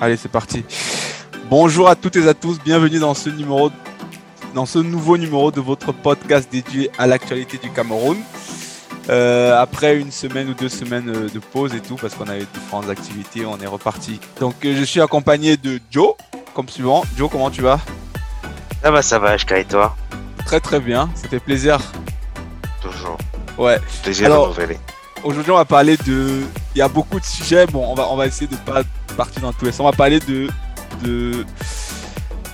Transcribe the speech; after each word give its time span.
Allez, 0.00 0.16
c'est 0.16 0.30
parti. 0.30 0.64
Bonjour 1.50 1.88
à 1.88 1.96
toutes 1.96 2.16
et 2.16 2.26
à 2.28 2.34
tous, 2.34 2.58
bienvenue 2.64 2.98
dans 2.98 3.14
ce 3.14 3.28
numéro, 3.28 3.70
dans 4.54 4.66
ce 4.66 4.78
nouveau 4.78 5.18
numéro 5.18 5.50
de 5.50 5.60
votre 5.60 5.92
podcast 5.92 6.48
dédié 6.50 6.90
à 6.98 7.06
l'actualité 7.06 7.58
du 7.58 7.70
Cameroun. 7.70 8.16
Euh, 9.08 9.60
après 9.60 9.96
une 9.98 10.12
semaine 10.12 10.48
ou 10.50 10.54
deux 10.54 10.68
semaines 10.68 11.08
euh, 11.08 11.28
de 11.28 11.38
pause 11.40 11.74
et 11.74 11.80
tout, 11.80 11.96
parce 11.96 12.14
qu'on 12.14 12.28
avait 12.28 12.46
différentes 12.54 12.88
activités, 12.88 13.44
on 13.44 13.58
est 13.58 13.66
reparti. 13.66 14.20
Donc, 14.38 14.54
euh, 14.64 14.74
je 14.78 14.84
suis 14.84 15.00
accompagné 15.00 15.56
de 15.56 15.80
Joe, 15.90 16.14
comme 16.54 16.68
suivant. 16.68 17.02
Joe, 17.16 17.28
comment 17.30 17.50
tu 17.50 17.62
vas? 17.62 17.80
Ça 18.82 18.90
va, 18.90 19.02
ça 19.02 19.18
va, 19.18 19.36
HK 19.36 19.52
et 19.52 19.64
toi? 19.64 19.96
Très 20.46 20.60
très 20.60 20.78
bien, 20.80 21.10
ça 21.14 21.28
fait 21.28 21.40
plaisir. 21.40 21.78
Toujours. 22.80 23.18
Ouais. 23.58 23.78
Plaisir 24.04 24.26
Alors- 24.26 24.54
de. 24.54 24.62
Aujourd'hui, 25.24 25.50
on 25.52 25.56
va 25.56 25.64
parler 25.64 25.96
de. 26.06 26.40
Il 26.74 26.78
y 26.78 26.82
a 26.82 26.88
beaucoup 26.88 27.18
de 27.18 27.24
sujets. 27.24 27.66
Bon, 27.66 27.84
on 27.86 27.94
va, 27.94 28.08
on 28.10 28.16
va 28.16 28.26
essayer 28.26 28.46
de 28.46 28.56
pas 28.56 28.82
partir 29.16 29.42
dans 29.42 29.52
tous 29.52 29.64
les 29.64 29.72
sens. 29.72 29.80
On 29.80 29.90
va 29.90 29.92
parler 29.96 30.20
de, 30.20 30.48
de 31.02 31.44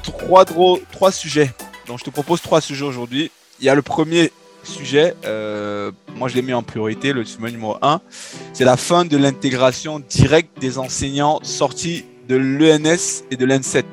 trois, 0.03 0.45
trois 0.45 1.13
sujets. 1.13 1.53
Donc, 1.87 1.99
je 1.99 2.05
te 2.05 2.11
propose 2.11 2.41
trois 2.41 2.61
sujets 2.61 2.85
aujourd'hui. 2.85 3.31
Il 3.61 3.67
y 3.67 3.69
a 3.69 3.75
le 3.75 3.83
premier 3.83 4.33
sujet. 4.65 5.15
euh, 5.25 5.93
moi, 6.17 6.29
je 6.29 6.35
l'ai 6.35 6.43
mis 6.43 6.53
en 6.53 6.63
priorité, 6.63 7.13
le 7.13 7.25
sujet 7.25 7.51
numéro 7.51 7.77
un. 7.83 8.01
C'est 8.53 8.65
la 8.65 8.77
fin 8.77 9.05
de 9.05 9.17
l'intégration 9.17 10.01
directe 10.01 10.59
des 10.61 10.79
enseignants 10.79 11.39
sortis 11.43 12.05
de 12.29 12.37
l'ENS 12.37 13.25
et 13.31 13.37
de 13.37 13.45
l'ENSET. 13.45 13.85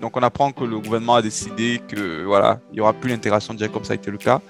Donc, 0.00 0.16
on 0.16 0.22
apprend 0.22 0.50
que 0.50 0.64
le 0.64 0.78
gouvernement 0.78 1.16
a 1.16 1.22
décidé 1.22 1.80
que 1.88 2.24
voilà, 2.24 2.60
il 2.72 2.78
y 2.78 2.80
aura 2.80 2.92
plus 2.92 3.10
l'intégration 3.10 3.52
directe 3.54 3.74
comme 3.74 3.84
ça 3.84 3.92
a 3.92 3.96
été 3.96 4.10
le 4.10 4.18
cas. 4.18 4.40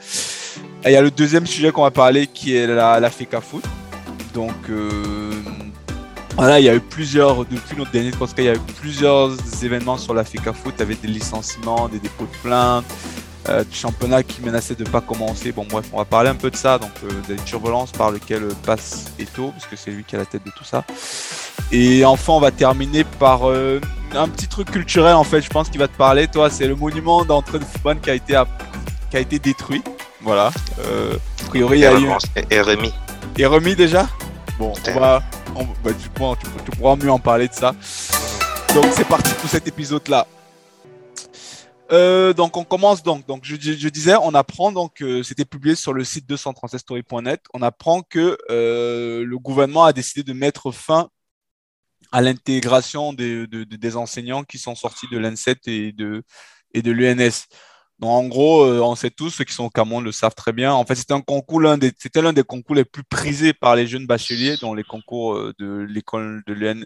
Et 0.84 0.91
il 0.91 0.92
y 0.92 0.96
a 0.96 1.02
le 1.02 1.10
deuxième 1.10 1.46
sujet 1.46 1.72
qu'on 1.72 1.82
va 1.82 1.91
parler 1.91 2.27
qui 2.27 2.55
est 2.55 2.66
la, 2.66 3.00
la 3.00 3.10
FECA 3.10 3.41
Foot. 3.41 3.64
Donc 4.39 4.55
euh, 4.70 5.33
voilà, 6.36 6.61
il 6.61 6.64
y 6.64 6.69
a 6.69 6.75
eu 6.77 6.81
plusieurs, 6.81 7.44
depuis 7.44 7.77
notre 7.77 7.91
dernier 7.91 8.12
podcast, 8.12 8.39
il 8.39 8.44
y 8.44 8.48
a 8.48 8.55
eu 8.55 8.61
plusieurs 8.81 9.33
événements 9.64 9.98
sur 9.98 10.14
la 10.14 10.22
FECA 10.22 10.53
Foot 10.53 10.81
avec 10.81 11.00
des 11.00 11.08
licenciements, 11.08 11.89
des 11.89 11.98
dépôts 11.98 12.27
de 12.27 12.48
plaintes, 12.48 12.84
euh, 13.48 13.64
du 13.64 13.75
championnat 13.77 14.22
qui 14.22 14.41
menaçait 14.42 14.77
de 14.77 14.84
ne 14.84 14.89
pas 14.91 15.00
commencer. 15.00 15.50
Bon 15.50 15.66
bref, 15.69 15.86
on 15.92 15.98
va 15.98 16.05
parler 16.05 16.28
un 16.28 16.36
peu 16.36 16.53
de 16.53 16.55
ça, 16.55 16.78
donc 16.78 16.92
euh, 17.03 17.09
des 17.27 17.34
turbulences 17.34 17.91
par 17.91 18.12
lesquelles 18.12 18.47
passe 18.64 19.06
Eto, 19.19 19.48
parce 19.50 19.66
que 19.66 19.75
c'est 19.75 19.91
lui 19.91 20.05
qui 20.05 20.14
a 20.14 20.20
la 20.20 20.25
tête 20.25 20.44
de 20.47 20.53
tout 20.53 20.62
ça. 20.62 20.84
Et 21.72 22.05
enfin, 22.05 22.34
on 22.34 22.41
va 22.41 22.53
terminer 22.53 23.03
par 23.03 23.50
euh, 23.50 23.81
un 24.14 24.28
petit 24.28 24.47
truc 24.47 24.70
culturel 24.70 25.16
en 25.16 25.25
fait, 25.25 25.41
je 25.41 25.50
pense 25.50 25.69
qu'il 25.69 25.81
va 25.81 25.89
te 25.89 25.97
parler. 25.97 26.28
Toi, 26.28 26.48
c'est 26.48 26.69
le 26.69 26.77
monument 26.77 27.25
d'entrée 27.25 27.59
de 27.59 27.64
football 27.64 27.98
qui 27.98 28.11
a 28.11 28.14
été, 28.14 28.41
qui 29.11 29.16
a 29.16 29.20
été 29.20 29.41
détruit. 29.41 29.83
Voilà. 30.22 30.53
A 30.78 31.48
priori, 31.48 31.78
il 31.78 31.83
y 31.83 31.86
a 31.86 31.98
eu 31.98 32.06
Et, 32.36 32.55
et 32.55 32.61
Rémi. 32.61 32.92
est 33.36 33.47
remis 33.47 33.75
déjà? 33.75 34.06
Bon, 34.59 34.73
on 34.89 34.98
va, 34.98 35.23
on- 35.55 35.64
bah, 35.84 35.91
tu, 35.95 36.09
tu 36.64 36.70
pourras 36.77 36.97
mieux 36.97 37.11
en 37.11 37.19
parler 37.19 37.48
de 37.48 37.55
ça. 37.55 37.73
Donc 38.75 38.87
c'est 38.95 39.06
parti 39.06 39.33
pour 39.34 39.48
cet 39.48 39.67
épisode-là. 39.69 40.27
Euh, 41.91 42.33
donc 42.34 42.56
on 42.56 42.65
commence 42.65 43.03
donc. 43.03 43.27
Donc 43.27 43.45
je, 43.45 43.55
disais, 43.56 44.17
on 44.20 44.34
apprend 44.34 44.73
donc, 44.73 45.00
euh, 45.00 45.23
c'était 45.23 45.45
publié 45.45 45.75
sur 45.75 45.92
le 45.92 46.05
site 46.05 46.28
236story.net. 46.28 47.41
On 47.55 47.62
apprend 47.62 48.03
que 48.03 48.37
euh, 48.50 49.25
le 49.25 49.39
gouvernement 49.39 49.84
a 49.84 49.92
décidé 49.92 50.23
de 50.23 50.33
mettre 50.37 50.70
fin 50.72 51.09
à 52.12 52.20
l'intégration 52.20 53.12
des, 53.12 53.47
de- 53.47 53.65
de- 53.65 53.77
des 53.77 53.97
enseignants 53.97 54.43
qui 54.45 54.59
sont 54.59 54.75
sortis 54.75 55.06
de 55.11 55.19
l'ENSET 55.19 55.56
et 55.67 55.93
de, 55.93 56.22
et 56.75 56.83
de 56.83 56.91
l'UNS. 56.91 57.47
Donc, 58.00 58.10
en 58.10 58.28
gros, 58.28 58.64
euh, 58.64 58.80
on 58.80 58.94
sait 58.94 59.10
tous, 59.10 59.30
ceux 59.30 59.44
qui 59.44 59.52
sont 59.52 59.64
au 59.64 59.70
Cameroun 59.70 60.04
le 60.04 60.12
savent 60.12 60.34
très 60.34 60.52
bien. 60.52 60.72
En 60.72 60.84
fait, 60.84 60.94
c'était 60.94 61.14
un 61.14 61.20
concours, 61.20 61.60
l'un 61.60 61.77
des, 61.78 61.91
c'était 61.98 62.22
l'un 62.22 62.32
des 62.32 62.44
concours 62.44 62.77
les 62.77 62.84
plus 62.84 63.02
prisés 63.02 63.52
par 63.52 63.74
les 63.74 63.88
jeunes 63.88 64.06
bacheliers, 64.06 64.56
dont 64.60 64.72
les 64.72 64.84
concours 64.84 65.34
euh, 65.34 65.52
de 65.58 65.86
l'école 65.88 66.42
de 66.47 66.53
l'EN, 66.53 66.84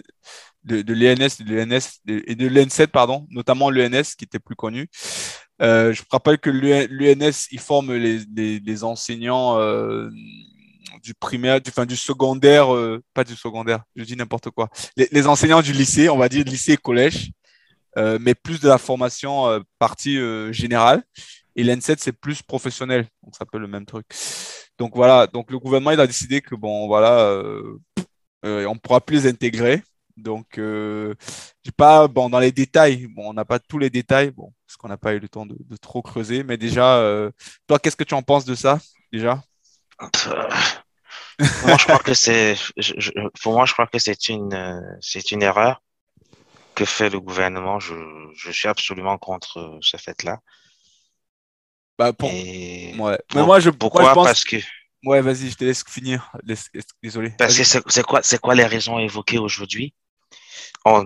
de, 0.65 0.93
l'ENS 0.93 1.45
de 1.45 1.55
l'ENS 1.55 2.01
et 2.07 2.35
de 2.35 2.49
l'ENSET, 2.49 2.87
pardon, 2.87 3.27
notamment 3.31 3.69
l'ENS 3.69 4.15
qui 4.17 4.25
était 4.25 4.39
plus 4.39 4.57
connu. 4.57 4.89
Euh, 5.61 5.93
je 5.93 6.03
rappelle 6.11 6.39
que 6.39 6.49
l'UNS, 6.49 7.49
il 7.51 7.61
forme 7.61 7.93
les, 7.95 8.85
enseignants 8.85 9.59
euh, 9.59 10.09
du 11.03 11.13
primaire, 11.13 11.61
du, 11.61 11.69
enfin, 11.69 11.85
du 11.85 11.97
secondaire, 11.97 12.69
pas 13.13 13.25
du 13.25 13.37
secondaire, 13.37 13.83
je 13.97 14.05
dis 14.05 14.17
n'importe 14.17 14.49
quoi. 14.49 14.71
Les, 14.97 15.09
les 15.13 15.27
enseignants 15.27 15.61
du 15.61 15.73
lycée, 15.73 16.09
on 16.09 16.17
va 16.17 16.31
dire 16.31 16.45
lycée 16.45 16.73
et 16.73 16.77
collège, 16.79 17.33
euh, 17.99 18.19
mais 18.21 18.35
plus 18.35 18.61
de 18.61 18.69
la 18.69 18.79
formation 18.79 19.49
euh, 19.49 19.61
partie 19.79 20.19
euh, 20.19 20.53
générale. 20.53 21.03
Et 21.55 21.65
l'N7, 21.65 21.97
c'est 21.99 22.13
plus 22.13 22.43
professionnel, 22.43 23.07
donc 23.23 23.37
ça 23.37 23.45
peut 23.45 23.59
le 23.59 23.67
même 23.69 23.85
truc. 23.85 24.07
Donc 24.79 24.97
voilà, 24.97 25.27
donc 25.27 25.51
le 25.51 25.59
gouvernement 25.59 25.91
il 25.91 26.01
a 26.01 26.07
décidé 26.07 26.41
que 26.41 26.55
bon 26.55 26.87
voilà, 26.87 27.21
euh, 28.45 28.67
on 28.67 28.79
pourra 28.79 29.01
plus 29.01 29.25
les 29.25 29.31
intégrer. 29.31 29.83
Donc 30.17 30.59
euh, 30.59 31.15
j'ai 31.63 31.73
pas 31.73 32.09
bon 32.09 32.31
dans 32.31 32.39
les 32.39 32.53
détails, 32.53 33.07
bon 33.07 33.31
on 33.31 33.33
n'a 33.35 33.45
pas 33.45 33.59
tous 33.59 33.79
les 33.79 33.91
détails, 33.91 34.31
bon 34.31 34.53
parce 34.67 34.77
qu'on 34.79 34.89
n'a 34.89 34.97
pas 34.97 35.13
eu 35.13 35.19
le 35.19 35.29
temps 35.29 35.45
de, 35.47 35.57
trop 35.81 36.01
creuser, 36.01 36.43
mais 36.43 36.57
déjà 36.57 37.03
toi 37.67 37.79
qu'est-ce 37.79 37.97
que 37.97 38.05
tu 38.05 38.15
en 38.15 38.23
penses 38.23 38.47
de 38.47 38.55
ça 38.55 38.79
déjà? 39.13 39.43
Moi, 41.39 41.77
je 41.79 41.85
crois 41.85 41.99
que 41.99 42.15
c'est, 42.15 42.57
pour 43.43 43.55
moi, 43.55 43.67
je 43.67 43.73
crois 43.73 43.87
que 43.87 43.99
c'est 43.99 44.29
une, 44.29 44.99
c'est 45.01 45.33
une 45.33 45.43
erreur 45.43 45.83
que 46.75 46.85
fait 46.85 47.11
le 47.11 47.21
gouvernement? 47.21 47.79
Je, 47.81 47.95
je 48.35 48.51
suis 48.51 48.69
absolument 48.69 49.19
contre 49.19 49.59
euh, 49.59 49.79
ce 49.81 49.97
fait-là. 49.97 50.39
Bah 51.99 52.13
pour 52.13 52.31
Et 52.31 52.95
ouais. 52.99 53.19
pour- 53.29 53.41
mais 53.41 53.47
moi 53.47 53.61
je 53.61 53.71
pourquoi? 53.71 54.03
moi, 54.03 54.11
je 54.11 54.15
pense 54.15 54.27
Parce 54.27 54.45
que, 54.45 54.57
ouais 55.05 55.21
vas-y 55.21 55.51
je 55.51 55.57
te 55.57 55.65
laisse 55.65 55.85
finir. 55.87 56.31
Laisse- 56.43 56.71
Désolé. 57.03 57.35
parce 57.39 57.57
que 57.57 57.65
c'est, 57.65 58.03
quoi, 58.03 58.23
c'est 58.23 58.41
quoi 58.41 58.55
les 58.55 58.65
raisons 58.65 58.99
évoquées 58.99 59.39
aujourd'hui? 59.39 59.95
On, 60.85 61.05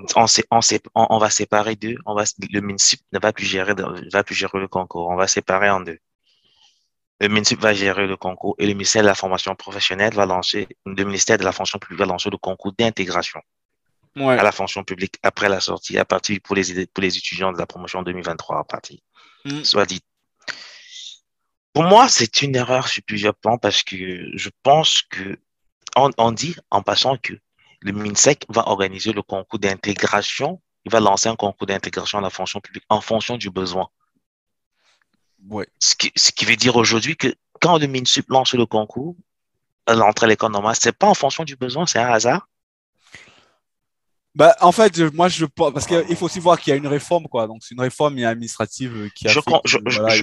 va 1.18 1.30
séparer 1.30 1.76
deux. 1.76 1.96
On 2.06 2.14
va, 2.14 2.24
le 2.50 2.60
municipal 2.60 3.04
ne 3.12 3.18
va 3.18 3.32
plus 3.32 3.44
gérer, 3.44 3.74
va 4.12 4.24
plus 4.24 4.34
gérer 4.34 4.58
le 4.58 4.68
concours. 4.68 5.08
On 5.08 5.16
va 5.16 5.26
séparer 5.26 5.68
en 5.68 5.80
deux. 5.80 5.98
Le 7.20 7.28
municipal 7.28 7.62
va 7.64 7.74
gérer 7.74 8.06
le 8.06 8.16
concours 8.16 8.54
et 8.58 8.66
le 8.66 8.72
ministère 8.72 9.02
de 9.02 9.06
la 9.06 9.14
formation 9.14 9.54
professionnelle 9.54 10.14
va 10.14 10.26
lancer, 10.26 10.68
le 10.84 11.04
ministère 11.04 11.38
de 11.38 11.44
la 11.44 11.52
fonction 11.52 11.78
publique 11.78 11.98
va 11.98 12.06
lancer 12.06 12.30
le 12.30 12.36
concours 12.38 12.72
d'intégration 12.78 13.40
Ouais. 14.16 14.38
à 14.38 14.42
la 14.42 14.52
fonction 14.52 14.82
publique 14.82 15.18
après 15.22 15.48
la 15.48 15.60
sortie, 15.60 15.98
à 15.98 16.06
partir 16.06 16.38
pour 16.42 16.56
les, 16.56 16.86
pour 16.86 17.02
les 17.02 17.18
étudiants 17.18 17.52
de 17.52 17.58
la 17.58 17.66
promotion 17.66 18.02
2023 18.02 18.60
à 18.60 18.64
partir. 18.64 18.98
Mm. 19.44 19.62
Soit 19.62 19.86
dit. 19.86 20.00
Pour 21.74 21.84
moi, 21.84 22.08
c'est 22.08 22.40
une 22.40 22.56
erreur 22.56 22.88
sur 22.88 23.02
plusieurs 23.02 23.34
plans 23.34 23.58
parce 23.58 23.82
que 23.82 24.30
je 24.34 24.48
pense 24.62 25.02
que 25.02 25.38
on, 25.96 26.10
on 26.16 26.32
dit 26.32 26.56
en 26.70 26.82
passant 26.82 27.18
que 27.18 27.34
le 27.80 27.92
MINSEC 27.92 28.46
va 28.48 28.66
organiser 28.68 29.12
le 29.12 29.22
concours 29.22 29.58
d'intégration. 29.58 30.60
Il 30.84 30.92
va 30.92 31.00
lancer 31.00 31.28
un 31.28 31.36
concours 31.36 31.66
d'intégration 31.66 32.18
à 32.18 32.22
la 32.22 32.30
fonction 32.30 32.60
publique 32.60 32.84
en 32.88 33.00
fonction 33.02 33.36
du 33.36 33.50
besoin. 33.50 33.88
Ouais. 35.48 35.68
Ce 35.78 35.94
qui, 35.94 36.10
ce 36.16 36.32
qui 36.32 36.46
veut 36.46 36.56
dire 36.56 36.76
aujourd'hui 36.76 37.16
que 37.16 37.34
quand 37.60 37.78
le 37.78 37.86
MINSUP 37.86 38.28
lance 38.30 38.54
le 38.54 38.66
concours, 38.66 39.14
à 39.86 39.94
l'entrée 39.94 40.26
à 40.26 40.28
l'école 40.28 40.52
normale, 40.52 40.74
c'est 40.78 40.96
pas 40.96 41.06
en 41.06 41.14
fonction 41.14 41.44
du 41.44 41.56
besoin, 41.56 41.86
c'est 41.86 41.98
un 41.98 42.08
hasard. 42.08 42.48
Bah, 44.36 44.54
en 44.60 44.70
fait, 44.70 44.98
moi, 45.14 45.28
je 45.28 45.46
pense, 45.46 45.72
parce 45.72 45.86
qu'il 45.86 46.14
faut 46.14 46.26
aussi 46.26 46.40
voir 46.40 46.60
qu'il 46.60 46.70
y 46.70 46.74
a 46.74 46.76
une 46.76 46.86
réforme, 46.86 47.26
quoi. 47.26 47.46
Donc, 47.46 47.62
c'est 47.64 47.74
une 47.74 47.80
réforme 47.80 48.18
administrative 48.18 48.94
euh, 48.94 49.08
qui 49.14 49.26
a 49.26 49.30
Je 49.30 49.40
fait 49.40 49.50
com- 49.50 49.60
que, 49.64 49.70
je- 49.70 49.78
voilà, 49.82 50.14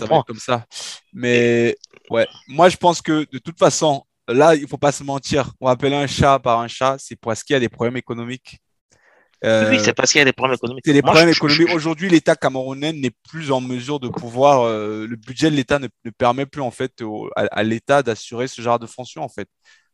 comprends. 0.00 0.22
comme 0.22 0.38
ça. 0.38 0.64
Mais, 1.12 1.76
ouais, 2.08 2.26
moi, 2.48 2.70
je 2.70 2.78
pense 2.78 3.02
que 3.02 3.26
de 3.30 3.38
toute 3.38 3.58
façon, 3.58 4.04
là, 4.26 4.54
il 4.54 4.66
faut 4.66 4.78
pas 4.78 4.90
se 4.90 5.04
mentir. 5.04 5.52
On 5.60 5.66
va 5.66 5.72
appeler 5.72 5.94
un 5.94 6.06
chat 6.06 6.38
par 6.38 6.60
un 6.60 6.68
chat, 6.68 6.96
c'est 6.98 7.14
parce 7.16 7.44
qu'il 7.44 7.52
y 7.52 7.56
a 7.58 7.60
des 7.60 7.68
problèmes 7.68 7.98
économiques. 7.98 8.56
Euh, 9.44 9.68
Oui, 9.70 9.80
c'est 9.84 9.92
parce 9.92 10.12
qu'il 10.12 10.20
y 10.20 10.22
a 10.22 10.24
des 10.24 10.32
problèmes 10.32 10.54
économiques. 10.54 10.84
c'est 10.86 10.92
des 10.94 11.02
Moi, 11.02 11.10
problèmes 11.12 11.28
je- 11.34 11.36
économiques. 11.36 11.68
je- 11.68 11.74
Aujourd'hui, 11.74 12.08
l'État 12.08 12.36
camerounais 12.36 12.94
n'est 12.94 13.12
plus 13.28 13.52
en 13.52 13.60
mesure 13.60 14.00
de 14.00 14.08
pouvoir. 14.08 14.62
euh, 14.62 15.06
le 15.06 15.16
budget 15.16 15.50
de 15.50 15.56
l'État 15.56 15.78
ne, 15.78 15.88
ne 16.06 16.10
permet 16.10 16.46
plus, 16.46 16.62
en 16.62 16.70
fait, 16.70 17.02
au- 17.02 17.28
à, 17.36 17.42
à 17.50 17.62
l'État 17.64 18.02
d'assurer 18.02 18.48
ce 18.48 18.62
genre 18.62 18.78
de 18.78 18.86
fonction, 18.86 19.22
en 19.22 19.28
fait. 19.28 19.48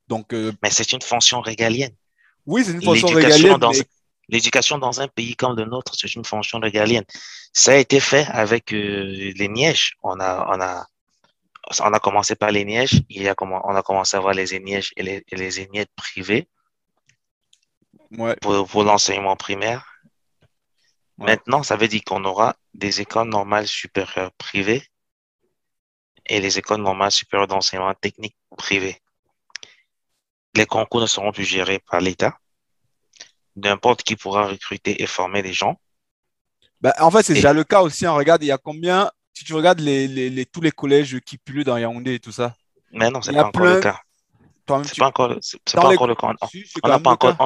Donc, 0.07 0.33
euh, 0.33 0.53
Mais 0.63 0.71
c'est 0.71 0.93
une 0.93 1.03
fonction 1.03 1.41
régalienne. 1.41 1.91
Oui, 2.49 2.65
c'est 2.65 2.73
une 2.73 2.83
fonction 2.83 3.09
L'éducation 3.09 3.37
régalienne. 3.37 3.61
dans, 3.61 3.71
mais- 3.73 3.85
l'éducation 4.29 4.79
dans 4.79 5.01
un 5.01 5.09
pays 5.09 5.37
comme 5.37 5.55
le 5.57 5.67
nôtre, 5.67 5.93
c'est 5.97 6.15
une 6.15 6.25
fonction 6.25 6.59
régalienne. 6.59 7.05
Ça 7.53 7.73
a 7.73 7.77
été 7.77 8.01
fait 8.01 8.27
avec 8.45 8.73
euh, 8.73 9.33
les 9.37 9.49
Nièges. 9.49 9.97
On 10.03 10.19
a, 10.19 10.47
on 10.49 10.61
a, 10.61 10.87
on 11.81 11.93
a 11.93 12.01
commencé 12.01 12.35
par 12.37 12.51
les 12.51 12.65
Nièges. 12.65 13.03
Il 13.11 13.23
y 13.23 13.29
a 13.29 13.35
comment, 13.35 13.61
on 13.65 13.75
a 13.75 13.83
commencé 13.83 14.17
à 14.17 14.21
voir 14.21 14.35
les 14.35 14.59
Nièges 14.61 14.93
et 14.97 15.03
les, 15.03 15.25
et 15.31 15.37
les 15.37 15.67
Nièges 15.69 15.93
privés 15.95 16.49
ouais. 18.17 18.35
pour, 18.41 18.67
pour 18.67 18.83
l'enseignement 18.85 19.37
primaire. 19.37 19.85
Ouais. 21.19 21.27
Maintenant, 21.27 21.63
ça 21.63 21.77
veut 21.77 21.89
dire 21.89 22.03
qu'on 22.07 22.25
aura 22.25 22.57
des 22.73 23.01
écoles 23.03 23.29
normales 23.29 23.67
supérieures 23.67 24.33
privées 24.39 24.85
et 26.27 26.41
les 26.41 26.59
écoles 26.59 26.81
normales 26.81 27.11
supérieures 27.11 27.49
d'enseignement 27.49 27.95
technique 27.95 28.37
privées. 28.57 29.01
Les 30.59 30.67
concours 30.67 31.01
ne 31.01 31.07
seront 31.07 31.31
plus 31.31 31.45
gérés 31.45 31.79
par 31.89 32.01
l'État. 32.01 32.37
N'importe 33.55 34.03
qui 34.03 34.17
pourra 34.17 34.49
recruter 34.49 35.01
et 35.01 35.07
former 35.07 35.41
des 35.41 35.53
gens. 35.53 35.77
Bah, 36.81 36.95
en 36.99 37.13
fait, 37.13 37.23
c'est 37.23 37.33
Et- 37.33 37.37
déjà 37.37 37.53
le 37.53 37.63
cas 37.63 37.83
aussi. 37.83 38.07
hein. 38.07 38.13
Regarde, 38.13 38.43
il 38.43 38.47
y 38.47 38.51
a 38.53 38.59
combien, 38.59 39.11
si 39.33 39.45
tu 39.45 39.55
regardes 39.55 39.79
les, 39.79 40.09
les- 40.09 40.31
les- 40.31 40.47
tous 40.47 40.61
les 40.61 40.73
collèges 40.73 41.21
qui 41.21 41.39
pullulent 41.39 41.65
dans 41.65 41.77
Yaoundé 41.77 42.15
et 42.15 42.21
tout 42.21 42.33
ça, 42.33 42.57
Mais 42.91 43.09
non, 43.11 43.23
c'est 43.23 43.33
pas 43.33 43.45
encore 43.45 43.63
le 43.67 43.81
cas. 43.81 44.01
C'est 44.85 44.99
pas 44.99 45.07
encore, 45.07 45.37
c'est 45.41 45.59
pas 45.75 45.89
encore 45.89 46.07
le 46.09 46.15
cas. 46.15 46.35
on 46.83 46.89
n'a 46.89 46.99
pas, 46.99 47.11
encore, 47.11 47.37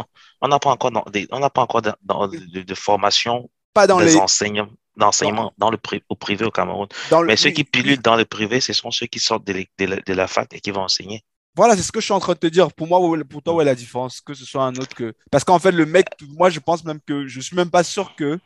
on 0.40 0.48
pas 0.48 0.70
encore, 0.70 1.04
on 1.30 1.38
n'a 1.38 1.50
pas 1.50 1.60
encore 1.62 1.82
de, 1.82 2.74
formation 2.74 3.50
pas 3.74 3.86
dans 3.86 3.98
des 3.98 4.06
les 4.06 4.16
enseignements 4.16 4.70
d'enseignement 4.96 5.52
dans 5.56 5.70
le 5.70 5.78
au 6.08 6.16
privé 6.16 6.44
au 6.44 6.50
Cameroun. 6.50 6.88
Mais 7.26 7.36
ceux 7.36 7.50
qui 7.50 7.64
pilutent 7.64 8.04
dans 8.04 8.16
le 8.16 8.24
privé, 8.24 8.60
ce 8.60 8.72
sont 8.72 8.90
ceux 8.90 9.06
qui 9.06 9.20
sortent 9.20 9.44
de, 9.44 9.64
de, 9.78 10.12
la 10.14 10.26
fac 10.26 10.52
et 10.52 10.60
qui 10.60 10.70
vont 10.70 10.82
enseigner. 10.82 11.24
Voilà, 11.54 11.76
c'est 11.76 11.82
ce 11.82 11.92
que 11.92 12.00
je 12.00 12.06
suis 12.06 12.14
en 12.14 12.20
train 12.20 12.32
de 12.32 12.38
te 12.38 12.46
dire. 12.46 12.72
Pour 12.72 12.86
moi, 12.86 12.98
pour 13.28 13.42
toi, 13.42 13.54
où 13.54 13.60
est 13.60 13.64
la 13.64 13.74
différence? 13.74 14.20
Que 14.20 14.34
ce 14.34 14.44
soit 14.44 14.64
un 14.64 14.74
autre 14.74 14.94
que. 14.94 15.14
Parce 15.30 15.44
qu'en 15.44 15.58
fait, 15.58 15.72
le 15.72 15.84
mec, 15.84 16.06
moi, 16.28 16.48
je 16.48 16.60
pense 16.60 16.84
même 16.84 17.00
que 17.06 17.26
je 17.26 17.40
suis 17.40 17.56
même 17.56 17.70
pas 17.70 17.84
sûr 17.84 18.14
que. 18.16 18.38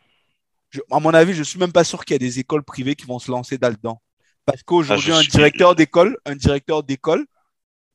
à 0.91 0.99
mon 0.99 1.15
avis, 1.15 1.33
je 1.33 1.43
suis 1.43 1.59
même 1.59 1.73
pas 1.73 1.85
sûr 1.85 2.05
qu'il 2.05 2.15
y 2.15 2.17
a 2.17 2.19
des 2.19 2.41
écoles 2.41 2.65
privées 2.65 2.97
qui 2.97 3.07
vont 3.07 3.19
se 3.19 3.31
lancer 3.31 3.59
là-dedans. 3.61 4.01
Parce 4.45 4.63
qu'aujourd'hui, 4.63 5.13
ah, 5.13 5.19
un 5.19 5.23
directeur 5.23 5.75
d'école, 5.75 6.19
un 6.25 6.35
directeur 6.35 6.83
d'école, 6.83 7.27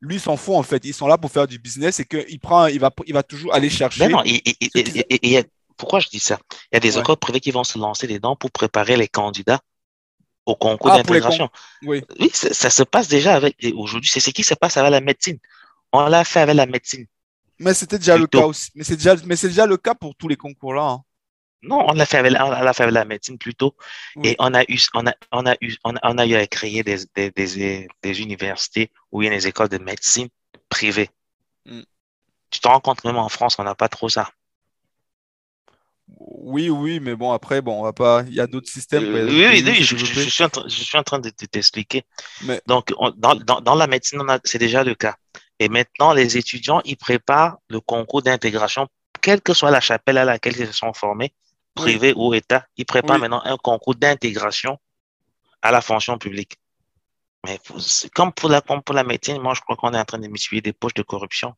lui 0.01 0.19
s'en 0.19 0.37
fout 0.37 0.55
en 0.55 0.63
fait. 0.63 0.83
Ils 0.85 0.93
sont 0.93 1.07
là 1.07 1.17
pour 1.17 1.31
faire 1.31 1.47
du 1.47 1.59
business 1.59 1.99
et 1.99 2.05
qu'il 2.05 2.39
prend, 2.39 2.67
il 2.67 2.79
va, 2.79 2.91
il 3.05 3.13
va 3.13 3.23
toujours 3.23 3.53
aller 3.53 3.69
chercher. 3.69 4.07
Ben 4.07 4.11
non, 4.11 4.23
et, 4.25 5.43
pourquoi 5.77 5.99
je 5.99 6.09
dis 6.09 6.19
ça? 6.19 6.39
Il 6.71 6.75
y 6.75 6.77
a 6.77 6.79
des 6.79 6.97
écoles 6.97 7.17
privées 7.17 7.39
qui 7.39 7.51
vont 7.51 7.63
se 7.63 7.77
lancer 7.79 8.07
dedans 8.07 8.35
pour 8.35 8.51
préparer 8.51 8.97
les 8.97 9.07
candidats 9.07 9.61
au 10.51 10.55
concours 10.55 10.91
ah, 10.91 10.97
d'intégration. 10.97 11.49
Oui, 11.83 12.03
oui 12.19 12.29
ça, 12.33 12.69
se 12.69 12.83
passe 12.83 13.07
déjà 13.07 13.35
avec. 13.35 13.55
Aujourd'hui, 13.75 14.09
c'est 14.11 14.19
ce 14.19 14.29
qui 14.29 14.43
se 14.43 14.53
passe 14.53 14.77
avec 14.77 14.91
la 14.91 15.01
médecine? 15.01 15.37
On 15.91 16.07
l'a 16.07 16.23
fait 16.23 16.41
avec 16.41 16.55
la 16.55 16.65
médecine. 16.65 17.05
Mais 17.59 17.73
c'était 17.73 17.97
déjà 17.97 18.17
le 18.17 18.27
cas 18.27 18.45
aussi. 18.45 18.71
Mais 18.75 18.83
c'est 18.83 18.95
déjà, 18.95 19.15
mais 19.25 19.35
c'est 19.35 19.49
déjà 19.49 19.65
le 19.65 19.77
cas 19.77 19.93
pour 19.93 20.15
tous 20.15 20.27
les 20.27 20.37
concours 20.37 20.73
là. 20.73 20.83
Hein. 20.83 21.03
Non, 21.63 21.85
on 21.87 21.93
l'a 21.93 22.07
fait 22.07 22.17
avec, 22.17 22.33
on 22.39 22.73
fait 22.73 22.83
avec 22.83 22.93
la 22.93 23.05
médecine 23.05 23.37
plutôt. 23.37 23.75
Et 24.23 24.35
on 24.39 24.53
a 24.53 24.63
eu, 24.63 24.79
on 24.95 25.05
a, 25.05 25.13
on 25.31 25.45
a 25.45 25.55
eu, 25.61 25.75
on 25.83 25.93
a, 25.95 26.25
eu 26.25 26.33
à 26.33 26.47
créer 26.47 26.81
des, 26.81 26.97
des, 27.15 27.29
des, 27.29 27.87
des, 28.01 28.21
universités 28.21 28.89
où 29.11 29.21
il 29.21 29.25
y 29.25 29.27
a 29.27 29.31
des 29.31 29.47
écoles 29.47 29.69
de 29.69 29.77
médecine 29.77 30.27
privées. 30.69 31.09
Mm. 31.65 31.81
Tu 32.49 32.59
te 32.59 32.67
rends 32.67 32.79
compte, 32.79 33.03
même 33.03 33.17
en 33.17 33.29
France, 33.29 33.59
on 33.59 33.63
n'a 33.63 33.75
pas 33.75 33.89
trop 33.89 34.09
ça. 34.09 34.31
Oui, 36.19 36.69
oui, 36.69 36.99
mais 36.99 37.15
bon, 37.15 37.31
après, 37.31 37.61
bon, 37.61 37.79
on 37.79 37.83
va 37.83 37.93
pas. 37.93 38.23
Il 38.27 38.33
y 38.33 38.39
a 38.39 38.47
d'autres 38.47 38.69
systèmes. 38.69 39.03
oui, 39.03 39.21
oui, 39.21 39.63
oui 39.65 39.83
je, 39.83 39.95
suis 39.95 40.43
en 40.43 40.49
train, 40.49 40.63
je 40.67 40.83
suis 40.83 40.97
en 40.97 41.03
train 41.03 41.19
de 41.19 41.29
t'expliquer. 41.29 42.03
Mais... 42.43 42.61
Donc, 42.67 42.93
dans, 43.17 43.35
dans, 43.35 43.61
dans, 43.61 43.75
la 43.75 43.87
médecine, 43.87 44.21
c'est 44.43 44.57
déjà 44.57 44.83
le 44.83 44.95
cas. 44.95 45.15
Et 45.59 45.69
maintenant, 45.69 46.13
les 46.13 46.37
étudiants, 46.37 46.81
ils 46.85 46.97
préparent 46.97 47.57
le 47.69 47.79
concours 47.79 48.21
d'intégration, 48.21 48.87
quelle 49.21 49.41
que 49.41 49.53
soit 49.53 49.71
la 49.71 49.79
chapelle 49.79 50.17
à 50.17 50.25
laquelle 50.25 50.57
ils 50.57 50.67
se 50.67 50.73
sont 50.73 50.93
formés, 50.93 51.33
privé 51.75 52.13
ou 52.15 52.33
État. 52.33 52.65
Ils 52.77 52.85
préparent 52.85 53.19
maintenant 53.19 53.41
un 53.45 53.57
concours 53.57 53.95
d'intégration 53.95 54.77
à 55.61 55.71
la 55.71 55.81
fonction 55.81 56.17
publique. 56.17 56.57
Mais 57.45 57.59
comme 58.13 58.31
pour 58.33 58.49
la, 58.49 58.61
comme 58.61 58.81
pour 58.81 58.95
la 58.95 59.03
médecine, 59.03 59.39
moi, 59.39 59.53
je 59.53 59.61
crois 59.61 59.75
qu'on 59.75 59.93
est 59.93 59.99
en 59.99 60.05
train 60.05 60.19
de 60.19 60.27
multiplier 60.27 60.61
des 60.61 60.73
poches 60.73 60.93
de 60.93 61.03
corruption. 61.03 61.53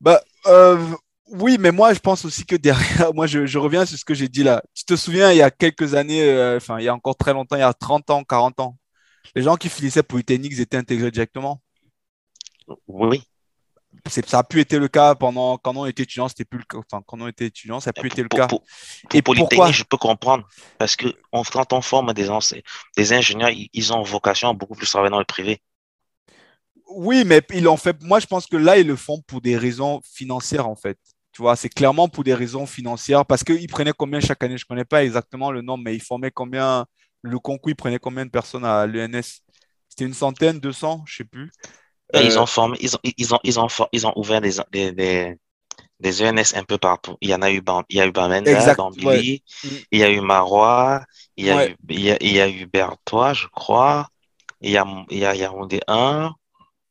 Bah, 0.00 0.20
euh, 0.46 0.96
oui, 1.32 1.56
mais 1.58 1.72
moi, 1.72 1.94
je 1.94 1.98
pense 1.98 2.26
aussi 2.26 2.44
que 2.44 2.56
derrière, 2.56 3.12
moi, 3.14 3.26
je, 3.26 3.58
reviens 3.58 3.86
sur 3.86 3.98
ce 3.98 4.04
que 4.04 4.12
j'ai 4.14 4.28
dit 4.28 4.42
là. 4.42 4.62
Tu 4.74 4.84
te 4.84 4.96
souviens, 4.96 5.32
il 5.32 5.38
y 5.38 5.42
a 5.42 5.50
quelques 5.50 5.94
années, 5.94 6.22
euh, 6.22 6.58
enfin, 6.58 6.78
il 6.78 6.84
y 6.84 6.88
a 6.88 6.94
encore 6.94 7.16
très 7.16 7.32
longtemps, 7.32 7.56
il 7.56 7.60
y 7.60 7.62
a 7.62 7.72
30 7.72 8.10
ans, 8.10 8.22
40 8.22 8.60
ans, 8.60 8.76
les 9.34 9.42
gens 9.42 9.56
qui 9.56 9.70
finissaient 9.70 10.02
Polytechnique, 10.02 10.52
ils 10.52 10.60
étaient 10.60 10.76
intégrés 10.76 11.10
directement. 11.10 11.62
Oui. 12.86 13.22
Ça 14.08 14.38
a 14.38 14.44
pu 14.44 14.60
être 14.60 14.74
le 14.74 14.88
cas 14.88 15.14
pendant 15.14 15.58
quand 15.58 15.76
on 15.76 15.86
était 15.86 16.02
étudiant, 16.02 16.28
c'était 16.28 16.44
plus 16.44 16.58
le 16.58 16.64
cas. 16.64 16.78
Enfin, 16.78 17.02
quand 17.06 17.20
on 17.20 17.28
était 17.28 17.46
étudiant, 17.46 17.80
ça 17.80 17.90
a 17.90 17.92
pu 17.92 18.06
être 18.08 18.18
le 18.18 18.28
cas. 18.28 18.48
Et 19.14 19.22
Polytechnique, 19.22 19.74
je 19.74 19.84
peux 19.84 19.96
comprendre 19.96 20.46
parce 20.78 20.96
que 20.96 21.06
quand 21.30 21.72
on 21.72 21.80
forme 21.80 22.12
des, 22.12 22.28
des 22.96 23.12
ingénieurs, 23.12 23.50
ils 23.50 23.92
ont 23.92 24.02
vocation 24.02 24.50
à 24.50 24.52
beaucoup 24.54 24.74
plus 24.74 24.90
travailler 24.90 25.10
dans 25.10 25.18
le 25.18 25.24
privé. 25.24 25.62
Oui, 26.94 27.24
mais 27.24 27.40
ils 27.54 27.64
l'ont 27.64 27.76
fait. 27.76 28.02
Moi, 28.02 28.20
je 28.20 28.26
pense 28.26 28.46
que 28.46 28.56
là, 28.56 28.76
ils 28.76 28.86
le 28.86 28.96
font 28.96 29.22
pour 29.22 29.40
des 29.40 29.56
raisons 29.56 30.00
financières, 30.04 30.68
en 30.68 30.76
fait. 30.76 30.98
Tu 31.32 31.40
vois, 31.40 31.56
c'est 31.56 31.70
clairement 31.70 32.08
pour 32.08 32.24
des 32.24 32.34
raisons 32.34 32.66
financières 32.66 33.24
parce 33.24 33.42
qu'ils 33.42 33.68
prenaient 33.68 33.94
combien 33.96 34.20
chaque 34.20 34.42
année? 34.42 34.58
Je 34.58 34.64
ne 34.64 34.68
connais 34.68 34.84
pas 34.84 35.02
exactement 35.02 35.50
le 35.50 35.62
nombre, 35.62 35.82
mais 35.84 35.94
ils 35.94 36.02
formaient 36.02 36.30
combien? 36.30 36.86
Le 37.22 37.38
concours, 37.38 37.70
ils 37.70 37.76
prenaient 37.76 37.98
combien 37.98 38.26
de 38.26 38.30
personnes 38.30 38.64
à 38.64 38.86
l'ENS 38.86 39.40
C'était 39.88 40.04
une 40.04 40.12
centaine, 40.12 40.58
200, 40.58 41.04
je 41.06 41.12
ne 41.12 41.16
sais 41.16 41.24
plus. 41.24 41.50
Ils 42.14 42.32
euh, 42.32 42.42
ont 42.42 42.46
formé, 42.46 42.76
ils 42.80 42.94
ont, 42.94 42.98
ils 43.04 43.34
ont, 43.34 43.38
ils 43.44 43.60
ont, 43.60 43.68
ils 43.92 44.06
ont 44.06 44.12
ouvert 44.16 44.40
des, 44.40 44.60
des, 44.72 45.38
des, 46.00 46.22
ENS 46.22 46.54
un 46.54 46.64
peu 46.64 46.76
partout. 46.76 47.16
Il 47.22 47.30
y 47.30 47.34
en 47.34 47.40
a 47.40 47.50
eu, 47.50 47.62
il 47.88 47.96
y 47.96 48.00
a 48.00 48.06
eu 48.06 48.12
Bamenda, 48.12 48.74
Bambili, 48.74 49.42
mm. 49.64 49.68
il 49.92 49.98
y 50.00 50.02
a 50.02 50.10
eu 50.10 50.20
Marois, 50.20 51.04
il 51.36 51.46
y 51.46 51.50
a, 51.50 51.68
eu, 51.68 51.76
il 51.88 52.00
y 52.00 52.10
a, 52.10 52.16
il 52.20 52.32
y 52.32 52.40
a 52.40 52.48
eu 52.48 52.66
Bertois, 52.66 53.32
je 53.32 53.46
crois. 53.46 54.08
Il 54.60 54.70
y 54.70 54.76
a, 54.76 54.84
il 55.10 55.18
y 55.18 55.24
a 55.24 55.34
Yaoundé 55.34 55.80
1 55.88 56.32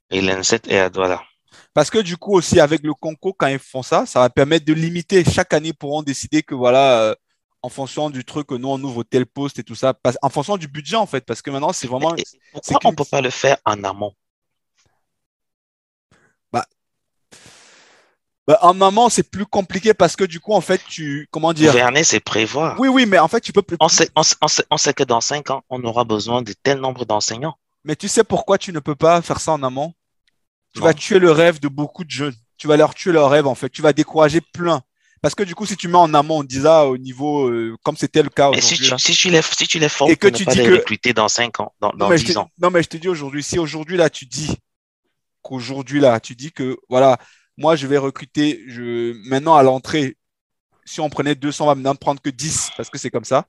et 0.09 0.21
l'N7 0.21 0.69
et 0.69 0.89
voilà. 0.93 1.21
Parce 1.73 1.89
que 1.89 1.99
du 1.99 2.17
coup 2.17 2.33
aussi 2.35 2.59
avec 2.59 2.83
le 2.83 2.93
concours, 2.93 3.35
quand 3.37 3.47
ils 3.47 3.59
font 3.59 3.83
ça, 3.83 4.05
ça 4.05 4.19
va 4.19 4.29
permettre 4.29 4.65
de 4.65 4.73
limiter. 4.73 5.23
Chaque 5.23 5.53
année, 5.53 5.69
ils 5.69 5.73
pourront 5.73 6.03
décider 6.03 6.43
que 6.43 6.55
voilà, 6.55 7.01
euh, 7.01 7.15
en 7.61 7.69
fonction 7.69 8.09
du 8.09 8.25
truc, 8.25 8.51
nous 8.51 8.67
on 8.67 8.81
ouvre 8.83 9.03
tel 9.03 9.25
poste 9.25 9.59
et 9.59 9.63
tout 9.63 9.75
ça, 9.75 9.93
en 10.21 10.29
fonction 10.29 10.57
du 10.57 10.67
budget 10.67 10.95
en 10.95 11.05
fait, 11.05 11.25
parce 11.25 11.41
que 11.41 11.51
maintenant 11.51 11.73
c'est 11.73 11.87
vraiment. 11.87 12.15
pourquoi 12.53 12.79
on 12.85 12.91
ne 12.91 12.95
peut 12.95 13.05
pas 13.09 13.21
le 13.21 13.29
faire 13.29 13.57
en 13.65 13.83
amont? 13.83 14.13
Bah, 16.51 16.65
bah, 18.47 18.57
en 18.63 18.81
amont, 18.81 19.09
c'est 19.09 19.29
plus 19.29 19.45
compliqué 19.45 19.93
parce 19.93 20.15
que 20.15 20.23
du 20.23 20.39
coup, 20.39 20.53
en 20.53 20.61
fait, 20.61 20.81
tu. 20.89 21.27
Comment 21.31 21.53
dire? 21.53 21.71
Gouverner, 21.71 22.03
c'est 22.03 22.19
prévoir. 22.19 22.79
Oui, 22.79 22.87
oui, 22.87 23.05
mais 23.05 23.19
en 23.19 23.27
fait, 23.27 23.39
tu 23.39 23.53
peux. 23.53 23.63
On 23.79 23.87
sait, 23.87 24.09
on, 24.15 24.23
sait, 24.23 24.65
on 24.69 24.77
sait 24.77 24.93
que 24.93 25.03
dans 25.03 25.21
cinq 25.21 25.51
ans, 25.51 25.63
on 25.69 25.81
aura 25.83 26.03
besoin 26.03 26.41
de 26.41 26.53
tel 26.53 26.79
nombre 26.79 27.05
d'enseignants. 27.05 27.55
Mais 27.83 27.95
tu 27.95 28.07
sais 28.07 28.23
pourquoi 28.23 28.57
tu 28.57 28.73
ne 28.73 28.79
peux 28.79 28.95
pas 28.95 29.21
faire 29.21 29.39
ça 29.39 29.53
en 29.53 29.63
amont? 29.63 29.93
Tu 30.73 30.81
vas 30.81 30.93
tuer 30.93 31.19
le 31.19 31.31
rêve 31.31 31.59
de 31.59 31.67
beaucoup 31.67 32.03
de 32.03 32.09
jeunes. 32.09 32.35
Tu 32.57 32.67
vas 32.67 32.77
leur 32.77 32.93
tuer 32.93 33.11
leur 33.11 33.29
rêve, 33.29 33.47
en 33.47 33.55
fait. 33.55 33.69
Tu 33.69 33.81
vas 33.81 33.93
décourager 33.93 34.41
plein. 34.41 34.81
Parce 35.21 35.35
que 35.35 35.43
du 35.43 35.53
coup, 35.53 35.67
si 35.67 35.77
tu 35.77 35.87
mets 35.87 35.97
en 35.97 36.13
amont, 36.15 36.39
on 36.39 36.43
dit 36.43 36.61
ça 36.61 36.87
au 36.87 36.97
niveau, 36.97 37.47
euh, 37.47 37.75
comme 37.83 37.95
c'était 37.95 38.23
le 38.23 38.29
cas 38.29 38.49
aujourd'hui. 38.49 38.77
Si, 38.77 38.83
tu, 38.83 38.97
si, 38.97 39.13
tu 39.13 39.29
les, 39.29 39.41
si 39.43 39.67
tu 39.67 39.77
les 39.77 39.89
formes 39.89 40.09
et 40.09 40.15
que 40.15 40.27
tu 40.27 40.45
dis 40.45 40.57
que... 40.57 40.73
recruter 40.73 41.13
dans 41.13 41.27
5 41.27 41.59
ans, 41.59 41.73
dans, 41.79 41.91
dans 41.91 42.11
10 42.11 42.37
ans. 42.37 42.49
Non, 42.59 42.71
mais 42.71 42.81
je 42.81 42.89
te 42.89 42.97
dis 42.97 43.07
aujourd'hui, 43.07 43.43
si 43.43 43.59
aujourd'hui, 43.59 43.97
là, 43.97 44.09
tu 44.09 44.25
dis 44.25 44.57
qu'aujourd'hui, 45.43 45.99
là, 45.99 46.19
tu 46.19 46.35
dis 46.35 46.51
que, 46.51 46.77
voilà, 46.89 47.19
moi, 47.55 47.75
je 47.75 47.85
vais 47.85 47.99
recruter, 47.99 48.63
je, 48.67 49.13
maintenant, 49.29 49.55
à 49.55 49.61
l'entrée, 49.61 50.17
si 50.85 51.01
on 51.01 51.09
prenait 51.09 51.35
200, 51.35 51.65
on 51.65 51.67
va 51.67 51.75
maintenant 51.75 51.95
prendre 51.95 52.19
que 52.19 52.31
10, 52.31 52.71
parce 52.75 52.89
que 52.89 52.97
c'est 52.97 53.11
comme 53.11 53.23
ça. 53.23 53.45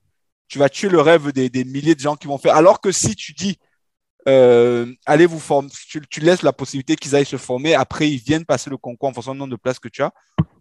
Tu 0.49 0.59
vas 0.59 0.69
tuer 0.69 0.91
le 0.91 1.01
rêve 1.01 1.33
des, 1.33 1.49
des 1.49 1.65
milliers 1.65 1.95
de 1.95 2.01
gens 2.01 2.17
qui 2.17 2.27
vont 2.27 2.37
faire. 2.37 2.55
Alors 2.55 2.83
que 2.83 2.93
si 2.93 3.17
tu 3.17 3.33
dis, 3.33 3.57
euh, 4.29 4.93
allez 5.05 5.27
vous 5.27 5.41
former, 5.41 5.69
tu, 5.89 6.21
laisses 6.21 6.43
la 6.43 6.53
possibilité 6.53 6.97
qu'ils 6.97 7.15
aillent 7.17 7.27
se 7.27 7.37
former, 7.37 7.75
après 7.75 8.09
ils 8.11 8.19
viennent 8.19 8.45
passer 8.45 8.71
le 8.71 8.77
concours 8.77 9.09
en 9.09 9.13
fonction 9.13 9.33
du 9.33 9.39
nombre 9.39 9.51
de 9.51 9.57
places 9.57 9.79
que 9.79 9.89
tu 9.89 10.03
as. 10.03 10.13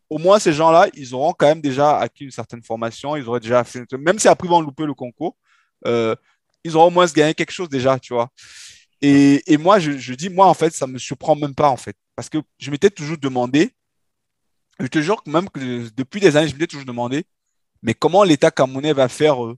Au 0.09 0.17
moins, 0.17 0.39
ces 0.39 0.51
gens-là, 0.51 0.87
ils 0.93 1.13
auront 1.13 1.33
quand 1.33 1.45
même 1.45 1.61
déjà 1.61 1.97
acquis 1.97 2.25
une 2.25 2.31
certaine 2.31 2.63
formation, 2.63 3.15
ils 3.15 3.27
auraient 3.27 3.39
déjà 3.39 3.63
fait, 3.63 3.91
même 3.93 4.19
si 4.19 4.27
après 4.27 4.47
ils 4.47 4.51
vont 4.51 4.61
louper 4.61 4.85
le 4.85 4.93
concours, 4.93 5.37
euh, 5.85 6.15
ils 6.63 6.75
auront 6.75 6.87
au 6.87 6.91
moins 6.91 7.05
gagné 7.05 7.33
quelque 7.33 7.51
chose 7.51 7.69
déjà, 7.69 7.97
tu 7.99 8.13
vois. 8.13 8.29
Et, 9.03 9.57
moi, 9.57 9.79
je, 9.79 10.13
dis, 10.13 10.29
moi, 10.29 10.45
en 10.45 10.53
fait, 10.53 10.71
ça 10.73 10.85
me 10.85 10.99
surprend 10.99 11.35
même 11.35 11.55
pas, 11.55 11.69
en 11.69 11.77
fait, 11.77 11.95
parce 12.15 12.29
que 12.29 12.37
je 12.59 12.69
m'étais 12.69 12.91
toujours 12.91 13.17
demandé, 13.17 13.71
je 14.79 15.29
même 15.29 15.49
que 15.49 15.89
depuis 15.95 16.19
des 16.19 16.37
années, 16.37 16.47
je 16.47 16.53
m'étais 16.53 16.67
toujours 16.67 16.85
demandé, 16.85 17.25
mais 17.81 17.95
comment 17.95 18.23
l'État 18.23 18.51
camerounais 18.51 18.93
va 18.93 19.07
faire 19.07 19.43
euh, 19.43 19.57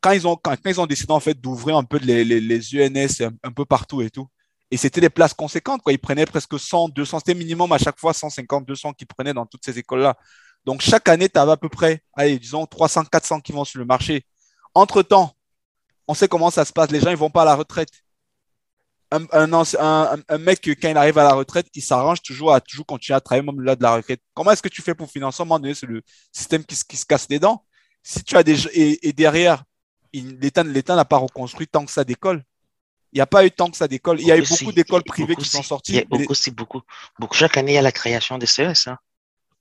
quand 0.00 0.12
ils 0.12 0.26
ont, 0.26 0.36
quand, 0.36 0.54
ils 0.64 0.80
ont 0.80 0.86
décidé 0.86 1.12
en 1.12 1.20
fait 1.20 1.40
d'ouvrir 1.40 1.76
un 1.76 1.84
peu 1.84 1.98
les, 1.98 2.24
les, 2.24 2.74
UNS 2.74 3.30
un, 3.42 3.52
peu 3.52 3.64
partout 3.64 4.02
et 4.02 4.10
tout, 4.10 4.28
et 4.70 4.76
c'était 4.76 5.00
des 5.00 5.10
places 5.10 5.34
conséquentes, 5.34 5.82
quoi. 5.82 5.92
Ils 5.92 5.98
prenaient 5.98 6.26
presque 6.26 6.58
100, 6.58 6.88
200, 6.90 7.20
c'était 7.20 7.34
minimum 7.34 7.70
à 7.72 7.78
chaque 7.78 7.98
fois 7.98 8.12
150, 8.12 8.66
200 8.66 8.92
qu'ils 8.94 9.06
prenaient 9.06 9.34
dans 9.34 9.46
toutes 9.46 9.64
ces 9.64 9.78
écoles-là. 9.78 10.16
Donc 10.64 10.82
chaque 10.82 11.08
année, 11.08 11.28
tu 11.28 11.38
avais 11.38 11.52
à 11.52 11.56
peu 11.56 11.68
près, 11.68 12.02
allez, 12.14 12.38
disons 12.38 12.66
300, 12.66 13.04
400 13.04 13.40
qui 13.40 13.52
vont 13.52 13.64
sur 13.64 13.78
le 13.78 13.84
marché. 13.84 14.24
Entre-temps, 14.74 15.36
on 16.08 16.14
sait 16.14 16.28
comment 16.28 16.50
ça 16.50 16.64
se 16.64 16.72
passe. 16.72 16.90
Les 16.90 17.00
gens, 17.00 17.10
ils 17.10 17.16
vont 17.16 17.30
pas 17.30 17.42
à 17.42 17.44
la 17.44 17.54
retraite. 17.54 17.90
Un, 19.12 20.38
mec, 20.38 20.60
quand 20.64 20.88
il 20.88 20.96
arrive 20.96 21.18
à 21.18 21.24
la 21.24 21.34
retraite, 21.34 21.68
il 21.74 21.82
s'arrange 21.82 22.20
toujours 22.22 22.52
à 22.52 22.60
toujours 22.60 22.86
continuer 22.86 23.16
à 23.16 23.20
travailler 23.20 23.46
même 23.46 23.60
là 23.60 23.76
de 23.76 23.82
la 23.82 23.94
retraite. 23.94 24.20
Comment 24.34 24.50
est-ce 24.50 24.62
que 24.62 24.68
tu 24.68 24.82
fais 24.82 24.94
pour 24.96 25.08
financer? 25.08 25.40
À 25.40 25.44
un 25.44 25.46
moment 25.46 25.60
donné, 25.60 25.74
c'est 25.74 25.86
le 25.86 26.02
système 26.32 26.64
qui, 26.64 26.76
qui, 26.88 26.96
se 26.96 27.06
casse 27.06 27.28
les 27.30 27.38
dents. 27.38 27.64
Si 28.02 28.24
tu 28.24 28.36
as 28.36 28.42
des 28.42 28.66
et, 28.68 29.08
et 29.08 29.12
derrière, 29.12 29.62
l'État 30.22 30.94
n'a 30.96 31.04
pas 31.04 31.16
reconstruit 31.16 31.66
tant 31.66 31.84
que 31.84 31.92
ça 31.92 32.04
d'écoles. 32.04 32.42
Il 33.12 33.18
n'y 33.18 33.22
a 33.22 33.26
pas 33.26 33.46
eu 33.46 33.50
tant 33.50 33.70
que 33.70 33.76
ça 33.76 33.88
d'écoles. 33.88 34.20
Il 34.20 34.26
y 34.26 34.32
a 34.32 34.36
eu 34.36 34.42
beaucoup 34.42 34.72
d'écoles 34.72 35.02
privées 35.02 35.36
qui 35.36 35.48
sont 35.48 35.62
sorties. 35.62 35.92
Il 35.92 35.96
y 35.96 36.00
a 36.00 36.04
beaucoup, 36.04 36.34
beaucoup, 36.52 36.82
beaucoup. 37.18 37.34
Chaque 37.34 37.56
année, 37.56 37.72
il 37.72 37.76
y 37.76 37.78
a 37.78 37.82
la 37.82 37.92
création 37.92 38.36
des 38.36 38.46
CES 38.46 38.88
hein, 38.88 38.98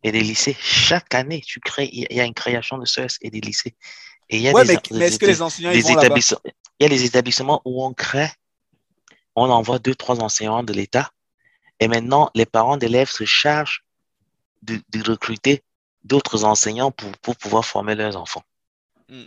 et 0.04 0.12
des 0.12 0.22
lycées. 0.22 0.58
Chaque 0.60 1.14
année, 1.16 1.42
tu 1.42 1.60
crées, 1.60 1.90
il 1.94 2.08
y 2.12 2.20
a 2.20 2.26
une 2.26 2.34
création 2.34 2.78
de 2.78 2.86
CES 2.86 3.18
et 3.22 3.30
des 3.30 3.42
lycées. 3.42 3.76
Et 4.30 4.38
il 4.38 4.42
y 4.42 4.50
a 4.50 4.54
des, 4.54 4.78
mais, 4.92 5.06
est-ce 5.06 5.20
que 5.20 5.26
les 5.26 5.42
enseignants 5.42 5.72
ils 5.72 5.84
vont 5.84 6.00
établissements, 6.00 6.40
Il 6.80 6.84
y 6.84 6.86
a 6.86 6.90
des 6.90 7.06
établissements 7.06 7.62
où 7.64 7.86
on 7.86 7.94
crée, 7.94 8.30
on 9.36 9.50
envoie 9.50 9.80
deux, 9.80 9.96
trois 9.96 10.20
enseignants 10.22 10.64
de 10.64 10.74
l'État. 10.74 11.12
Et 11.80 11.88
maintenant, 11.88 12.32
les 12.34 12.46
parents 12.46 12.78
d'élèves 12.78 13.10
se 13.10 13.26
chargent 13.26 13.86
de, 14.64 14.82
recruter 15.08 15.64
d'autres 16.04 16.44
enseignants 16.44 16.92
pour, 16.92 17.12
pour 17.20 17.36
pouvoir 17.36 17.66
former 17.66 17.96
leurs 17.96 18.16
enfants. 18.16 18.44
Hmm. 19.10 19.26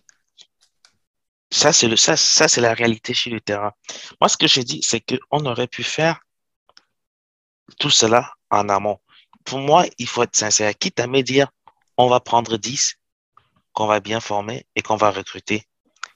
Ça, 1.50 1.73
c'est 1.73 1.88
le, 1.88 1.97
ça, 1.97 2.17
ça, 2.17 2.47
c'est 2.47 2.61
la 2.61 2.75
réalité 2.75 3.14
sur 3.14 3.33
le 3.33 3.40
terrain. 3.40 3.73
Moi, 4.21 4.28
ce 4.28 4.37
que 4.37 4.47
j'ai 4.47 4.64
dit, 4.64 4.81
c'est 4.83 5.00
qu'on 5.00 5.47
aurait 5.47 5.67
pu 5.67 5.83
faire 5.83 6.21
tout 7.78 7.90
cela 7.90 8.33
en 8.50 8.69
amont. 8.69 8.99
Pour 9.45 9.59
moi, 9.59 9.87
il 9.99 10.07
faut 10.07 10.23
être 10.23 10.37
sincère. 10.37 10.76
Quitte 10.76 11.00
à 11.00 11.07
me 11.07 11.23
dire, 11.23 11.49
on 11.97 12.09
va 12.09 12.21
prendre 12.21 12.57
10 12.57 12.97
qu'on 13.73 13.87
va 13.87 14.00
bien 14.00 14.21
former 14.21 14.67
et 14.75 14.83
qu'on 14.83 14.97
va 14.97 15.11
recruter, 15.11 15.64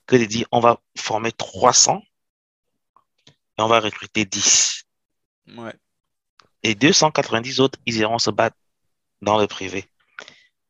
que 0.05 0.15
de 0.15 0.25
dire, 0.25 0.47
on 0.51 0.59
va 0.59 0.79
former 0.97 1.31
300 1.31 2.01
et 3.27 3.61
on 3.61 3.67
va 3.67 3.79
recruter 3.79 4.25
10. 4.25 4.83
Ouais. 5.57 5.73
Et 6.61 6.75
290 6.75 7.59
autres, 7.59 7.79
ils 7.85 7.97
iront 7.97 8.19
se 8.19 8.29
battre 8.29 8.57
dans 9.21 9.37
le 9.37 9.47
privé. 9.47 9.89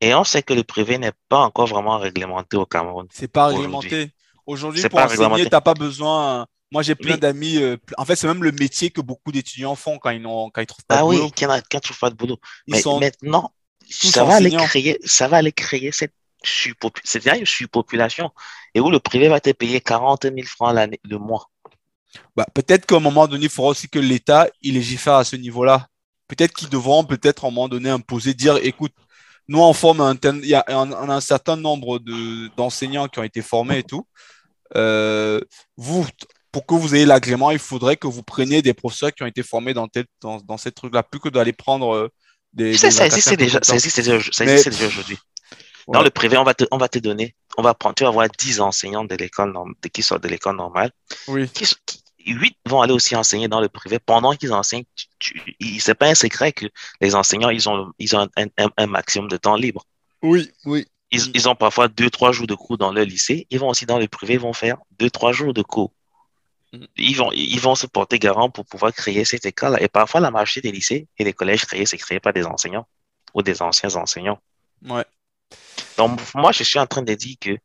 Et 0.01 0.13
on 0.13 0.23
sait 0.23 0.43
que 0.43 0.53
le 0.53 0.63
privé 0.63 0.97
n'est 0.97 1.13
pas 1.29 1.39
encore 1.39 1.67
vraiment 1.67 1.97
réglementé 1.97 2.57
au 2.57 2.65
Cameroun. 2.65 3.07
C'est 3.11 3.27
pas 3.27 3.47
réglementé. 3.47 4.11
Aujourd'hui, 4.45 4.83
pour 4.89 4.99
enseigner, 4.99 5.43
tu 5.43 5.49
n'as 5.51 5.61
pas 5.61 5.73
besoin. 5.73 6.47
Moi, 6.71 6.81
j'ai 6.81 6.95
plein 6.95 7.17
d'amis. 7.17 7.57
Euh, 7.57 7.77
en 7.97 8.05
fait, 8.05 8.15
c'est 8.15 8.27
même 8.27 8.43
le 8.43 8.51
métier 8.51 8.89
que 8.89 9.01
beaucoup 9.01 9.31
d'étudiants 9.31 9.75
font 9.75 9.99
quand 9.99 10.09
ils 10.09 10.21
ne 10.21 10.65
trouvent 10.65 10.85
pas 10.85 10.97
ah 10.97 11.01
de 11.01 11.05
boulot. 11.05 11.19
Ah 11.21 11.25
oui, 11.25 11.31
quand 11.39 11.59
ils 11.71 11.75
ne 11.75 11.79
trouvent 11.79 11.99
pas 11.99 12.09
de 12.09 12.15
boulot. 12.15 12.39
Mais 12.67 12.81
maintenant, 12.99 13.53
ça 13.89 14.23
va, 14.23 14.35
aller 14.35 14.51
créer, 14.51 14.99
ça 15.03 15.27
va 15.27 15.37
aller 15.37 15.51
créer 15.51 15.91
cette 15.91 16.13
une 17.35 17.45
surpopulation 17.45 18.31
et 18.73 18.79
où 18.79 18.89
le 18.89 18.99
privé 18.99 19.29
va 19.29 19.39
te 19.39 19.51
payer 19.51 19.81
40 19.81 20.23
000 20.23 20.35
francs 20.45 20.73
l'année, 20.73 20.99
le 21.03 21.17
mois. 21.17 21.49
Bah, 22.35 22.45
peut-être 22.53 22.85
qu'à 22.85 22.95
un 22.95 22.99
moment 22.99 23.27
donné, 23.27 23.45
il 23.45 23.49
faudra 23.49 23.71
aussi 23.71 23.89
que 23.89 23.99
l'État 23.99 24.47
il 24.61 24.75
légifère 24.75 25.15
à 25.15 25.23
ce 25.23 25.35
niveau-là. 25.35 25.87
Peut-être 26.27 26.53
qu'ils 26.53 26.69
devront 26.69 27.03
peut-être 27.03 27.45
à 27.45 27.47
un 27.47 27.51
moment 27.51 27.67
donné 27.67 27.89
imposer, 27.89 28.33
dire 28.33 28.57
écoute, 28.57 28.93
nous 29.47 29.59
on 29.59 29.73
forme 29.73 30.01
un, 30.01 30.15
il 30.23 30.45
y 30.45 30.55
a 30.55 30.63
un, 30.69 31.21
certain 31.21 31.55
nombre 31.55 31.99
d'enseignants 32.55 33.07
qui 33.07 33.19
ont 33.19 33.23
été 33.23 33.41
formés 33.41 33.79
et 33.79 33.83
tout. 33.83 34.07
Euh, 34.75 35.39
vous, 35.77 36.05
pour 36.51 36.65
que 36.65 36.73
vous 36.73 36.95
ayez 36.95 37.05
l'agrément, 37.05 37.51
il 37.51 37.59
faudrait 37.59 37.97
que 37.97 38.07
vous 38.07 38.23
preniez 38.23 38.61
des 38.61 38.73
professeurs 38.73 39.13
qui 39.13 39.23
ont 39.23 39.27
été 39.27 39.43
formés 39.43 39.73
dans, 39.73 39.87
dans, 40.21 40.37
dans 40.37 40.57
ces 40.57 40.71
trucs-là, 40.71 41.03
plus 41.03 41.19
que 41.19 41.29
d'aller 41.29 41.53
prendre 41.53 41.93
euh, 41.93 42.09
des. 42.53 42.75
Ça, 42.77 42.91
ça 42.91 43.05
existe 43.05 43.33
déjà, 43.33 43.59
ça 43.61 43.75
existe 43.75 44.01
déjà 44.01 44.87
aujourd'hui. 44.87 45.17
Dans 45.87 46.01
le 46.01 46.09
privé, 46.09 46.37
on 46.37 46.43
va 46.43 46.53
te, 46.53 46.63
on 46.71 46.77
va 46.77 46.87
te 46.87 46.99
donner, 46.99 47.35
on 47.57 47.61
va 47.61 47.73
prendre, 47.73 47.95
tu 47.95 48.03
vas 48.03 48.09
avoir 48.09 48.27
10 48.29 48.61
enseignants 48.61 49.03
de 49.03 49.15
l'école, 49.15 49.53
qui 49.91 50.01
sortent 50.01 50.23
de 50.23 50.29
l'école 50.29 50.55
normale. 50.55 50.91
Oui. 51.27 51.49
Qui, 51.49 51.65
8 52.25 52.57
vont 52.67 52.81
aller 52.81 52.93
aussi 52.93 53.15
enseigner 53.15 53.47
dans 53.47 53.59
le 53.59 53.69
privé. 53.69 53.99
Pendant 53.99 54.33
qu'ils 54.33 54.53
enseignent, 54.53 54.85
c'est 55.79 55.95
pas 55.95 56.07
un 56.07 56.15
secret 56.15 56.51
que 56.51 56.67
les 57.01 57.15
enseignants, 57.15 57.49
ils 57.49 57.67
ont, 57.69 57.91
ils 57.99 58.15
ont 58.15 58.29
un, 58.37 58.47
un, 58.77 58.87
maximum 58.87 59.29
de 59.29 59.37
temps 59.37 59.55
libre. 59.55 59.85
Oui, 60.21 60.49
oui. 60.65 60.87
Ils, 61.13 61.31
ils 61.35 61.47
ont 61.47 61.55
parfois 61.55 61.87
2-3 61.87 62.33
jours 62.33 62.47
de 62.47 62.55
cours 62.55 62.77
dans 62.77 62.91
le 62.91 63.03
lycée. 63.03 63.45
Ils 63.51 63.59
vont 63.59 63.69
aussi 63.69 63.85
dans 63.85 63.99
le 63.99 64.07
privé, 64.07 64.33
ils 64.33 64.39
vont 64.39 64.53
faire 64.53 64.77
2-3 64.99 65.31
jours 65.31 65.53
de 65.53 65.61
cours. 65.61 65.93
Mm. 66.73 66.85
Ils 66.97 67.15
vont, 67.15 67.31
ils 67.31 67.59
vont 67.59 67.75
se 67.75 67.85
porter 67.87 68.19
garant 68.19 68.49
pour 68.49 68.65
pouvoir 68.65 68.91
créer 68.91 69.23
cette 69.23 69.45
école. 69.45 69.77
Et 69.79 69.87
parfois, 69.87 70.19
la 70.19 70.31
marché 70.31 70.59
des 70.59 70.71
lycées 70.71 71.07
et 71.17 71.23
des 71.23 71.33
collèges 71.33 71.65
créés, 71.65 71.85
c'est 71.85 71.97
créé 71.97 72.19
par 72.19 72.33
des 72.33 72.45
enseignants 72.45 72.87
ou 73.33 73.43
des 73.43 73.61
anciens 73.61 73.95
enseignants. 73.95 74.39
Ouais. 74.81 75.05
Donc, 75.97 76.19
moi, 76.33 76.51
je 76.51 76.63
suis 76.63 76.79
en 76.79 76.87
train 76.87 77.03
de 77.03 77.13
dire 77.13 77.35
que, 77.39 77.57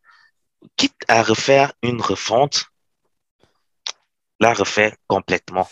quitte 0.77 0.97
à 1.09 1.23
refaire 1.23 1.73
une 1.83 2.01
refonte, 2.01 2.67
la 4.41 4.53
refaire 4.53 4.95
complètement. 5.07 5.69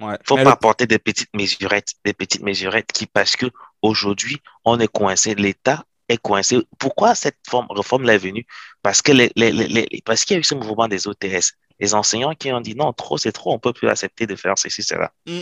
Il 0.00 0.06
ne 0.06 0.16
faut 0.24 0.36
pas 0.36 0.52
apporter 0.52 0.86
des 0.86 0.98
petites 0.98 1.32
mesurettes, 1.34 1.92
des 2.04 2.14
petites 2.14 2.42
mesurettes 2.42 2.90
qui, 2.90 3.06
parce 3.06 3.36
que 3.36 3.46
aujourd'hui, 3.82 4.40
on 4.64 4.80
est 4.80 4.88
coincé, 4.88 5.34
l'État 5.34 5.84
est 6.10 6.18
coincé. 6.18 6.58
Pourquoi 6.78 7.14
cette 7.14 7.38
forme, 7.48 7.66
réforme 7.70 8.08
est 8.08 8.18
venue? 8.18 8.46
Parce 8.82 9.02
que 9.02 9.12
les, 9.12 10.02
parce 10.04 10.24
qu'il 10.24 10.34
y 10.34 10.38
a 10.38 10.40
eu 10.40 10.44
ce 10.44 10.54
mouvement 10.54 10.88
des 10.88 11.06
OTS. 11.06 11.52
Les 11.78 11.94
enseignants 11.94 12.34
qui 12.34 12.52
ont 12.52 12.60
dit 12.60 12.74
non, 12.74 12.92
trop, 12.92 13.16
c'est 13.16 13.32
trop, 13.32 13.50
on 13.50 13.54
ne 13.54 13.58
peut 13.58 13.72
plus 13.72 13.88
accepter 13.88 14.26
de 14.26 14.36
faire 14.36 14.58
ceci, 14.58 14.82
cela. 14.82 15.12
Mm. 15.26 15.40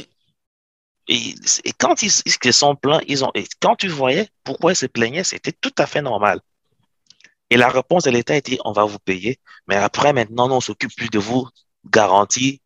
Et, 1.11 1.35
quand 1.79 2.03
ils, 2.03 2.13
ils, 2.45 2.53
sont 2.53 2.77
pleins, 2.77 3.01
ils 3.09 3.25
ont, 3.25 3.31
et 3.35 3.45
quand 3.61 3.77
tu 3.77 3.89
voyais 3.89 4.29
pourquoi 4.45 4.73
ils 4.73 4.77
se 4.77 4.87
plaignaient, 4.87 5.25
c'était 5.25 5.53
tout 5.53 5.73
à 5.79 5.87
fait 5.87 6.03
normal. 6.03 6.41
Et 7.51 7.57
la 7.57 7.71
réponse 7.71 8.05
de 8.05 8.11
l'État 8.11 8.37
était, 8.37 8.59
on 8.65 8.73
va 8.73 8.85
vous 8.85 8.99
payer, 8.99 9.41
mais 9.67 9.77
après, 9.77 10.13
maintenant, 10.13 10.51
on 10.51 10.61
s'occupe 10.61 10.95
plus 10.95 11.09
de 11.09 11.19
vous 11.19 11.49
garantir 11.87 12.59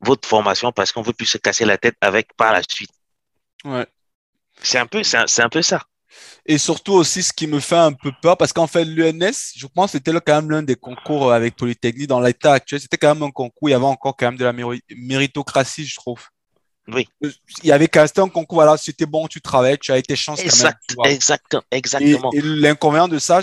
votre 0.00 0.28
formation 0.28 0.72
parce 0.72 0.90
qu'on 0.90 1.02
veut 1.02 1.12
plus 1.12 1.26
se 1.26 1.38
casser 1.38 1.64
la 1.64 1.78
tête 1.78 1.96
avec 2.00 2.34
par 2.34 2.52
la 2.52 2.62
suite. 2.68 2.90
Ouais. 3.64 3.86
C'est 4.60 4.78
un 4.78 4.86
peu, 4.86 5.02
c'est 5.04 5.42
un, 5.42 5.48
peu 5.48 5.62
ça. 5.62 5.84
Et 6.46 6.58
surtout 6.58 6.94
aussi, 6.94 7.22
ce 7.22 7.32
qui 7.32 7.46
me 7.46 7.60
fait 7.60 7.76
un 7.76 7.92
peu 7.92 8.10
peur, 8.20 8.36
parce 8.36 8.52
qu'en 8.52 8.66
fait, 8.66 8.84
l'UNS, 8.84 9.52
je 9.56 9.66
pense, 9.66 9.92
c'était 9.92 10.12
quand 10.12 10.34
même 10.34 10.50
l'un 10.50 10.62
des 10.62 10.76
concours 10.76 11.32
avec 11.32 11.56
Polytechnique 11.56 12.08
dans 12.08 12.20
l'état 12.20 12.54
actuel. 12.54 12.80
C'était 12.80 12.96
quand 12.96 13.14
même 13.14 13.22
un 13.22 13.30
concours, 13.30 13.68
il 13.68 13.72
y 13.72 13.74
avait 13.74 13.84
encore 13.84 14.16
quand 14.16 14.26
même 14.26 14.36
de 14.36 14.44
la 14.44 14.52
méritocratie, 14.96 15.86
je 15.86 15.96
trouve. 15.96 16.20
Oui. 16.88 17.08
Il 17.20 17.68
y 17.68 17.72
avait 17.72 17.86
quand 17.86 18.00
même 18.00 18.26
un 18.26 18.28
concours, 18.28 18.56
voilà, 18.56 18.76
c'était 18.76 19.06
bon, 19.06 19.28
tu 19.28 19.40
travailles, 19.40 19.78
tu 19.78 19.92
as 19.92 19.98
été 19.98 20.16
chance 20.16 20.40
exact, 20.40 20.80
quand 20.96 21.04
même. 21.04 21.14
Exact, 21.14 21.56
exactement. 21.70 22.30
Et, 22.32 22.38
et 22.38 22.42
l'inconvénient 22.42 23.08
de 23.08 23.18
ça, 23.18 23.40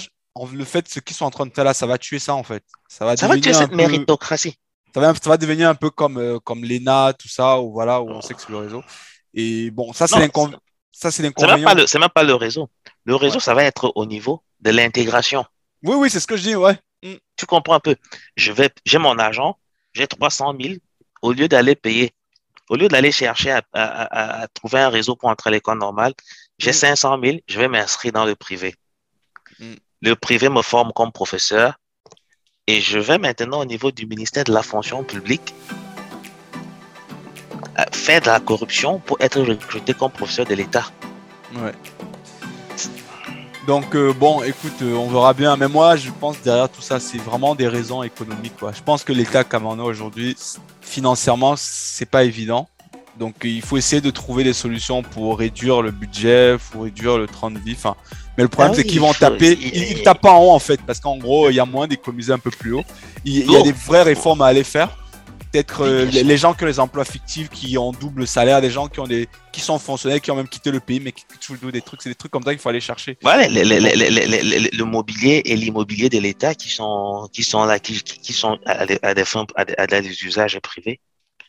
le 0.54 0.66
fait, 0.66 0.88
ce 0.90 1.00
qu'ils 1.00 1.16
sont 1.16 1.26
en 1.26 1.32
train 1.32 1.46
de 1.46 1.54
faire 1.54 1.64
là, 1.64 1.74
ça 1.74 1.88
va 1.88 1.98
tuer 1.98 2.20
ça 2.20 2.36
en 2.36 2.44
fait. 2.44 2.64
Ça 2.88 3.06
va, 3.06 3.16
tuer 3.16 3.54
cette 3.54 3.72
méritocratie. 3.72 4.56
Ça 4.94 5.00
va, 5.00 5.14
ça 5.14 5.30
va 5.30 5.38
devenir 5.38 5.70
un 5.70 5.76
peu 5.76 5.90
comme, 5.90 6.18
euh, 6.18 6.40
comme 6.40 6.64
l'ENA, 6.64 7.14
tout 7.14 7.28
ça, 7.28 7.60
où, 7.60 7.72
voilà, 7.72 8.02
où 8.02 8.10
on 8.10 8.22
sait 8.22 8.34
que 8.34 8.42
c'est 8.42 8.50
le 8.50 8.58
réseau. 8.58 8.84
Et 9.34 9.70
bon, 9.72 9.94
ça, 9.94 10.08
c'est 10.08 10.20
l'inconvénient. 10.20 10.60
Ça, 10.92 11.12
c'est 11.12 11.24
l'inconvénient. 11.24 11.86
C'est 11.88 12.00
même, 12.00 12.10
pas 12.10 12.24
le 12.24 12.36
réseau. 12.36 12.70
Le 13.06 13.16
réseau, 13.16 13.40
ça 13.40 13.54
va 13.54 13.64
être 13.64 13.92
au 13.96 14.06
niveau 14.06 14.44
de 14.60 14.72
l'intégration. 14.72 15.46
Oui, 15.84 15.96
oui, 15.96 16.10
c'est 16.10 16.20
ce 16.20 16.28
que 16.28 16.36
je 16.36 16.44
dis, 16.44 16.56
ouais. 16.56 16.78
Mm. 17.04 17.16
Tu 17.38 17.46
comprends 17.46 17.76
un 17.76 17.80
peu. 17.80 17.96
Je 18.36 18.52
vais, 18.52 18.70
j'ai 18.86 18.98
mon 18.98 19.18
argent, 19.18 19.58
j'ai 19.94 20.08
300 20.08 20.56
000. 20.60 20.76
Au 21.22 21.32
lieu 21.32 21.48
d'aller 21.48 21.76
payer, 21.76 22.14
au 22.70 22.76
lieu 22.76 22.88
d'aller 22.88 23.12
chercher 23.12 23.52
à, 23.52 23.62
à, 23.74 24.48
trouver 24.50 24.80
un 24.80 24.90
réseau 24.90 25.16
pour 25.16 25.30
entrer 25.30 25.50
à 25.50 25.52
l'école 25.52 25.80
normale, 25.80 26.14
j'ai 26.58 26.74
500 26.74 27.18
mm. 27.18 27.26
000, 27.26 27.38
je 27.48 27.60
vais 27.60 27.68
m'inscrire 27.68 28.12
dans 28.12 28.26
le 28.26 28.36
privé. 28.36 28.76
Mm. 29.60 29.76
Le 30.02 30.16
privé 30.16 30.50
me 30.50 30.62
forme 30.62 30.92
comme 30.94 31.12
professeur 31.12 31.76
et 32.68 32.82
je 32.82 33.00
vais 33.00 33.18
maintenant 33.18 33.62
au 33.62 33.66
niveau 33.66 33.92
du 33.92 34.06
ministère 34.06 34.44
de 34.44 34.54
la 34.54 34.64
fonction 34.64 35.04
publique 35.04 35.54
faire 37.92 38.22
de 38.22 38.28
la 38.28 38.40
corruption 38.40 39.00
pour 39.00 39.18
être 39.20 39.42
recruté 39.42 39.94
comme 39.94 40.12
professeur 40.12 40.46
de 40.46 40.56
l'État. 40.56 40.86
Ouais. 41.56 41.72
Donc, 43.68 43.96
euh, 43.96 44.14
bon, 44.14 44.42
écoute, 44.42 44.82
euh, 44.82 44.96
on 44.96 45.10
verra 45.10 45.34
bien. 45.34 45.56
Mais 45.56 45.68
moi, 45.68 45.96
je 45.96 46.10
pense 46.10 46.42
derrière 46.42 46.70
tout 46.70 46.82
ça, 46.82 47.00
c'est 47.00 47.20
vraiment 47.20 47.54
des 47.54 47.68
raisons 47.68 48.02
économiques. 48.02 48.58
Quoi. 48.58 48.72
Je 48.76 48.82
pense 48.82 49.04
que 49.04 49.14
l'État 49.14 49.44
camerounais 49.44 49.84
aujourd'hui, 49.84 50.36
financièrement, 50.82 51.54
c'est 51.56 52.10
pas 52.10 52.24
évident. 52.24 52.68
Donc, 53.20 53.36
il 53.44 53.62
faut 53.62 53.78
essayer 53.78 54.02
de 54.02 54.10
trouver 54.10 54.44
des 54.44 54.54
solutions 54.54 55.04
pour 55.04 55.38
réduire 55.38 55.82
le 55.82 55.92
budget, 55.92 56.56
pour 56.72 56.84
réduire 56.84 57.18
le 57.18 57.28
train 57.28 57.52
de 57.52 57.60
vie. 57.60 57.76
Enfin, 57.76 57.96
mais 58.38 58.44
le 58.44 58.50
problème, 58.50 58.72
ah 58.74 58.76
c'est 58.78 58.86
qu'ils 58.86 59.02
vont 59.02 59.14
taper. 59.14 59.52
Ils, 59.62 60.02
tapent 60.02 60.22
pas 60.22 60.32
en 60.32 60.46
haut, 60.46 60.52
en 60.52 60.60
fait, 60.60 60.80
parce 60.82 61.00
qu'en 61.00 61.18
gros, 61.18 61.50
il 61.50 61.56
y 61.56 61.60
a 61.60 61.66
moins 61.66 61.86
d'économiser 61.86 62.32
un 62.32 62.40
peu 62.40 62.52
plus 62.52 62.74
haut. 62.74 62.86
Il, 63.26 63.52
y 63.52 63.56
a 63.56 63.62
des 63.62 63.74
vraies 63.74 64.04
réformes 64.04 64.42
à 64.42 64.48
aller 64.48 64.64
faire. 64.64 64.98
Peut-être 65.52 65.84
euh, 65.84 66.06
les, 66.06 66.38
gens 66.38 66.54
qui 66.54 66.64
ont 66.64 66.68
les 66.68 66.80
emplois 66.80 67.06
fictifs, 67.06 67.50
qui 67.50 67.78
ont 67.78 67.92
double 67.92 68.28
salaire, 68.28 68.62
des 68.62 68.70
gens 68.70 68.88
qui 68.88 69.00
ont 69.00 69.08
des, 69.08 69.28
qui 69.52 69.62
sont 69.62 69.80
fonctionnaires, 69.80 70.22
qui 70.22 70.30
ont 70.30 70.36
même 70.36 70.48
quitté 70.48 70.70
le 70.70 70.80
pays, 70.80 71.00
mais 71.00 71.12
qui 71.12 71.26
touchent 71.26 71.60
des 71.60 71.82
trucs. 71.82 72.04
C'est 72.04 72.10
des 72.10 72.16
trucs 72.16 72.32
comme 72.32 72.44
ça 72.44 72.52
qu'il 72.52 72.60
faut 72.60 72.70
aller 72.70 72.80
chercher. 72.80 73.18
Ouais, 73.24 73.50
le, 73.50 74.84
mobilier 74.84 75.42
et 75.46 75.56
l'immobilier 75.56 76.10
de 76.10 76.20
l'État 76.20 76.54
qui 76.54 76.70
sont, 76.70 77.28
qui 77.34 77.44
sont 77.44 77.66
là, 77.66 77.80
qui, 77.80 78.02
qui 78.02 78.34
sont 78.34 78.60
à 78.66 78.86
des, 78.86 79.00
à 79.02 79.14
des 79.14 79.26
fins, 79.26 79.46
à 79.56 79.88
des 79.88 80.24
usages 80.24 80.60
privés. 80.60 81.00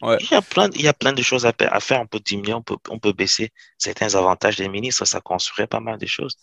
Il, 0.03 0.29
y 0.31 0.35
a 0.35 0.41
plein, 0.41 0.71
il 0.75 0.83
y 0.83 0.89
a 0.89 0.95
plein 0.95 1.13
de 1.13 1.23
choses 1.23 1.45
à, 1.45 1.81
faire. 1.81 2.01
On 2.01 2.07
peut 2.07 2.21
diminuer, 2.21 2.55
on 2.55 2.63
peut, 2.63 2.77
on 2.89 2.99
peut 2.99 3.13
baisser 3.13 3.53
certains 3.77 4.15
avantages 4.15 4.57
des 4.57 4.69
ministres. 4.69 5.05
Ça 5.05 5.21
construirait 5.21 5.67
pas 5.67 5.81
mal 5.81 5.99
de 5.99 6.07
choses. 6.07 6.37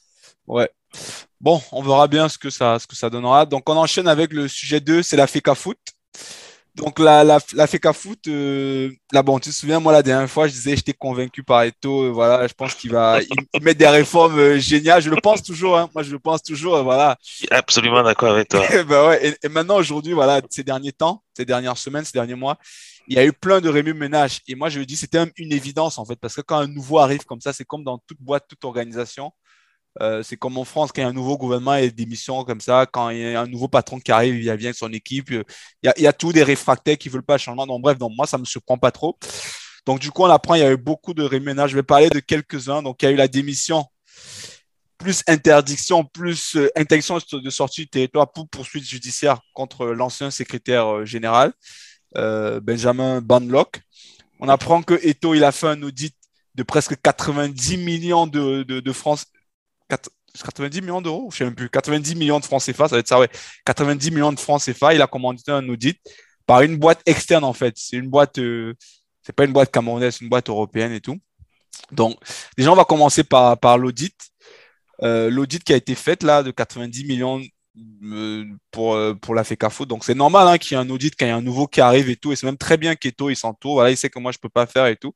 Ouais. 0.45 0.69
Bon, 1.41 1.61
on 1.71 1.81
verra 1.81 2.07
bien 2.07 2.29
ce 2.29 2.37
que 2.37 2.49
ça, 2.49 2.77
ce 2.77 2.85
que 2.85 2.95
ça 2.95 3.09
donnera. 3.09 3.45
Donc, 3.45 3.67
on 3.67 3.75
enchaîne 3.75 4.07
avec 4.07 4.31
le 4.31 4.47
sujet 4.47 4.79
2, 4.79 5.01
c'est 5.01 5.17
la 5.17 5.25
FECA 5.27 5.55
Foot. 5.55 5.79
Donc, 6.77 6.99
la, 6.99 7.23
la, 7.23 7.39
la 7.53 7.65
FECA 7.65 7.91
Foot, 7.91 8.27
euh, 8.27 8.91
là, 9.11 9.23
bon, 9.23 9.39
tu 9.39 9.49
te 9.49 9.55
souviens, 9.55 9.79
moi, 9.79 9.91
la 9.91 10.03
dernière 10.03 10.29
fois, 10.29 10.47
je 10.47 10.53
disais, 10.53 10.75
j'étais 10.75 10.93
convaincu 10.93 11.41
par 11.41 11.63
Eto. 11.63 12.03
Euh, 12.03 12.09
voilà, 12.11 12.45
je 12.45 12.53
pense 12.53 12.75
qu'il 12.75 12.91
va 12.91 13.19
mettre 13.63 13.79
des 13.79 13.87
réformes 13.87 14.37
euh, 14.37 14.59
géniales. 14.59 15.01
Je 15.01 15.09
le 15.09 15.15
pense 15.15 15.41
toujours. 15.41 15.75
Hein. 15.75 15.89
Moi, 15.95 16.03
je 16.03 16.11
le 16.11 16.19
pense 16.19 16.43
toujours. 16.43 16.83
voilà. 16.83 17.17
Je 17.25 17.37
suis 17.37 17.47
absolument 17.49 18.03
d'accord 18.03 18.33
avec 18.33 18.49
toi. 18.49 18.63
ben 18.83 19.07
ouais, 19.07 19.27
et, 19.27 19.35
et, 19.41 19.49
maintenant, 19.49 19.77
aujourd'hui, 19.77 20.13
voilà, 20.13 20.39
ces 20.51 20.63
derniers 20.63 20.91
temps, 20.91 21.23
ces 21.35 21.45
dernières 21.45 21.79
semaines, 21.79 22.05
ces 22.05 22.13
derniers 22.13 22.35
mois, 22.35 22.59
il 23.07 23.15
y 23.15 23.19
a 23.19 23.25
eu 23.25 23.33
plein 23.33 23.59
de 23.59 23.69
remue-ménage. 23.69 24.41
Et 24.47 24.53
moi, 24.53 24.69
je 24.69 24.79
dis, 24.81 24.97
c'était 24.97 25.25
une 25.37 25.51
évidence, 25.51 25.97
en 25.97 26.05
fait, 26.05 26.17
parce 26.17 26.35
que 26.35 26.41
quand 26.41 26.59
un 26.59 26.67
nouveau 26.67 26.99
arrive 26.99 27.25
comme 27.25 27.41
ça, 27.41 27.53
c'est 27.53 27.65
comme 27.65 27.83
dans 27.83 27.97
toute 27.97 28.21
boîte, 28.21 28.45
toute 28.47 28.63
organisation. 28.63 29.31
Euh, 30.01 30.21
c'est 30.23 30.37
comme 30.37 30.57
en 30.57 30.63
France, 30.63 30.91
quand 30.91 31.01
il 31.01 31.05
y 31.05 31.07
a 31.07 31.09
un 31.09 31.13
nouveau 31.13 31.37
gouvernement 31.37 31.75
et 31.75 31.89
des 31.91 32.05
missions 32.05 32.43
comme 32.43 32.61
ça, 32.61 32.85
quand 32.85 33.09
il 33.09 33.19
y 33.19 33.35
a 33.35 33.41
un 33.41 33.47
nouveau 33.47 33.67
patron 33.67 33.99
qui 33.99 34.11
arrive, 34.11 34.35
il 34.35 34.41
vient 34.41 34.51
avec 34.51 34.75
son 34.75 34.91
équipe. 34.93 35.29
Il 35.31 35.43
y 35.83 35.87
a, 35.87 35.93
il 35.97 36.05
y 36.05 36.09
tous 36.17 36.33
des 36.33 36.43
réfractaires 36.43 36.97
qui 36.97 37.09
ne 37.09 37.13
veulent 37.13 37.23
pas 37.23 37.37
changement. 37.37 37.65
Donc, 37.65 37.81
bref, 37.81 37.97
moi, 37.99 38.27
ça 38.27 38.37
me 38.37 38.45
surprend 38.45 38.77
pas 38.77 38.91
trop. 38.91 39.17
Donc, 39.85 39.99
du 39.99 40.11
coup, 40.11 40.23
on 40.23 40.29
apprend, 40.29 40.55
il 40.55 40.61
y 40.61 40.63
a 40.63 40.71
eu 40.71 40.77
beaucoup 40.77 41.13
de 41.13 41.23
remue-ménage. 41.23 41.71
Je 41.71 41.75
vais 41.75 41.83
parler 41.83 42.09
de 42.09 42.19
quelques-uns. 42.19 42.83
Donc, 42.83 43.01
il 43.01 43.05
y 43.05 43.07
a 43.07 43.11
eu 43.11 43.15
la 43.15 43.27
démission, 43.27 43.85
plus 44.97 45.23
interdiction, 45.27 46.03
plus 46.03 46.55
euh, 46.57 46.69
interdiction 46.75 47.19
de 47.31 47.49
sortie 47.49 47.81
du 47.81 47.87
territoire 47.87 48.31
pour 48.31 48.49
poursuite 48.49 48.83
judiciaire 48.83 49.39
contre 49.53 49.85
l'ancien 49.87 50.29
secrétaire 50.29 50.87
euh, 50.87 51.05
général. 51.05 51.53
Euh, 52.17 52.59
Benjamin 52.59 53.21
Banlock. 53.21 53.81
On 54.39 54.49
apprend 54.49 54.81
que 54.83 54.93
Eto, 55.03 55.33
il 55.33 55.43
a 55.43 55.51
fait 55.51 55.67
un 55.67 55.81
audit 55.83 56.15
de 56.55 56.63
presque 56.63 56.99
90 57.01 57.77
millions 57.77 58.27
de, 58.27 58.63
de, 58.63 58.79
de 58.79 58.91
francs. 58.91 59.25
90 59.87 60.81
millions 60.81 61.01
d'euros, 61.01 61.29
je 61.31 61.37
sais 61.37 61.43
même 61.45 61.55
plus, 61.55 61.69
90 61.69 62.15
millions 62.15 62.39
de 62.39 62.45
francs 62.45 62.63
CFA, 62.63 62.87
ça 62.87 62.95
va 62.95 62.99
être 62.99 63.07
ça, 63.07 63.19
ouais. 63.19 63.29
90 63.65 64.11
millions 64.11 64.31
de 64.31 64.39
francs 64.39 64.61
CFA, 64.63 64.93
il 64.93 65.01
a 65.01 65.07
commandité 65.07 65.51
un 65.51 65.67
audit 65.69 65.99
par 66.45 66.61
une 66.61 66.77
boîte 66.77 67.01
externe 67.05 67.43
en 67.43 67.53
fait. 67.53 67.73
C'est 67.77 67.97
une 67.97 68.09
boîte, 68.09 68.37
euh, 68.39 68.73
c'est 69.23 69.33
pas 69.35 69.45
une 69.45 69.53
boîte 69.53 69.71
camerounaise, 69.71 70.15
c'est 70.15 70.23
une 70.23 70.29
boîte 70.29 70.49
européenne 70.49 70.93
et 70.93 71.01
tout. 71.01 71.17
Donc, 71.91 72.17
déjà, 72.57 72.71
on 72.71 72.75
va 72.75 72.85
commencer 72.85 73.23
par, 73.23 73.77
l'audit. 73.77 74.15
Euh, 75.03 75.29
l'audit 75.29 75.63
qui 75.63 75.73
a 75.73 75.75
été 75.75 75.95
fait 75.95 76.23
là 76.23 76.41
de 76.43 76.51
90 76.51 77.05
millions 77.05 77.41
euh, 78.03 78.45
pour, 78.71 78.95
euh, 78.95 79.13
pour 79.13 79.35
la 79.35 79.43
FECAFO. 79.43 79.85
Donc, 79.85 80.03
c'est 80.03 80.15
normal 80.15 80.47
hein, 80.47 80.57
qu'il 80.57 80.75
y 80.75 80.79
ait 80.79 80.83
un 80.83 80.89
audit 80.89 81.13
quand 81.17 81.25
il 81.25 81.29
y 81.29 81.31
a 81.31 81.35
un 81.35 81.41
nouveau 81.41 81.67
qui 81.67 81.81
arrive 81.81 82.09
et 82.09 82.15
tout. 82.15 82.31
Et 82.31 82.35
c'est 82.35 82.45
même 82.45 82.57
très 82.57 82.77
bien 82.77 82.95
qu'Eto, 82.95 83.29
il 83.29 83.35
s'entoure. 83.35 83.75
Voilà, 83.75 83.91
il 83.91 83.97
sait 83.97 84.09
que 84.09 84.19
moi, 84.19 84.31
je 84.31 84.39
peux 84.39 84.49
pas 84.49 84.65
faire 84.65 84.87
et 84.87 84.95
tout. 84.95 85.13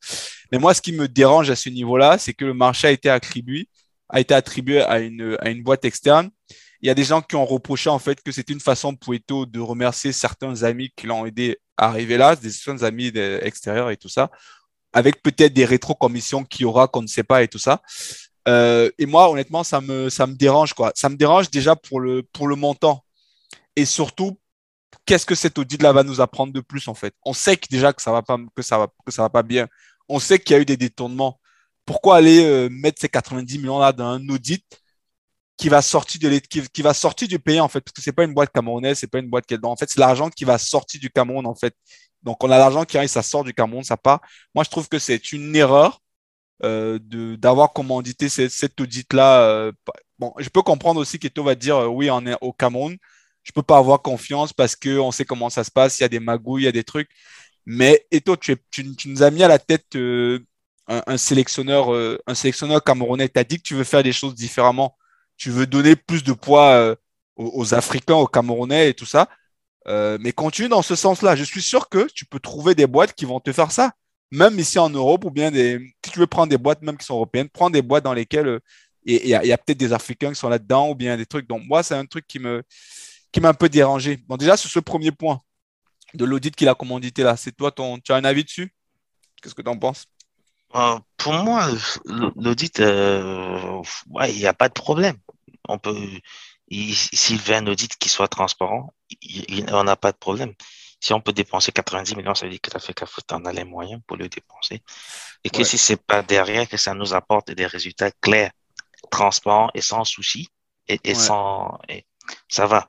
Mais 0.51 0.59
moi, 0.59 0.73
ce 0.73 0.81
qui 0.81 0.91
me 0.91 1.07
dérange 1.07 1.49
à 1.49 1.55
ce 1.55 1.69
niveau-là, 1.69 2.17
c'est 2.17 2.33
que 2.33 2.45
le 2.45 2.53
marché 2.53 2.87
a 2.87 2.91
été 2.91 3.09
attribué, 3.09 3.67
a 4.11 4.19
été 4.19 4.33
attribué 4.33 4.81
à 4.81 4.99
une, 4.99 5.37
à 5.39 5.49
une 5.49 5.63
boîte 5.63 5.85
externe. 5.85 6.29
Il 6.81 6.87
y 6.87 6.89
a 6.89 6.95
des 6.95 7.03
gens 7.03 7.21
qui 7.21 7.35
ont 7.35 7.45
reproché 7.45 7.89
en 7.89 7.99
fait 7.99 8.21
que 8.21 8.31
c'était 8.31 8.53
une 8.53 8.59
façon 8.59 8.95
pour 8.95 9.13
Eto 9.13 9.45
de 9.45 9.59
remercier 9.59 10.11
certains 10.11 10.63
amis 10.63 10.91
qui 10.95 11.07
l'ont 11.07 11.25
aidé 11.25 11.57
à 11.77 11.87
arriver 11.87 12.17
là, 12.17 12.35
des 12.35 12.51
certains 12.51 12.83
amis 12.83 13.11
extérieurs 13.41 13.89
et 13.89 13.97
tout 13.97 14.09
ça, 14.09 14.29
avec 14.93 15.21
peut-être 15.23 15.53
des 15.53 15.65
rétro-commissions 15.65 16.43
qu'il 16.43 16.63
y 16.63 16.65
aura 16.65 16.87
qu'on 16.87 17.01
ne 17.01 17.07
sait 17.07 17.23
pas 17.23 17.43
et 17.43 17.47
tout 17.47 17.59
ça. 17.59 17.81
Euh, 18.47 18.89
et 18.97 19.05
moi, 19.05 19.29
honnêtement, 19.29 19.63
ça 19.63 19.81
me, 19.81 20.09
ça 20.09 20.25
me 20.27 20.33
dérange, 20.33 20.73
quoi. 20.73 20.91
Ça 20.95 21.09
me 21.09 21.15
dérange 21.15 21.49
déjà 21.49 21.75
pour 21.75 21.99
le, 21.99 22.23
pour 22.23 22.47
le 22.47 22.55
montant. 22.55 23.03
Et 23.75 23.85
surtout, 23.85 24.39
qu'est-ce 25.05 25.25
que 25.25 25.35
cet 25.35 25.57
audit-là 25.57 25.93
va 25.93 26.03
nous 26.03 26.21
apprendre 26.21 26.51
de 26.51 26.59
plus, 26.59 26.87
en 26.87 26.95
fait? 26.95 27.13
On 27.23 27.33
sait 27.33 27.57
que 27.57 27.67
déjà 27.69 27.93
que 27.93 28.01
ça 28.01 28.11
va 28.11 28.21
pas, 28.23 28.37
que 28.55 28.61
ça 28.63 28.77
va, 28.79 28.87
que 29.05 29.11
ça 29.11 29.21
va 29.21 29.29
pas 29.29 29.43
bien. 29.43 29.67
On 30.09 30.19
sait 30.19 30.39
qu'il 30.39 30.55
y 30.55 30.59
a 30.59 30.61
eu 30.61 30.65
des 30.65 30.77
détournements. 30.77 31.39
Pourquoi 31.85 32.17
aller 32.17 32.43
euh, 32.43 32.69
mettre 32.69 33.01
ces 33.01 33.09
90 33.09 33.57
millions-là 33.59 33.91
dans 33.93 34.05
un 34.05 34.29
audit 34.29 34.63
qui 35.57 35.69
va 35.69 35.81
sortir 35.81 36.19
de 36.21 36.37
qui, 36.39 36.61
qui, 36.69 36.81
va 36.81 36.93
sortir 36.93 37.27
du 37.27 37.39
pays, 37.39 37.59
en 37.59 37.67
fait? 37.67 37.81
Parce 37.81 37.93
que 37.93 38.01
c'est 38.01 38.11
pas 38.11 38.23
une 38.23 38.33
boîte 38.33 38.51
camerounaise, 38.51 38.97
c'est 38.99 39.07
pas 39.07 39.19
une 39.19 39.29
boîte 39.29 39.45
qui 39.45 39.53
est 39.53 39.65
En 39.65 39.75
fait, 39.75 39.89
c'est 39.89 39.99
l'argent 39.99 40.29
qui 40.29 40.45
va 40.45 40.57
sortir 40.57 40.99
du 40.99 41.09
Cameroun, 41.09 41.45
en 41.45 41.55
fait. 41.55 41.75
Donc, 42.23 42.43
on 42.43 42.51
a 42.51 42.57
l'argent 42.57 42.85
qui 42.85 42.97
arrive, 42.97 43.09
ça 43.09 43.23
sort 43.23 43.43
du 43.43 43.53
Cameroun, 43.53 43.83
ça 43.83 43.97
part. 43.97 44.21
Moi, 44.55 44.63
je 44.63 44.69
trouve 44.69 44.87
que 44.89 44.99
c'est 44.99 45.31
une 45.33 45.55
erreur 45.55 46.01
euh, 46.63 46.99
d'avoir 47.37 47.73
commandité 47.73 48.29
cet 48.29 48.79
audit-là. 48.81 49.43
Euh, 49.43 49.71
bon, 50.19 50.33
je 50.37 50.49
peux 50.49 50.61
comprendre 50.61 50.99
aussi 51.01 51.19
qu'Eto 51.19 51.43
va 51.43 51.55
dire 51.55 51.91
oui, 51.91 52.09
on 52.11 52.25
est 52.27 52.37
au 52.41 52.53
Cameroun. 52.53 52.97
Je 53.43 53.51
peux 53.51 53.63
pas 53.63 53.77
avoir 53.77 54.01
confiance 54.01 54.53
parce 54.53 54.75
qu'on 54.75 55.11
sait 55.11 55.25
comment 55.25 55.49
ça 55.49 55.63
se 55.63 55.71
passe, 55.71 55.99
il 55.99 56.03
y 56.03 56.05
a 56.05 56.09
des 56.09 56.19
magouilles, 56.19 56.63
il 56.63 56.65
y 56.65 56.69
a 56.69 56.71
des 56.71 56.83
trucs. 56.83 57.09
Mais 57.65 58.05
Eto, 58.11 58.35
tu, 58.37 58.55
tu, 58.71 58.95
tu 58.95 59.09
nous 59.09 59.23
as 59.23 59.31
mis 59.31 59.43
à 59.43 59.47
la 59.47 59.59
tête 59.59 59.87
un, 61.07 61.17
sélectionneur, 61.17 61.89
un 62.27 62.35
sélectionneur 62.35 62.83
camerounais. 62.83 63.29
Tu 63.29 63.39
as 63.39 63.43
dit 63.43 63.57
que 63.57 63.63
tu 63.63 63.75
veux 63.75 63.83
faire 63.83 64.03
des 64.03 64.13
choses 64.13 64.35
différemment. 64.35 64.97
Tu 65.37 65.49
veux 65.49 65.65
donner 65.65 65.95
plus 65.95 66.23
de 66.23 66.33
poids 66.33 66.97
aux, 67.35 67.61
aux, 67.61 67.73
Africains, 67.73 68.15
aux 68.15 68.27
Camerounais 68.27 68.89
et 68.89 68.93
tout 68.93 69.05
ça. 69.05 69.29
mais 69.87 70.31
continue 70.33 70.69
dans 70.69 70.81
ce 70.81 70.95
sens-là. 70.95 71.35
Je 71.35 71.43
suis 71.43 71.61
sûr 71.61 71.89
que 71.89 72.07
tu 72.13 72.25
peux 72.25 72.39
trouver 72.39 72.75
des 72.75 72.87
boîtes 72.87 73.13
qui 73.13 73.25
vont 73.25 73.39
te 73.39 73.51
faire 73.51 73.71
ça 73.71 73.93
même 74.31 74.57
ici 74.59 74.79
en 74.79 74.89
Europe, 74.89 75.25
ou 75.25 75.31
bien 75.31 75.51
des, 75.51 75.93
si 76.03 76.11
tu 76.11 76.19
veux 76.19 76.27
prendre 76.27 76.49
des 76.49 76.57
boîtes 76.57 76.81
même 76.81 76.97
qui 76.97 77.05
sont 77.05 77.15
européennes, 77.15 77.49
prends 77.49 77.69
des 77.69 77.81
boîtes 77.81 78.03
dans 78.03 78.13
lesquelles 78.13 78.47
euh, 78.47 78.59
il 79.03 79.27
y 79.27 79.33
a, 79.33 79.57
peut-être 79.57 79.77
des 79.77 79.93
Africains 79.93 80.29
qui 80.29 80.39
sont 80.39 80.49
là-dedans, 80.49 80.89
ou 80.89 80.95
bien 80.95 81.17
des 81.17 81.25
trucs. 81.25 81.47
Donc, 81.47 81.63
moi, 81.65 81.83
c'est 81.83 81.95
un 81.95 82.05
truc 82.05 82.25
qui 82.27 82.39
me 82.39 82.63
qui 83.31 83.41
m'a 83.41 83.49
un 83.49 83.53
peu 83.53 83.69
dérangé. 83.69 84.17
Bon, 84.27 84.37
déjà, 84.37 84.57
sur 84.57 84.69
ce 84.69 84.79
premier 84.79 85.11
point 85.11 85.41
de 86.13 86.25
l'audit 86.25 86.55
qu'il 86.55 86.67
a 86.69 86.75
commandité 86.75 87.23
là, 87.23 87.37
c'est 87.37 87.51
toi, 87.53 87.71
ton, 87.71 87.99
tu 87.99 88.11
as 88.11 88.15
un 88.15 88.25
avis 88.25 88.43
dessus? 88.43 88.73
Qu'est-ce 89.41 89.55
que 89.55 89.61
tu 89.61 89.69
en 89.69 89.77
penses? 89.77 90.05
Euh, 90.75 90.99
Pour 91.17 91.33
moi, 91.33 91.67
l'audit, 92.05 92.79
euh, 92.79 93.81
ouais, 94.09 94.31
il 94.33 94.37
n'y 94.37 94.45
a 94.45 94.53
pas 94.53 94.69
de 94.69 94.73
problème. 94.73 95.17
On 95.67 95.77
peut, 95.77 95.95
s'il 96.69 97.37
veut 97.39 97.55
un 97.55 97.67
audit 97.67 97.95
qui 97.97 98.09
soit 98.09 98.27
transparent, 98.27 98.93
on 99.71 99.83
n'a 99.83 99.95
pas 99.95 100.11
de 100.11 100.17
problème. 100.17 100.53
Si 100.99 101.13
on 101.13 101.21
peut 101.21 101.33
dépenser 101.33 101.71
90 101.71 102.15
millions, 102.15 102.35
ça 102.35 102.45
veut 102.45 102.51
dire 102.51 102.61
que 102.61 102.69
tu 102.69 102.77
as 102.77 102.79
fait 102.79 102.93
qu'à 102.93 103.07
foutre, 103.07 103.33
en 103.33 103.43
as 103.45 103.53
les 103.53 103.63
moyens 103.63 104.01
pour 104.05 104.17
le 104.17 104.29
dépenser. 104.29 104.83
Et 105.43 105.49
que 105.49 105.63
si 105.63 105.77
c'est 105.77 106.01
pas 106.01 106.21
derrière 106.21 106.69
que 106.69 106.77
ça 106.77 106.93
nous 106.93 107.13
apporte 107.13 107.51
des 107.51 107.65
résultats 107.65 108.11
clairs, 108.11 108.51
transparents 109.09 109.69
et 109.73 109.81
sans 109.81 110.05
souci, 110.05 110.49
et, 110.87 111.15
sans, 111.15 111.79
et 111.89 112.05
ça 112.47 112.65
va. 112.67 112.87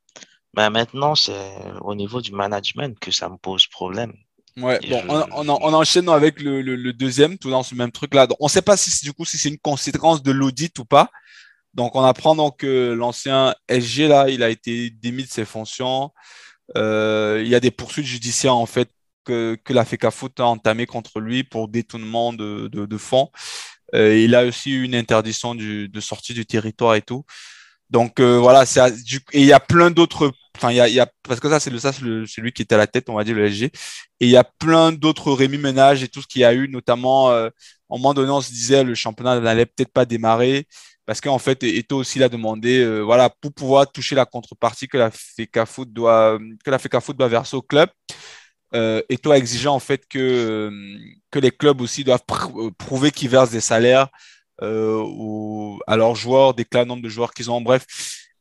Mais 0.55 0.68
maintenant, 0.68 1.14
c'est 1.14 1.55
au 1.81 1.95
niveau 1.95 2.21
du 2.21 2.33
management 2.33 2.99
que 2.99 3.11
ça 3.11 3.29
me 3.29 3.37
pose 3.37 3.66
problème. 3.66 4.14
Ouais, 4.59 4.79
bon, 4.88 5.03
on, 5.09 5.49
on, 5.49 5.73
enchaîne 5.73 6.09
avec 6.09 6.41
le, 6.41 6.61
le, 6.61 6.93
deuxième, 6.93 7.38
tout 7.38 7.51
dans 7.51 7.62
ce 7.62 7.75
même 7.75 7.91
truc-là. 7.91 8.29
On 8.38 8.47
ne 8.47 8.51
sait 8.51 8.62
pas 8.62 8.77
si 8.77 9.05
du 9.05 9.12
coup 9.12 9.25
si 9.25 9.38
c'est 9.38 9.49
une 9.49 9.59
conséquence 9.59 10.23
de 10.23 10.31
l'audit 10.31 10.79
ou 10.79 10.85
pas. 10.85 11.11
Donc, 11.75 11.97
on 11.97 12.03
apprend 12.03 12.37
donc 12.37 12.59
que 12.59 12.93
l'ancien 12.93 13.55
SG 13.69 14.09
là, 14.09 14.29
il 14.29 14.43
a 14.43 14.51
été 14.51 14.91
démis 14.91 15.25
de 15.25 15.29
ses 15.29 15.47
fonctions. 15.47 16.11
Euh, 16.77 17.41
il 17.43 17.49
y 17.49 17.55
a 17.55 17.61
des 17.61 17.71
poursuites 17.71 18.07
judiciaires 18.07 18.55
en 18.55 18.67
fait 18.67 18.91
que, 19.25 19.57
que 19.65 19.73
la 19.73 19.85
FECAFOOT 19.85 20.33
a 20.38 20.45
entamé 20.45 20.87
contre 20.87 21.21
lui 21.21 21.45
pour 21.45 21.69
détournement 21.69 22.33
de, 22.33 22.69
de, 22.69 22.87
de 22.87 22.99
fonds. 22.99 23.31
Euh, 23.95 24.17
il 24.17 24.35
a 24.35 24.45
aussi 24.45 24.71
eu 24.71 24.85
une 24.85 24.95
interdiction 24.95 25.55
du, 25.55 25.88
de 25.88 26.01
sortie 26.01 26.35
du 26.35 26.47
territoire 26.47 26.95
et 26.95 27.03
tout. 27.03 27.25
Donc 27.91 28.21
euh, 28.21 28.38
voilà, 28.38 28.65
c'est 28.65 28.81
et 29.33 29.41
il 29.41 29.47
y 29.47 29.53
a 29.53 29.61
plein 29.61 29.91
d'autres. 29.91 30.33
Enfin, 30.57 30.71
il 30.71 30.77
y 30.77 31.01
a, 31.01 31.07
parce 31.23 31.41
que 31.41 31.49
ça 31.49 31.61
c'est 31.61 31.77
ça 31.79 31.93
c'est 31.93 32.01
celui 32.27 32.53
qui 32.53 32.62
était 32.62 32.75
à 32.75 32.79
la 32.79 32.87
tête, 32.87 33.09
on 33.09 33.15
va 33.15 33.25
dire 33.25 33.35
le 33.37 33.47
SG. 33.47 33.67
Et 34.21 34.27
il 34.27 34.31
y 34.31 34.37
a 34.37 34.45
plein 34.45 34.93
d'autres 34.93 35.33
rémi 35.33 35.59
ménages 35.59 36.03
et 36.03 36.09
tout 36.09 36.23
ce 36.23 36.27
qu'il 36.27 36.43
y 36.43 36.45
a 36.45 36.55
eu, 36.55 36.69
notamment 36.69 37.31
euh, 37.31 37.49
un 37.93 37.99
moment 37.99 38.15
donné, 38.15 38.31
on 38.31 38.41
se 38.41 38.51
disait 38.51 38.85
le 38.85 38.95
championnat 38.95 39.41
n'allait 39.41 39.67
peut-être 39.67 39.93
pas 39.93 40.05
démarrer 40.05 40.67
parce 41.07 41.21
qu'en 41.21 41.38
fait, 41.38 41.62
Eto 41.65 41.97
aussi 41.99 42.19
l'a 42.19 42.29
demandé, 42.29 42.79
euh, 42.79 43.01
voilà, 43.01 43.29
pour 43.29 43.53
pouvoir 43.53 43.91
toucher 43.91 44.15
la 44.15 44.25
contrepartie 44.25 44.88
que 44.88 44.97
la 44.99 45.11
FECAFOOT 45.11 45.87
doit, 45.87 46.38
que 46.65 46.71
la 46.71 46.79
doit 46.79 47.29
verser 47.29 47.57
au 47.57 47.62
club. 47.62 47.91
Euh, 48.75 49.03
Eto 49.11 49.31
a 49.33 49.37
exigé 49.37 49.69
en 49.69 49.81
fait 49.81 50.07
que, 50.09 50.19
euh, 50.19 50.99
que 51.31 51.38
les 51.38 51.51
clubs 51.51 51.81
aussi 51.81 52.05
doivent 52.05 52.23
euh, 52.57 52.71
prouver 52.79 53.11
qu'ils 53.11 53.29
versent 53.29 53.51
des 53.51 53.61
salaires 53.61 54.09
à 54.61 55.97
leurs 55.97 56.15
joueurs, 56.15 56.55
des 56.55 56.65
clans 56.65 56.87
nombre 56.87 57.03
de 57.03 57.09
joueurs 57.09 57.35
qu'ils 57.35 57.51
ont, 57.51 57.61
bref. 57.61 57.85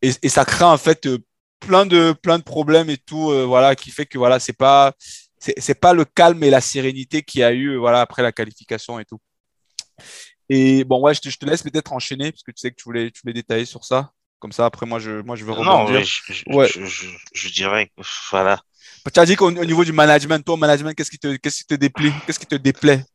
Et, 0.03 0.11
et, 0.21 0.29
ça 0.29 0.45
crée 0.45 0.65
en 0.65 0.77
fait 0.77 1.07
plein 1.61 1.85
de, 1.85 2.11
plein 2.11 2.37
de 2.37 2.43
problèmes 2.43 2.89
et 2.89 2.97
tout, 2.97 3.31
voilà, 3.47 3.75
qui 3.75 3.91
fait 3.91 4.05
que 4.05 4.17
voilà, 4.17 4.39
c'est 4.39 4.57
pas, 4.57 4.93
c'est 5.39 5.79
pas 5.79 5.93
le 5.93 6.05
calme 6.05 6.43
et 6.43 6.49
la 6.49 6.61
sérénité 6.61 7.23
qu'il 7.23 7.41
y 7.41 7.43
a 7.43 7.53
eu, 7.53 7.77
voilà, 7.77 8.01
après 8.01 8.21
la 8.21 8.31
qualification 8.31 8.99
et 8.99 9.05
tout. 9.05 9.19
Et 10.49 10.83
bon, 10.83 10.99
ouais, 10.99 11.13
je 11.13 11.21
te, 11.21 11.29
je 11.29 11.37
te 11.37 11.45
laisse 11.45 11.63
peut-être 11.63 11.93
enchaîner 11.93 12.31
parce 12.31 12.43
que 12.43 12.51
tu 12.51 12.59
sais 12.59 12.71
que 12.71 12.75
tu 12.75 12.83
voulais, 12.83 13.09
tu 13.09 13.21
voulais 13.21 13.33
détailler 13.33 13.65
sur 13.65 13.85
ça. 13.85 14.11
Comme 14.39 14.51
ça, 14.51 14.65
après, 14.65 14.85
moi, 14.85 14.99
je, 14.99 15.21
moi, 15.21 15.35
je 15.35 15.45
veux 15.45 15.53
rebondir. 15.53 15.99
Non, 15.99 16.03
je, 16.03 16.43
ouais. 16.47 16.67
je, 16.67 17.07
je, 17.33 17.49
dirais 17.49 17.91
voilà. 18.31 18.61
Tu 19.13 19.19
as 19.19 19.25
dit 19.25 19.35
qu'au 19.35 19.51
niveau 19.51 19.85
du 19.85 19.93
management, 19.93 20.43
toi, 20.43 20.57
management, 20.57 20.93
qu'est-ce 20.93 21.11
qui 21.11 21.19
te, 21.19 21.35
qu'est-ce 21.37 21.59
qui 21.59 21.65
te 21.65 21.75
déplaît, 21.75 22.11
qu'est-ce 22.25 22.39
qui 22.39 22.47
te 22.47 22.55
déplaît? 22.55 23.05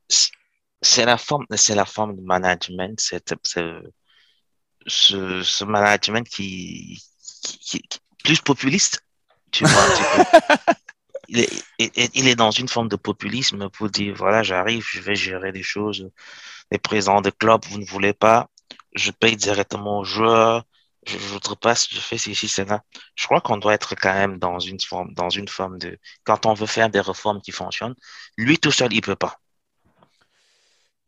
C'est 0.81 1.05
la 1.05 1.17
forme, 1.17 1.45
c'est 1.55 1.75
la 1.75 1.85
forme 1.85 2.15
de 2.15 2.21
management, 2.21 2.97
c'est, 2.99 3.35
ce, 4.87 5.43
ce 5.43 5.63
management 5.65 6.27
qui, 6.27 7.03
qui, 7.43 7.81
qui, 7.81 7.99
plus 8.27 8.41
populiste, 8.41 9.03
tu 9.51 9.63
vois. 9.63 9.83
il, 11.29 11.39
est, 11.39 12.11
il 12.13 12.27
est 12.27 12.35
dans 12.35 12.51
une 12.51 12.67
forme 12.67 12.89
de 12.89 12.97
populisme 12.97 13.69
pour 13.69 13.89
dire 13.89 14.13
voilà, 14.15 14.43
j'arrive, 14.43 14.85
je 14.87 14.99
vais 14.99 15.15
gérer 15.15 15.51
des 15.51 15.63
choses 15.63 16.09
les 16.71 16.77
présidents 16.77 17.21
de 17.21 17.29
club, 17.29 17.61
vous 17.65 17.79
ne 17.79 17.85
voulez 17.85 18.13
pas, 18.13 18.49
je 18.93 19.11
paye 19.11 19.35
directement 19.35 19.99
aux 19.99 20.03
joueurs, 20.03 20.63
je 21.05 21.15
ne 21.15 21.21
voudrais 21.21 21.55
pas, 21.55 21.73
je 21.73 21.99
fais 21.99 22.17
ceci, 22.17 22.49
cela. 22.49 22.83
Je 23.15 23.25
crois 23.25 23.39
qu'on 23.39 23.57
doit 23.57 23.73
être 23.73 23.95
quand 23.95 24.13
même 24.13 24.37
dans 24.39 24.59
une 24.59 24.79
forme, 24.79 25.13
dans 25.13 25.29
une 25.29 25.47
forme 25.47 25.77
de, 25.77 25.97
quand 26.23 26.45
on 26.45 26.53
veut 26.53 26.65
faire 26.65 26.89
des 26.89 26.99
réformes 26.99 27.41
qui 27.41 27.51
fonctionnent, 27.51 27.95
lui 28.37 28.57
tout 28.57 28.71
seul, 28.71 28.91
il 28.91 29.01
peut 29.01 29.15
pas. 29.15 29.39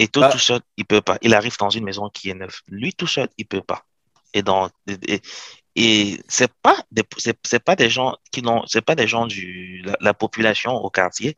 Et 0.01 0.07
tout, 0.07 0.21
bah. 0.21 0.29
tout 0.31 0.39
seul, 0.39 0.61
il 0.77 0.85
peut 0.85 1.01
pas. 1.01 1.17
Il 1.21 1.33
arrive 1.33 1.57
dans 1.57 1.69
une 1.69 1.83
maison 1.83 2.09
qui 2.09 2.29
est 2.29 2.33
neuve. 2.33 2.61
Lui 2.69 2.93
tout 2.93 3.07
seul, 3.07 3.27
il 3.37 3.45
peut 3.45 3.61
pas. 3.61 3.85
Et 4.33 4.41
dans, 4.41 4.69
et, 4.87 5.21
et 5.81 6.21
c'est 6.27 6.51
pas 6.61 6.75
des, 6.91 7.03
c'est, 7.17 7.63
pas 7.63 7.77
des 7.77 7.89
gens 7.89 8.17
qui 8.33 8.41
n'ont, 8.41 8.63
c'est 8.67 8.81
pas 8.81 8.95
des 8.95 9.07
gens 9.07 9.25
du, 9.27 9.81
la 10.01 10.13
population 10.13 10.73
au 10.73 10.89
quartier 10.89 11.37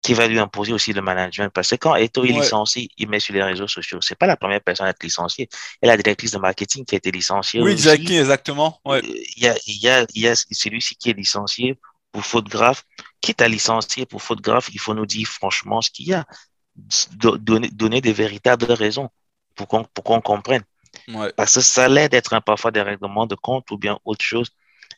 qui 0.00 0.14
va 0.14 0.28
lui 0.28 0.38
imposer 0.38 0.72
aussi 0.72 0.92
le 0.92 1.02
management. 1.02 1.50
Parce 1.52 1.70
que 1.70 1.74
quand 1.74 1.96
Eto 1.96 2.24
est 2.24 2.28
licencié, 2.28 2.88
il 2.98 3.08
met 3.08 3.18
sur 3.18 3.34
les 3.34 3.42
réseaux 3.42 3.66
sociaux. 3.66 3.98
C'est 4.00 4.14
pas 4.14 4.28
la 4.28 4.36
première 4.36 4.60
personne 4.60 4.86
à 4.86 4.90
être 4.90 5.02
licenciée. 5.02 5.48
Et 5.82 5.86
la 5.88 5.96
directrice 5.96 6.30
de 6.30 6.38
marketing 6.38 6.84
qui 6.84 6.94
a 6.94 6.98
été 6.98 7.10
licenciée. 7.10 7.62
Oui, 7.62 7.76
Jackie, 7.76 8.16
exactement. 8.16 8.80
Ouais. 8.84 9.00
Il 9.02 9.42
y 9.42 9.48
a, 9.48 9.56
il 9.66 9.82
y 9.82 9.88
a, 9.88 10.06
il 10.14 10.22
y 10.22 10.28
a 10.28 10.36
celui-ci 10.36 10.94
qui 10.94 11.10
est 11.10 11.14
licencié 11.14 11.76
pour 12.12 12.24
faute 12.24 12.48
grave. 12.48 12.80
Quitte 13.20 13.42
à 13.42 13.48
licencier 13.48 14.06
pour 14.06 14.22
faute 14.22 14.40
grave, 14.40 14.68
il 14.72 14.78
faut 14.78 14.94
nous 14.94 15.06
dire 15.06 15.26
franchement 15.26 15.82
ce 15.82 15.90
qu'il 15.90 16.06
y 16.06 16.14
a. 16.14 16.24
Donner, 17.16 17.70
donner 17.70 18.00
des 18.00 18.12
véritables 18.12 18.70
raisons 18.70 19.08
pour 19.56 19.66
qu'on, 19.66 19.82
pour 19.82 20.04
qu'on 20.04 20.20
comprenne. 20.20 20.62
Ouais. 21.08 21.32
Parce 21.36 21.54
que 21.54 21.60
ça 21.60 21.88
l'aide 21.88 22.12
d'être 22.12 22.38
parfois 22.40 22.70
des 22.70 22.82
règlements 22.82 23.26
de 23.26 23.34
compte 23.34 23.70
ou 23.70 23.78
bien 23.78 23.98
autre 24.04 24.24
chose 24.24 24.50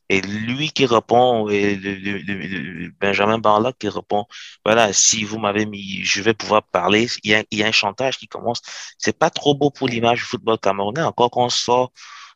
Et 0.08 0.20
lui 0.20 0.70
qui 0.70 0.86
répond, 0.86 1.48
et 1.48 1.76
le, 1.76 2.90
Benjamin 3.00 3.38
Barlock 3.38 3.76
qui 3.78 3.88
répond, 3.88 4.26
voilà, 4.64 4.92
si 4.92 5.24
vous 5.24 5.38
m'avez 5.38 5.66
mis, 5.66 6.04
je 6.04 6.22
vais 6.22 6.34
pouvoir 6.34 6.62
parler. 6.62 7.08
Il 7.24 7.30
y 7.30 7.34
a, 7.34 7.44
il 7.50 7.58
y 7.58 7.64
a 7.64 7.66
un 7.66 7.72
chantage 7.72 8.18
qui 8.18 8.28
commence. 8.28 8.62
C'est 8.98 9.18
pas 9.18 9.30
trop 9.30 9.54
beau 9.54 9.70
pour 9.70 9.88
l'image 9.88 10.20
du 10.20 10.24
football 10.24 10.58
camerounais, 10.58 11.02
encore 11.02 11.30
qu'on 11.30 11.48
sort, 11.48 11.92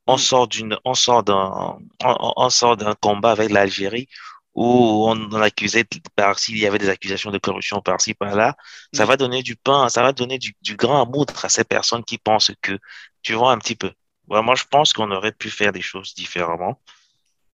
on 0.07 0.17
mm. 0.17 0.19
sort 0.19 0.49
d'une, 0.49 0.77
on 0.85 0.95
sort 0.95 1.23
d'un, 1.23 1.79
on, 2.05 2.51
sort 2.51 2.77
d'un 2.77 2.95
combat 2.95 3.33
avec 3.33 3.51
l'Algérie 3.51 4.09
où 4.55 5.09
on, 5.09 5.17
on 5.33 5.41
accusait 5.41 5.85
par-ci, 6.17 6.53
il 6.53 6.59
y 6.59 6.67
avait 6.67 6.79
des 6.79 6.89
accusations 6.89 7.31
de 7.31 7.39
corruption 7.39 7.81
par-ci, 7.81 8.15
par-là. 8.15 8.57
Ça 8.93 9.05
mm. 9.05 9.09
va 9.09 9.17
donner 9.17 9.43
du 9.43 9.57
pain, 9.57 9.89
ça 9.89 10.03
va 10.03 10.13
donner 10.13 10.39
du, 10.39 10.55
du 10.63 10.77
grand 10.77 11.03
amour 11.03 11.27
à 11.43 11.49
ces 11.49 11.65
personnes 11.65 12.05
qui 12.05 12.19
pensent 12.19 12.53
que, 12.63 12.79
tu 13.23 13.35
vois 13.35 13.53
un 13.53 13.59
petit 13.59 13.77
peu. 13.77 13.93
Moi, 14.29 14.55
je 14.55 14.65
pense 14.71 14.93
qu'on 14.93 15.11
aurait 15.11 15.33
pu 15.33 15.51
faire 15.51 15.73
des 15.73 15.83
choses 15.83 16.15
différemment. 16.15 16.81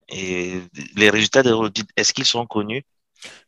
Et 0.08 0.60
les 0.94 1.10
résultats 1.10 1.42
de 1.42 1.50
l'audit, 1.50 1.88
est-ce 1.96 2.12
qu'ils 2.12 2.26
sont 2.26 2.46
connus? 2.46 2.84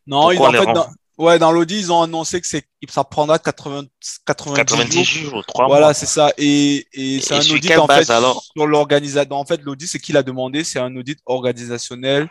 Non, 0.07 0.31
ils, 0.31 0.39
en 0.39 0.51
fait, 0.51 0.65
dans, 0.65 0.89
ouais, 1.17 1.39
dans 1.39 1.51
l'audit, 1.51 1.77
ils 1.77 1.91
ont 1.91 2.01
annoncé 2.01 2.41
que 2.41 2.47
c'est, 2.47 2.65
ça 2.89 3.03
prendra 3.03 3.39
80, 3.39 3.83
90, 4.25 5.03
jours. 5.03 5.45
3 5.45 5.67
voilà, 5.67 5.93
c'est 5.93 6.05
ça. 6.05 6.33
Et, 6.37 6.87
et 6.91 7.21
c'est 7.21 7.35
un 7.35 7.55
audit 7.55 7.77
en 7.77 7.87
fait 7.87 8.09
alors? 8.09 8.43
sur 8.43 8.67
l'organisation. 8.67 9.35
En 9.35 9.45
fait, 9.45 9.61
l'audit, 9.61 9.87
c'est 9.87 9.99
qu'il 9.99 10.17
a 10.17 10.23
demandé, 10.23 10.63
c'est 10.63 10.79
un 10.79 10.93
audit 10.95 11.19
organisationnel. 11.25 12.27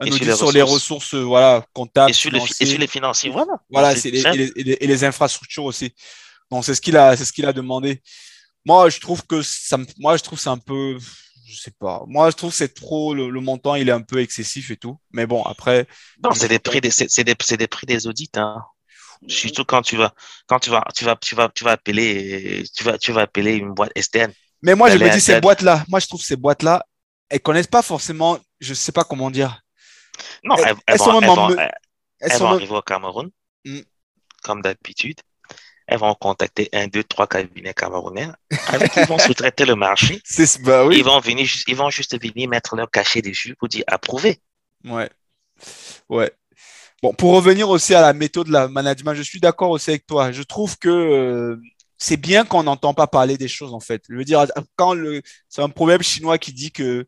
Un 0.00 0.06
audit 0.06 0.34
sur 0.34 0.52
les, 0.52 0.62
ressources, 0.62 1.14
voilà, 1.14 1.64
comptables. 1.72 2.10
Et 2.10 2.14
sur, 2.14 2.30
les, 2.30 2.40
et 2.60 2.66
sur 2.66 2.78
les 2.78 2.86
financiers, 2.86 3.30
voilà. 3.30 3.52
Voilà, 3.70 3.94
c'est 3.94 4.08
et, 4.08 4.22
les, 4.32 4.52
et, 4.56 4.86
les, 4.86 5.04
infrastructures 5.04 5.64
aussi. 5.64 5.94
Donc, 6.50 6.64
c'est 6.64 6.74
ce 6.74 6.80
qu'il 6.80 6.96
a, 6.96 7.16
c'est 7.16 7.24
ce 7.24 7.32
qu'il 7.32 7.46
a 7.46 7.52
demandé. 7.52 8.02
Moi, 8.64 8.90
je 8.90 9.00
trouve 9.00 9.26
que 9.26 9.42
ça, 9.42 9.76
moi, 9.98 10.16
je 10.16 10.22
trouve 10.22 10.38
c'est 10.38 10.48
un 10.48 10.58
peu, 10.58 10.98
je 11.46 11.56
sais 11.56 11.72
pas. 11.72 12.02
Moi, 12.06 12.30
je 12.30 12.36
trouve 12.36 12.52
c'est 12.52 12.72
trop 12.72 13.14
le, 13.14 13.28
montant, 13.40 13.74
il 13.74 13.88
est 13.88 13.92
un 13.92 14.02
peu 14.02 14.20
excessif 14.20 14.70
et 14.70 14.76
tout. 14.76 14.98
Mais 15.12 15.26
bon, 15.26 15.42
après. 15.42 15.86
Non, 16.22 16.32
c'est 16.32 16.48
des 16.48 16.58
prix 16.58 16.80
des, 16.80 16.90
c'est 16.90 17.24
des, 17.24 17.34
des, 17.34 17.66
prix 17.66 17.86
des 17.86 18.06
audits. 18.06 18.30
Hein. 18.36 18.62
Surtout 19.26 19.64
quand 19.64 19.82
tu 19.82 19.96
vas, 19.96 20.14
quand 20.46 20.60
tu 20.60 20.70
vas, 20.70 20.84
tu 20.94 21.04
vas, 21.04 21.16
tu 21.16 21.34
vas, 21.34 21.48
tu 21.48 21.64
vas 21.64 21.72
appeler, 21.72 22.64
tu 22.74 22.84
vas, 22.84 22.98
tu 22.98 23.12
vas 23.12 23.22
appeler 23.22 23.54
une 23.54 23.72
boîte 23.72 23.92
STN. 24.00 24.32
Mais 24.62 24.74
moi, 24.76 24.90
je 24.90 24.98
me 24.98 25.10
dis 25.10 25.20
ces 25.20 25.40
boîtes-là. 25.40 25.84
Moi, 25.88 25.98
je 25.98 26.06
trouve 26.06 26.22
ces 26.22 26.36
boîtes-là, 26.36 26.86
elles 27.28 27.40
connaissent 27.40 27.66
pas 27.66 27.82
forcément. 27.82 28.38
Je 28.60 28.74
sais 28.74 28.92
pas 28.92 29.02
comment 29.02 29.30
dire. 29.30 29.60
Non, 30.44 30.56
elles, 30.56 30.76
elles, 30.86 30.98
vont, 30.98 31.20
elles, 31.20 31.26
vont, 31.26 31.56
elles, 32.20 32.38
vont, 32.38 32.46
arriver 32.46 32.76
au 32.76 32.82
Cameroun, 32.82 33.30
hmm. 33.64 33.80
comme 34.42 34.62
d'habitude 34.62 35.20
elles 35.86 35.98
vont 35.98 36.14
contacter 36.14 36.68
un, 36.72 36.86
deux, 36.86 37.04
trois 37.04 37.26
cabinets 37.26 37.74
camerounais 37.74 38.28
avec 38.68 38.92
qui 38.92 39.00
ils 39.00 39.06
vont 39.06 39.18
sous-traiter 39.18 39.64
le 39.64 39.74
marché. 39.74 40.20
Bah 40.64 40.86
oui. 40.86 40.98
Ils 40.98 41.04
vont 41.04 41.20
venir, 41.20 41.48
ils 41.66 41.76
vont 41.76 41.90
juste 41.90 42.20
venir 42.20 42.48
mettre 42.48 42.76
leur 42.76 42.90
cachet 42.90 43.22
dessus 43.22 43.54
pour 43.56 43.68
dire 43.68 43.84
approuvé. 43.86 44.40
Ouais. 44.84 45.08
Ouais. 46.08 46.32
Bon, 47.02 47.12
pour 47.12 47.32
revenir 47.34 47.68
aussi 47.68 47.94
à 47.94 48.00
la 48.00 48.12
méthode 48.12 48.46
de 48.46 48.52
la 48.52 48.68
management, 48.68 49.14
je 49.14 49.22
suis 49.22 49.40
d'accord 49.40 49.70
aussi 49.70 49.90
avec 49.90 50.06
toi. 50.06 50.30
Je 50.30 50.42
trouve 50.42 50.78
que 50.78 50.88
euh, 50.88 51.56
c'est 51.98 52.16
bien 52.16 52.44
qu'on 52.44 52.62
n'entend 52.62 52.94
pas 52.94 53.06
parler 53.06 53.36
des 53.36 53.48
choses 53.48 53.74
en 53.74 53.80
fait. 53.80 54.04
Je 54.08 54.14
veux 54.14 54.24
dire, 54.24 54.46
quand 54.76 54.94
le, 54.94 55.22
c'est 55.48 55.62
un 55.62 55.68
problème 55.68 56.02
chinois 56.02 56.38
qui 56.38 56.52
dit 56.52 56.72
que 56.72 57.06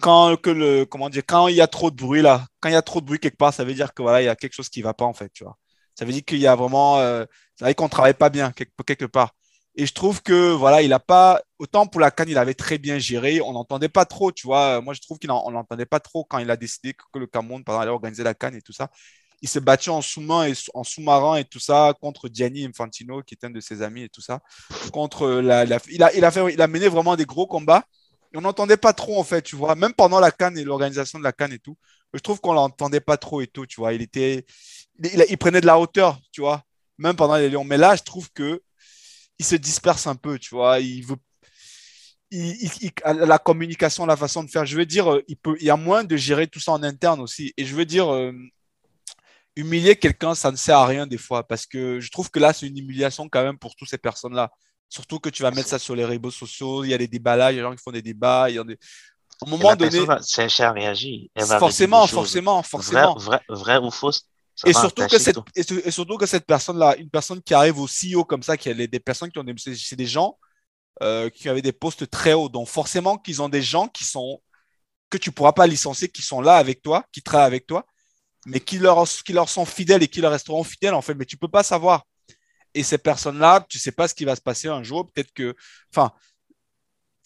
quand 0.00 0.36
que 0.40 0.50
le, 0.50 0.84
comment 0.86 1.10
dire, 1.10 1.22
quand 1.26 1.48
il 1.48 1.56
y 1.56 1.60
a 1.60 1.66
trop 1.66 1.90
de 1.90 1.96
bruit 1.96 2.22
là, 2.22 2.46
quand 2.60 2.68
il 2.68 2.72
y 2.72 2.76
a 2.76 2.82
trop 2.82 3.00
de 3.00 3.06
bruit 3.06 3.18
quelque 3.18 3.36
part, 3.36 3.52
ça 3.52 3.64
veut 3.64 3.74
dire 3.74 3.92
que 3.94 4.02
voilà, 4.02 4.22
il 4.22 4.26
y 4.26 4.28
a 4.28 4.36
quelque 4.36 4.54
chose 4.54 4.68
qui 4.68 4.82
va 4.82 4.94
pas 4.94 5.04
en 5.04 5.14
fait, 5.14 5.30
tu 5.32 5.44
vois. 5.44 5.56
Ça 5.98 6.04
veut 6.04 6.12
dire 6.12 6.24
qu'il 6.24 6.38
y 6.38 6.46
a 6.46 6.54
vraiment, 6.54 7.00
euh, 7.00 7.24
veut 7.60 7.66
dire 7.66 7.74
qu'on 7.74 7.88
travaille 7.88 8.14
pas 8.14 8.30
bien 8.30 8.52
quelque, 8.52 9.04
part. 9.06 9.34
Et 9.74 9.84
je 9.84 9.92
trouve 9.92 10.22
que 10.22 10.52
voilà, 10.52 10.80
il 10.82 10.92
a 10.92 11.00
pas 11.00 11.42
autant 11.58 11.86
pour 11.86 12.00
la 12.00 12.12
canne, 12.12 12.28
il 12.28 12.38
avait 12.38 12.54
très 12.54 12.78
bien 12.78 12.98
géré. 12.98 13.40
On 13.40 13.52
n'entendait 13.52 13.88
pas 13.88 14.04
trop, 14.04 14.30
tu 14.30 14.46
vois. 14.46 14.80
Moi, 14.80 14.94
je 14.94 15.00
trouve 15.00 15.18
qu'on 15.18 15.50
n'entendait 15.50 15.86
pas 15.86 15.98
trop 15.98 16.24
quand 16.24 16.38
il 16.38 16.50
a 16.52 16.56
décidé 16.56 16.94
que 16.94 17.18
le 17.18 17.26
Cameroun, 17.26 17.64
pendant 17.64 17.80
allait 17.80 17.90
organiser 17.90 18.22
la 18.22 18.34
canne 18.34 18.54
et 18.54 18.62
tout 18.62 18.72
ça. 18.72 18.90
Il 19.42 19.48
s'est 19.48 19.60
battu 19.60 19.90
en 19.90 20.00
sous-main 20.00 20.46
et 20.46 20.52
en 20.74 20.84
sous-marin 20.84 21.36
et 21.36 21.44
tout 21.44 21.60
ça 21.60 21.94
contre 22.00 22.28
Gianni 22.32 22.64
Infantino, 22.64 23.22
qui 23.22 23.34
est 23.34 23.44
un 23.44 23.50
de 23.50 23.60
ses 23.60 23.82
amis 23.82 24.02
et 24.04 24.08
tout 24.08 24.20
ça. 24.20 24.40
Contre 24.92 25.28
la, 25.28 25.64
il 25.64 26.02
a, 26.02 26.14
il 26.14 26.24
a 26.24 26.30
fait, 26.30 26.52
il 26.52 26.60
a 26.62 26.66
mené 26.68 26.88
vraiment 26.88 27.16
des 27.16 27.26
gros 27.26 27.46
combats. 27.46 27.84
on 28.34 28.40
n'entendait 28.40 28.76
pas 28.76 28.92
trop 28.92 29.18
en 29.18 29.24
fait, 29.24 29.42
tu 29.42 29.56
vois. 29.56 29.74
Même 29.74 29.94
pendant 29.94 30.20
la 30.20 30.30
canne 30.30 30.58
et 30.58 30.64
l'organisation 30.64 31.18
de 31.18 31.24
la 31.24 31.32
canne 31.32 31.52
et 31.52 31.58
tout, 31.58 31.76
je 32.14 32.20
trouve 32.20 32.40
qu'on 32.40 32.52
l'entendait 32.52 33.00
pas 33.00 33.16
trop 33.16 33.40
et 33.40 33.46
tout, 33.46 33.66
tu 33.66 33.80
vois. 33.80 33.92
Il 33.92 34.02
était, 34.02 34.46
il, 35.02 35.38
prenait 35.38 35.60
de 35.60 35.66
la 35.66 35.78
hauteur, 35.78 36.18
tu 36.32 36.40
vois, 36.40 36.64
même 36.98 37.16
pendant 37.16 37.36
les 37.36 37.48
Lions. 37.48 37.64
Mais 37.64 37.76
là, 37.76 37.96
je 37.96 38.02
trouve 38.02 38.30
que 38.32 38.62
il 39.38 39.44
se 39.44 39.54
disperse 39.54 40.06
un 40.06 40.16
peu, 40.16 40.38
tu 40.38 40.54
vois. 40.54 40.80
Il 40.80 41.04
veut, 41.06 41.16
la 43.04 43.38
communication, 43.38 44.04
la 44.06 44.16
façon 44.16 44.42
de 44.42 44.50
faire. 44.50 44.66
Je 44.66 44.76
veux 44.76 44.86
dire, 44.86 45.12
euh, 45.12 45.22
il, 45.28 45.36
peut, 45.36 45.56
il 45.60 45.66
y 45.66 45.70
a 45.70 45.76
moins 45.76 46.04
de 46.04 46.16
gérer 46.16 46.46
tout 46.46 46.60
ça 46.60 46.72
en 46.72 46.82
interne 46.82 47.20
aussi. 47.20 47.54
Et 47.56 47.64
je 47.64 47.74
veux 47.74 47.84
dire, 47.84 48.12
euh, 48.12 48.32
humilier 49.56 49.96
quelqu'un, 49.96 50.34
ça 50.34 50.50
ne 50.50 50.56
sert 50.56 50.78
à 50.78 50.86
rien 50.86 51.06
des 51.06 51.18
fois, 51.18 51.46
parce 51.46 51.66
que 51.66 52.00
je 52.00 52.10
trouve 52.10 52.30
que 52.30 52.38
là, 52.38 52.52
c'est 52.52 52.66
une 52.66 52.78
humiliation 52.78 53.28
quand 53.28 53.42
même 53.42 53.58
pour 53.58 53.74
toutes 53.76 53.88
ces 53.88 53.98
personnes-là. 53.98 54.50
Surtout 54.88 55.18
que 55.18 55.28
tu 55.28 55.42
vas 55.42 55.50
mettre 55.50 55.68
ça 55.68 55.78
sur 55.78 55.94
les 55.94 56.04
réseaux 56.04 56.30
sociaux, 56.30 56.84
il 56.84 56.90
y 56.90 56.94
a 56.94 56.98
des 56.98 57.08
débats 57.08 57.36
là, 57.36 57.52
il 57.52 57.56
y 57.56 57.58
a 57.58 57.62
des 57.62 57.68
gens 57.68 57.74
qui 57.74 57.82
font 57.82 57.90
des 57.90 58.02
débats, 58.02 58.48
il 58.48 58.56
y 58.56 58.58
a 58.58 58.64
des... 58.64 58.78
Au 59.40 59.46
moment 59.46 59.76
donné, 59.76 60.00
réagir. 60.72 61.28
forcément, 61.60 62.06
forcément, 62.08 62.62
forcément. 62.62 63.16
Vrai, 63.16 63.40
vrai, 63.48 63.78
ou 63.78 63.90
faux, 63.90 64.10
et 64.66 64.72
surtout, 64.72 65.06
que 65.06 65.18
cette, 65.18 65.38
et, 65.54 65.90
surtout 65.90 66.16
que 66.16 66.26
cette 66.26 66.46
personne-là, 66.46 66.96
une 66.96 67.10
personne 67.10 67.40
qui 67.42 67.54
arrive 67.54 67.78
au 67.78 67.86
CEO 67.86 68.24
comme 68.24 68.42
ça, 68.42 68.56
qui 68.56 68.68
a 68.68 68.74
des 68.74 69.00
personnes 69.00 69.30
qui 69.30 69.38
ont 69.38 69.44
des, 69.44 69.54
c'est 69.56 69.96
des 69.96 70.06
gens 70.06 70.38
euh, 71.02 71.30
qui 71.30 71.48
avaient 71.48 71.62
des 71.62 71.72
postes 71.72 72.10
très 72.10 72.32
hauts. 72.32 72.48
Donc 72.48 72.66
forcément 72.66 73.18
qu'ils 73.18 73.40
ont 73.40 73.48
des 73.48 73.62
gens 73.62 73.86
qui 73.88 74.04
sont 74.04 74.42
que 75.10 75.16
tu 75.16 75.30
pourras 75.32 75.52
pas 75.52 75.66
licencier, 75.66 76.08
qui 76.08 76.22
sont 76.22 76.40
là 76.40 76.56
avec 76.56 76.82
toi, 76.82 77.04
qui 77.12 77.22
travaillent 77.22 77.46
avec 77.46 77.66
toi, 77.66 77.86
mais 78.46 78.60
qui 78.60 78.78
leur, 78.78 79.06
qui 79.24 79.32
leur 79.32 79.48
sont 79.48 79.64
fidèles 79.64 80.02
et 80.02 80.08
qui 80.08 80.20
leur 80.20 80.32
resteront 80.32 80.64
fidèles 80.64 80.94
en 80.94 81.02
fait. 81.02 81.14
Mais 81.14 81.24
tu 81.24 81.36
peux 81.36 81.48
pas 81.48 81.62
savoir. 81.62 82.04
Et 82.74 82.82
ces 82.82 82.98
personnes-là, 82.98 83.64
tu 83.68 83.78
sais 83.78 83.92
pas 83.92 84.08
ce 84.08 84.14
qui 84.14 84.24
va 84.24 84.36
se 84.36 84.40
passer 84.40 84.68
un 84.68 84.82
jour. 84.82 85.10
Peut-être 85.10 85.32
que, 85.32 85.54
enfin, 85.94 86.12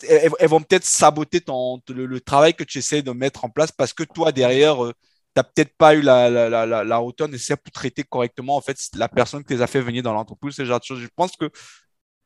elles, 0.09 0.49
vont 0.49 0.61
peut-être 0.61 0.85
saboter 0.85 1.41
ton, 1.41 1.81
le, 1.89 2.21
travail 2.21 2.55
que 2.55 2.65
tu 2.65 2.79
essaies 2.79 3.03
de 3.03 3.11
mettre 3.13 3.45
en 3.45 3.51
place 3.51 3.73
parce 3.73 3.93
que 3.93 4.03
toi 4.05 4.33
derrière 4.33 4.85
euh, 4.85 4.93
n'as 5.37 5.45
peut-être 5.45 5.77
pas 5.77 5.95
eu 5.95 6.03
la, 6.03 6.29
la, 6.29 6.67
la, 6.67 6.85
la 6.85 7.03
hauteur 7.03 7.29
nécessaire 7.29 7.59
pour 7.59 7.73
traiter 7.73 8.05
correctement 8.05 8.57
en 8.57 8.61
fait 8.61 8.77
la 8.95 9.09
personne 9.09 9.45
qui 9.45 9.55
les 9.55 9.63
a 9.63 9.67
fait 9.67 9.81
venir 9.81 10.03
dans 10.03 10.13
l'entreprise, 10.13 10.55
ce 10.55 10.65
genre 10.65 10.81
de 10.81 10.85
choses. 10.85 11.01
Je 11.01 11.09
pense 11.15 11.37
que 11.37 11.51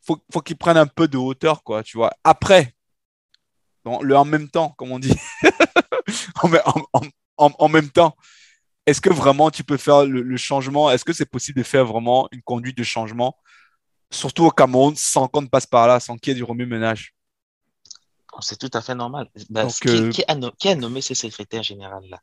faut, 0.07 0.23
faut 0.33 0.41
qu'ils 0.41 0.57
prennent 0.57 0.77
un 0.77 0.87
peu 0.87 1.09
de 1.09 1.19
hauteur, 1.19 1.63
quoi, 1.63 1.83
tu 1.83 1.97
vois. 1.97 2.13
Après, 2.25 2.75
le 3.85 4.17
en 4.17 4.25
même 4.25 4.49
temps, 4.49 4.71
comme 4.77 4.93
on 4.93 4.99
dit, 4.99 5.15
en, 6.43 6.51
en, 7.39 7.51
en, 7.59 7.69
même 7.69 7.91
temps, 7.91 8.17
est-ce 8.87 9.01
que 9.01 9.11
vraiment 9.11 9.51
tu 9.51 9.65
peux 9.65 9.77
faire 9.77 10.05
le, 10.05 10.37
changement? 10.37 10.91
Est-ce 10.91 11.05
que 11.05 11.13
c'est 11.13 11.31
possible 11.31 11.59
de 11.59 11.65
faire 11.65 11.85
vraiment 11.85 12.29
une 12.33 12.43
conduite 12.43 12.77
de 12.77 12.83
changement, 12.83 13.37
surtout 14.11 14.45
au 14.45 14.51
Cameroun, 14.51 14.95
sans 14.97 15.29
qu'on 15.29 15.43
ne 15.43 15.49
passe 15.49 15.67
par 15.67 15.87
là, 15.87 16.01
sans 16.01 16.17
qu'il 16.17 16.33
y 16.33 16.37
ait 16.37 16.37
du 16.37 16.45
remue-ménage 16.45 17.15
C'est 18.41 18.59
tout 18.59 18.71
à 18.73 18.81
fait 18.81 18.95
normal. 18.95 19.29
Bah, 19.51 19.67
qui, 19.67 19.89
euh, 19.89 20.11
qui, 20.11 20.23
a, 20.27 20.37
qui, 20.59 20.69
a, 20.69 20.75
nommé 20.77 21.01
ce 21.01 21.15
secrétaire 21.15 21.63
général-là? 21.63 22.21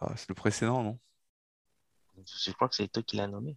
Ah, 0.00 0.12
c'est 0.16 0.28
le 0.28 0.34
précédent, 0.34 0.82
non? 0.82 0.98
Je 2.26 2.52
crois 2.52 2.68
que 2.68 2.74
c'est 2.74 2.88
toi 2.88 3.02
qui 3.02 3.16
l'as 3.16 3.26
nommé. 3.26 3.56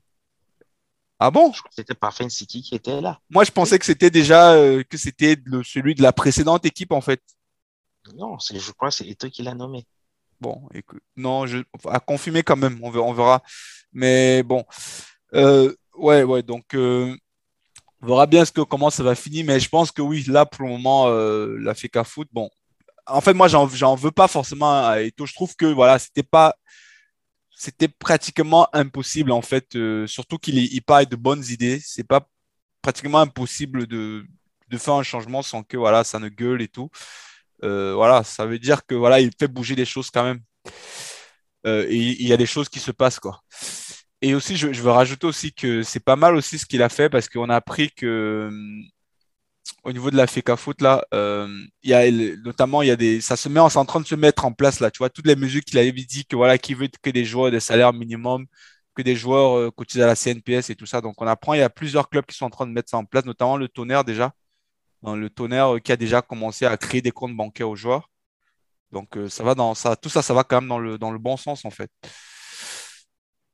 Ah 1.19 1.31
bon? 1.31 1.53
C'était 1.69 1.93
Parfait 1.93 2.27
City 2.29 2.61
qui 2.61 2.75
était 2.75 2.99
là. 2.99 3.21
Moi, 3.29 3.43
je 3.45 3.51
pensais 3.51 3.79
que 3.79 3.85
c'était 3.85 4.09
déjà 4.09 4.53
euh, 4.53 4.83
que 4.83 4.97
c'était 4.97 5.37
celui 5.63 5.95
de 5.95 6.01
la 6.01 6.11
précédente 6.11 6.65
équipe, 6.65 6.91
en 6.91 7.01
fait. 7.01 7.21
Non, 8.15 8.37
je 8.39 8.71
crois 8.73 8.89
que 8.89 8.95
c'est 8.95 9.15
toi 9.15 9.29
qui 9.29 9.43
l'as 9.43 9.53
nommé. 9.53 9.85
Bon, 10.41 10.67
écoute, 10.73 11.01
non, 11.15 11.45
je, 11.45 11.59
à 11.85 12.01
confirmer 12.01 12.43
quand 12.43 12.57
même, 12.57 12.77
on 12.83 12.91
verra. 12.91 13.05
On 13.05 13.13
verra. 13.13 13.43
Mais 13.93 14.43
bon, 14.43 14.65
euh, 15.33 15.73
ouais, 15.95 16.23
ouais, 16.23 16.43
donc 16.43 16.73
euh, 16.73 17.15
on 18.01 18.07
verra 18.07 18.25
bien 18.25 18.43
ce 18.43 18.51
que, 18.51 18.61
comment 18.61 18.89
ça 18.89 19.03
va 19.03 19.15
finir. 19.15 19.45
Mais 19.45 19.61
je 19.61 19.69
pense 19.69 19.91
que 19.91 20.01
oui, 20.01 20.23
là, 20.27 20.45
pour 20.45 20.65
le 20.65 20.71
moment, 20.71 21.07
la 21.07 21.73
FECA 21.73 22.03
Foot, 22.03 22.27
bon, 22.33 22.49
en 23.07 23.21
fait, 23.21 23.33
moi, 23.33 23.47
j'en 23.47 23.95
veux 23.95 24.11
pas 24.11 24.27
forcément 24.27 24.93
Eto. 24.95 25.25
Je 25.25 25.33
trouve 25.33 25.55
que 25.55 25.65
voilà, 25.65 25.99
c'était 25.99 26.23
pas, 26.23 26.55
c'était 27.55 27.87
pratiquement 27.87 28.67
impossible 28.73 29.31
en 29.31 29.41
fait. 29.41 29.75
Euh, 29.75 30.07
surtout 30.07 30.37
qu'il 30.37 30.57
il 30.57 30.81
parle 30.81 31.05
de 31.07 31.15
bonnes 31.15 31.43
idées. 31.49 31.79
C'est 31.83 32.07
pas 32.07 32.27
pratiquement 32.81 33.19
impossible 33.19 33.87
de, 33.87 34.25
de 34.69 34.77
faire 34.77 34.95
un 34.95 35.03
changement 35.03 35.41
sans 35.41 35.63
que 35.63 35.77
voilà, 35.77 36.03
ça 36.03 36.19
ne 36.19 36.29
gueule 36.29 36.61
et 36.61 36.67
tout. 36.67 36.89
Euh, 37.63 37.93
voilà, 37.95 38.23
ça 38.23 38.45
veut 38.45 38.59
dire 38.59 38.85
que 38.85 38.95
voilà, 38.95 39.21
il 39.21 39.31
fait 39.39 39.47
bouger 39.47 39.75
les 39.75 39.85
choses 39.85 40.09
quand 40.11 40.23
même. 40.23 40.41
Euh, 41.65 41.85
et 41.89 41.95
il 41.95 42.27
y 42.27 42.33
a 42.33 42.37
des 42.37 42.45
choses 42.45 42.69
qui 42.69 42.79
se 42.79 42.91
passent 42.91 43.19
quoi. 43.19 43.41
Et 44.21 44.35
aussi, 44.35 44.57
je, 44.57 44.71
je 44.73 44.81
veux 44.81 44.91
rajouter 44.91 45.27
aussi 45.27 45.53
que 45.53 45.83
c'est 45.83 45.99
pas 46.03 46.15
mal 46.15 46.35
aussi 46.35 46.57
ce 46.59 46.65
qu'il 46.65 46.81
a 46.81 46.89
fait 46.89 47.09
parce 47.09 47.29
qu'on 47.29 47.49
a 47.49 47.55
appris 47.55 47.91
que 47.91 48.49
au 49.83 49.91
niveau 49.91 50.11
de 50.11 50.17
la 50.17 50.27
FECA 50.27 50.57
Foot, 50.57 50.81
là, 50.81 51.05
euh, 51.13 51.47
y 51.83 51.93
a, 51.93 52.09
notamment, 52.43 52.81
il 52.81 52.87
y 52.87 52.91
a 52.91 52.95
des, 52.95 53.21
ça 53.21 53.35
se 53.35 53.49
met, 53.49 53.59
en, 53.59 53.67
en 53.67 53.85
train 53.85 53.99
de 54.01 54.05
se 54.07 54.15
mettre 54.15 54.45
en 54.45 54.53
place, 54.53 54.79
là, 54.79 54.91
tu 54.91 54.99
vois, 54.99 55.09
toutes 55.09 55.27
les 55.27 55.35
mesures 55.35 55.61
qu'il 55.63 55.77
avait 55.77 55.91
dit 55.91 56.25
que, 56.25 56.35
voilà, 56.35 56.57
qui 56.57 56.73
veut 56.73 56.89
que 57.01 57.09
des 57.09 57.25
joueurs 57.25 57.51
des 57.51 57.59
salaires 57.59 57.93
minimum, 57.93 58.45
que 58.95 59.01
des 59.01 59.15
joueurs 59.15 59.57
euh, 59.57 59.71
cotisent 59.71 60.01
à 60.01 60.07
la 60.07 60.15
CNPS 60.15 60.69
et 60.69 60.75
tout 60.75 60.85
ça. 60.85 61.01
Donc, 61.01 61.21
on 61.21 61.27
apprend, 61.27 61.53
il 61.53 61.59
y 61.59 61.61
a 61.61 61.69
plusieurs 61.69 62.09
clubs 62.09 62.25
qui 62.25 62.35
sont 62.37 62.45
en 62.45 62.49
train 62.49 62.67
de 62.67 62.71
mettre 62.71 62.89
ça 62.89 62.97
en 62.97 63.05
place, 63.05 63.25
notamment 63.25 63.57
le 63.57 63.67
Tonnerre 63.69 64.03
déjà. 64.03 64.33
le 65.03 65.29
Tonnerre 65.29 65.75
euh, 65.75 65.79
qui 65.79 65.91
a 65.91 65.97
déjà 65.97 66.21
commencé 66.21 66.65
à 66.65 66.77
créer 66.77 67.01
des 67.01 67.11
comptes 67.11 67.35
bancaires 67.35 67.69
aux 67.69 67.75
joueurs. 67.75 68.09
Donc 68.91 69.17
ça 69.29 69.43
va 69.43 69.55
dans 69.55 69.73
ça, 69.75 69.95
tout 69.95 70.09
ça, 70.09 70.21
ça 70.21 70.33
va 70.35 70.43
quand 70.43 70.61
même 70.61 70.69
dans 70.69 70.79
le, 70.79 70.97
dans 70.99 71.11
le 71.11 71.17
bon 71.19 71.35
sens 71.37 71.65
en 71.65 71.71
fait. 71.71 71.89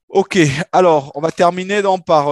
Ok, 0.10 0.38
alors 0.72 1.12
on 1.16 1.22
va 1.22 1.32
terminer 1.32 1.82
donc 1.82 2.06
par, 2.06 2.30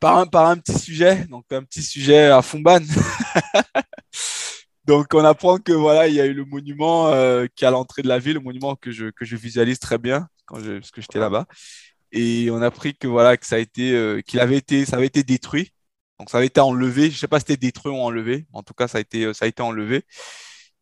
par, 0.00 0.18
un, 0.18 0.26
par 0.26 0.46
un 0.46 0.56
petit 0.56 0.78
sujet, 0.78 1.24
donc 1.26 1.44
un 1.50 1.62
petit 1.62 1.82
sujet 1.82 2.26
à 2.26 2.42
Fumban. 2.42 2.80
donc 4.84 5.06
on 5.14 5.24
apprend 5.24 5.58
que 5.58 5.72
voilà, 5.72 6.08
il 6.08 6.14
y 6.14 6.20
a 6.20 6.26
eu 6.26 6.34
le 6.34 6.44
monument 6.44 7.10
qui 7.54 7.64
est 7.64 7.68
à 7.68 7.70
l'entrée 7.70 8.02
de 8.02 8.08
la 8.08 8.18
ville, 8.18 8.34
le 8.34 8.40
monument 8.40 8.76
que 8.76 8.90
je, 8.90 9.10
que 9.10 9.24
je 9.24 9.36
visualise 9.36 9.78
très 9.78 9.98
bien 9.98 10.28
quand 10.46 10.60
je, 10.60 10.78
parce 10.78 10.90
que 10.90 11.00
j'étais 11.00 11.18
là-bas. 11.18 11.46
Et 12.12 12.48
on 12.50 12.62
a 12.62 12.66
appris 12.66 12.96
que 12.96 13.08
voilà, 13.08 13.36
que 13.36 13.46
ça 13.46 13.56
a 13.56 13.58
été, 13.58 14.22
qu'il 14.26 14.40
avait 14.40 14.56
été, 14.56 14.84
ça 14.86 14.96
avait 14.96 15.06
été 15.06 15.22
détruit. 15.22 15.72
Donc 16.18 16.30
ça 16.30 16.38
avait 16.38 16.46
été 16.46 16.60
enlevé. 16.60 17.10
Je 17.10 17.18
sais 17.18 17.28
pas 17.28 17.38
si 17.38 17.44
c'était 17.48 17.66
détruit 17.66 17.92
ou 17.92 17.96
enlevé. 17.96 18.46
En 18.52 18.62
tout 18.62 18.74
cas, 18.74 18.88
ça 18.88 18.98
a 18.98 19.00
été, 19.00 19.32
ça 19.34 19.44
a 19.44 19.48
été 19.48 19.62
enlevé. 19.62 20.04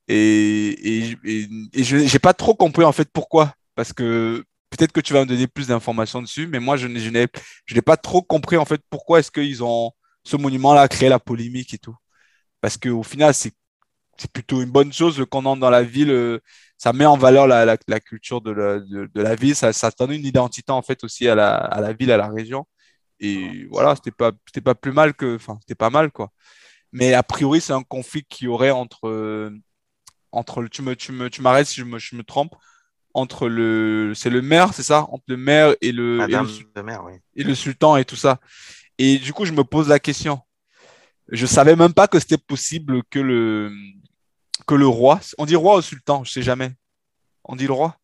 Et, 0.08 1.08
et, 1.14 1.48
et, 1.72 1.84
je 1.84 1.96
n'ai 1.96 2.18
pas 2.18 2.34
trop 2.34 2.54
compris 2.54 2.84
en 2.84 2.92
fait 2.92 3.08
pourquoi. 3.12 3.54
Parce 3.74 3.92
que 3.92 4.44
peut-être 4.76 4.92
que 4.92 5.00
tu 5.00 5.12
vas 5.12 5.20
me 5.20 5.26
donner 5.26 5.46
plus 5.46 5.68
d'informations 5.68 6.22
dessus, 6.22 6.46
mais 6.46 6.60
moi 6.60 6.76
je 6.76 6.86
n'ai, 6.88 7.00
je 7.00 7.74
n'ai 7.74 7.82
pas 7.82 7.96
trop 7.96 8.22
compris 8.22 8.56
en 8.56 8.64
fait 8.64 8.80
pourquoi 8.90 9.20
est-ce 9.20 9.30
qu'ils 9.30 9.62
ont 9.64 9.92
ce 10.24 10.36
monument-là 10.36 10.82
a 10.82 10.88
créé 10.88 11.08
la 11.08 11.18
polémique 11.18 11.74
et 11.74 11.78
tout. 11.78 11.96
Parce 12.60 12.76
qu'au 12.78 13.02
final, 13.02 13.34
c'est, 13.34 13.52
c'est 14.18 14.30
plutôt 14.32 14.62
une 14.62 14.70
bonne 14.70 14.92
chose 14.92 15.24
qu'on 15.30 15.44
entre 15.46 15.60
dans 15.60 15.70
la 15.70 15.82
ville. 15.82 16.10
Euh, 16.10 16.40
ça 16.78 16.92
met 16.92 17.06
en 17.06 17.16
valeur 17.16 17.46
la, 17.46 17.64
la, 17.64 17.76
la 17.88 18.00
culture 18.00 18.40
de 18.40 18.50
la, 18.52 18.80
de, 18.80 19.10
de 19.14 19.22
la 19.22 19.34
ville. 19.36 19.54
Ça, 19.56 19.72
ça 19.72 19.90
donne 19.98 20.12
une 20.12 20.24
identité 20.26 20.72
en 20.72 20.82
fait 20.82 21.04
aussi 21.04 21.28
à 21.28 21.34
la, 21.34 21.56
à 21.56 21.80
la 21.80 21.92
ville, 21.92 22.10
à 22.12 22.16
la 22.16 22.28
région. 22.28 22.66
Et 23.20 23.66
voilà, 23.70 23.94
c'était 23.96 24.10
pas, 24.12 24.32
c'était 24.46 24.60
pas 24.62 24.74
plus 24.74 24.92
mal 24.92 25.14
que, 25.14 25.36
enfin, 25.36 25.58
c'était 25.60 25.74
pas 25.76 25.90
mal 25.90 26.10
quoi. 26.12 26.30
Mais 26.92 27.14
a 27.14 27.22
priori, 27.22 27.60
c'est 27.60 27.72
un 27.74 27.82
conflit 27.84 28.24
qui 28.28 28.48
aurait 28.48 28.70
entre, 28.70 29.50
entre, 30.32 30.66
tu 30.66 30.82
me, 30.82 30.96
tu 30.96 31.12
me, 31.12 31.30
tu 31.30 31.42
m'arrêtes 31.42 31.66
si 31.68 31.80
je 31.80 31.84
me, 31.84 31.98
je 31.98 32.16
me 32.16 32.22
trompe, 32.24 32.54
entre 33.14 33.48
le, 33.48 34.12
c'est 34.14 34.30
le 34.30 34.42
maire, 34.42 34.74
c'est 34.74 34.82
ça, 34.82 35.06
entre 35.10 35.24
le 35.28 35.36
maire 35.36 35.74
et 35.80 35.92
le, 35.92 36.20
et 36.20 36.26
le, 36.26 36.82
maire, 36.82 37.04
oui. 37.04 37.12
et 37.36 37.44
le 37.44 37.54
sultan 37.54 37.96
et 37.96 38.04
tout 38.04 38.16
ça. 38.16 38.40
Et 38.98 39.18
du 39.18 39.32
coup, 39.32 39.44
je 39.44 39.52
me 39.52 39.64
pose 39.64 39.88
la 39.88 40.00
question. 40.00 40.40
Je 41.28 41.46
savais 41.46 41.76
même 41.76 41.94
pas 41.94 42.08
que 42.08 42.18
c'était 42.18 42.38
possible 42.38 43.02
que 43.10 43.20
le, 43.20 43.72
que 44.66 44.74
le 44.74 44.86
roi, 44.86 45.20
on 45.38 45.46
dit 45.46 45.56
roi 45.56 45.78
ou 45.78 45.82
sultan, 45.82 46.24
je 46.24 46.32
sais 46.32 46.42
jamais. 46.42 46.72
On 47.44 47.56
dit 47.56 47.66
le 47.66 47.72
roi? 47.72 47.96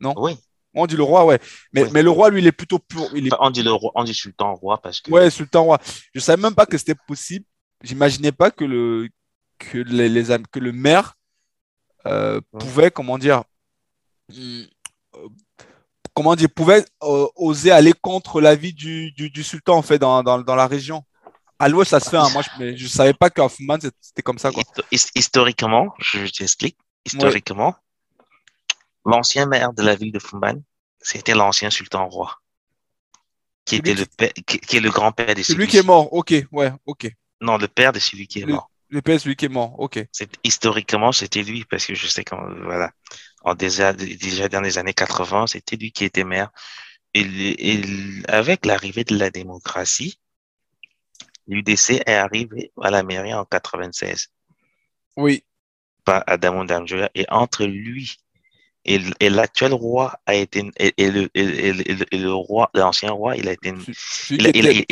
Non? 0.00 0.14
Oui. 0.16 0.36
On 0.74 0.86
dit 0.86 0.96
le 0.96 1.02
roi, 1.02 1.24
ouais. 1.24 1.40
Mais, 1.72 1.84
Oui. 1.84 1.90
mais 1.92 2.02
le 2.02 2.10
roi, 2.10 2.30
lui, 2.30 2.40
il 2.40 2.46
est 2.46 2.52
plutôt 2.52 2.78
pour. 2.78 3.10
Il 3.14 3.26
est... 3.26 3.30
On 3.40 3.50
dit 3.50 3.62
le 3.62 3.72
roi, 3.72 3.90
on 3.94 4.04
dit 4.04 4.14
sultan 4.14 4.54
roi 4.54 4.80
parce 4.80 5.00
que 5.00 5.10
Ouais, 5.10 5.30
sultan 5.30 5.64
roi. 5.64 5.78
Je 6.14 6.20
savais 6.20 6.40
même 6.40 6.54
pas 6.54 6.66
que 6.66 6.76
c'était 6.76 6.94
possible. 6.94 7.44
J'imaginais 7.82 8.32
pas 8.32 8.50
que 8.50 8.64
le, 8.64 9.08
que 9.58 9.78
les, 9.78 10.08
les 10.08 10.36
que 10.52 10.58
le 10.58 10.72
maire 10.72 11.14
euh, 12.08 12.40
pouvait, 12.58 12.90
comment 12.90 13.18
dire, 13.18 13.44
hum, 14.30 14.66
euh, 15.16 15.28
comment 16.14 16.34
dire, 16.36 16.48
pouvait 16.54 16.84
euh, 17.02 17.26
oser 17.36 17.70
aller 17.70 17.92
contre 17.92 18.40
l'avis 18.40 18.72
du, 18.72 19.12
du, 19.12 19.30
du 19.30 19.42
sultan, 19.44 19.76
en 19.76 19.82
fait, 19.82 19.98
dans, 19.98 20.22
dans, 20.22 20.38
dans 20.40 20.56
la 20.56 20.66
région. 20.66 21.04
À 21.58 21.68
l'ouest, 21.68 21.90
ça 21.90 22.00
se 22.00 22.08
fait. 22.10 22.16
hein. 22.16 22.28
Moi, 22.32 22.42
je, 22.60 22.76
je 22.76 22.86
savais 22.86 23.14
pas 23.14 23.30
qu'à 23.30 23.48
Fuman, 23.48 23.78
c'était 24.00 24.22
comme 24.22 24.38
ça, 24.38 24.50
quoi. 24.52 24.62
histo- 24.62 24.84
his- 24.92 25.10
historiquement, 25.14 25.92
je 25.98 26.26
t'explique, 26.26 26.76
historiquement, 27.04 27.74
l'ancien 29.04 29.46
maire 29.46 29.72
de 29.72 29.82
la 29.82 29.94
ville 29.94 30.12
de 30.12 30.18
Fumban, 30.18 30.60
c'était 31.00 31.34
l'ancien 31.34 31.70
sultan 31.70 32.08
roi, 32.08 32.36
qui 33.64 33.76
Celui 33.76 33.90
était 33.90 34.00
le 34.00 34.06
père, 34.06 34.32
qui, 34.46 34.58
qui 34.60 34.76
est 34.76 34.80
le 34.80 34.90
grand-père 34.90 35.34
de 35.34 35.42
C'est 35.42 35.52
celui 35.52 35.64
lui 35.64 35.68
qui 35.68 35.76
est 35.78 35.82
mort. 35.82 36.12
Ok, 36.12 36.34
ouais, 36.52 36.72
ok. 36.86 37.10
Non, 37.40 37.56
le 37.56 37.68
père 37.68 37.92
de 37.92 37.98
celui 37.98 38.26
qui 38.26 38.40
est 38.40 38.44
Le- 38.46 38.54
mort. 38.54 38.70
Le 38.90 39.02
père, 39.02 39.20
celui 39.20 39.36
qui 39.36 39.44
est 39.46 39.48
mort. 39.50 39.78
Ok. 39.78 40.02
Historiquement, 40.44 41.12
c'était 41.12 41.42
lui, 41.42 41.64
parce 41.64 41.84
que 41.86 41.94
je 41.94 42.06
sais 42.06 42.24
quand, 42.24 42.40
voilà, 42.62 42.90
en 43.42 43.54
déjà, 43.54 43.92
déjà 43.92 44.48
dans 44.48 44.60
les 44.60 44.78
années 44.78 44.94
80, 44.94 45.46
c'était 45.46 45.76
lui 45.76 45.92
qui 45.92 46.04
était 46.04 46.24
maire. 46.24 46.50
Et, 47.14 47.82
avec 48.28 48.64
l'arrivée 48.66 49.04
de 49.04 49.16
la 49.16 49.30
démocratie, 49.30 50.18
l'UDC 51.46 52.02
est 52.06 52.14
arrivé 52.14 52.72
à 52.82 52.90
la 52.90 53.02
mairie 53.02 53.34
en 53.34 53.44
96 53.44 54.28
Oui. 55.16 55.44
par 56.04 56.24
Adamo 56.26 56.64
Damjoya. 56.64 57.10
Et 57.14 57.26
entre 57.28 57.64
lui 57.64 58.16
et, 58.84 59.00
et 59.20 59.30
l'actuel 59.30 59.72
roi 59.74 60.18
a 60.26 60.34
été, 60.34 60.70
et, 60.78 60.94
et 60.96 61.10
le, 61.10 61.28
le- 61.34 62.14
et 62.14 62.18
le- 62.18 62.32
roi, 62.34 62.70
l'ancien 62.74 63.10
roi, 63.12 63.36
il 63.36 63.48
a 63.48 63.52
été, 63.52 63.72
il, 64.30 64.84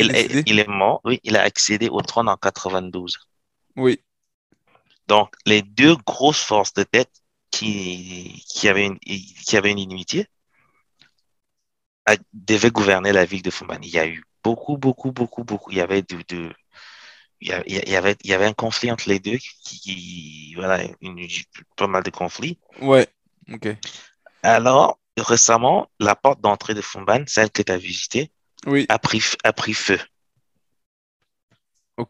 il 0.45 0.59
est 0.59 0.67
mort, 0.67 1.01
oui, 1.05 1.19
il 1.23 1.35
a 1.37 1.41
accédé 1.41 1.89
au 1.89 2.01
trône 2.01 2.29
en 2.29 2.37
92. 2.37 3.17
Oui. 3.77 4.01
Donc, 5.07 5.33
les 5.45 5.61
deux 5.61 5.95
grosses 5.95 6.41
forces 6.43 6.73
de 6.73 6.83
tête 6.83 7.11
qui, 7.51 8.43
qui 8.47 8.67
avaient 8.67 8.87
une, 8.87 8.99
qui 8.99 9.55
avaient 9.55 9.71
une 9.71 9.79
inimitié 9.79 10.27
devaient 12.33 12.71
gouverner 12.71 13.11
la 13.11 13.25
ville 13.25 13.41
de 13.41 13.49
Fumban. 13.51 13.79
Il 13.81 13.89
y 13.89 13.99
a 13.99 14.07
eu 14.07 14.23
beaucoup, 14.43 14.77
beaucoup, 14.77 15.11
beaucoup, 15.11 15.43
beaucoup. 15.43 15.71
Il 15.71 15.77
y 15.77 15.81
avait 15.81 16.01
de, 16.01 16.17
de- 16.29 16.53
il 17.41 17.49
y 17.49 17.95
avait, 17.95 18.15
il 18.23 18.29
y 18.29 18.33
avait 18.33 18.45
un 18.45 18.53
conflit 18.53 18.91
entre 18.91 19.09
les 19.09 19.19
deux 19.19 19.37
qui, 19.37 19.79
qui- 19.79 20.53
voilà, 20.55 20.83
une, 21.01 21.27
pas 21.75 21.87
mal 21.87 22.03
de 22.03 22.09
conflits. 22.09 22.59
Ouais. 22.81 23.07
Ok. 23.53 23.67
Alors, 24.43 24.99
récemment, 25.17 25.89
la 25.99 26.15
porte 26.15 26.41
d'entrée 26.41 26.73
de 26.73 26.81
Fumban, 26.81 27.23
celle 27.27 27.51
que 27.51 27.61
tu 27.61 27.71
as 27.71 27.77
visitée, 27.77 28.31
Oui. 28.65 28.85
a 28.89 28.99
pris, 28.99 29.21
a 29.43 29.53
pris 29.53 29.73
feu. 29.73 29.99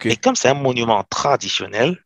Et 0.06 0.18
comme 0.18 0.36
c'est 0.36 0.50
un 0.50 0.54
monument 0.54 1.04
traditionnel, 1.04 2.04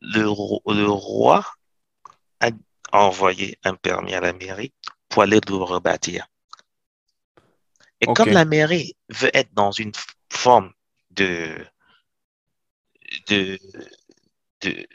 le, 0.00 0.28
ro- 0.28 0.62
le 0.66 0.88
roi 0.88 1.44
a 2.40 2.50
envoyé 2.92 3.58
un 3.64 3.74
permis 3.74 4.14
à 4.14 4.20
la 4.20 4.32
mairie 4.32 4.72
pour 5.08 5.22
aller 5.22 5.40
le 5.48 5.56
rebâtir. 5.56 6.26
Et 8.00 8.06
comme 8.06 8.28
la 8.28 8.44
mairie 8.44 8.94
veut 9.08 9.30
être 9.34 9.52
dans 9.54 9.72
une 9.72 9.92
forme 10.32 10.72
de, 11.10 11.56
de, 13.28 13.58
de, 14.62 14.86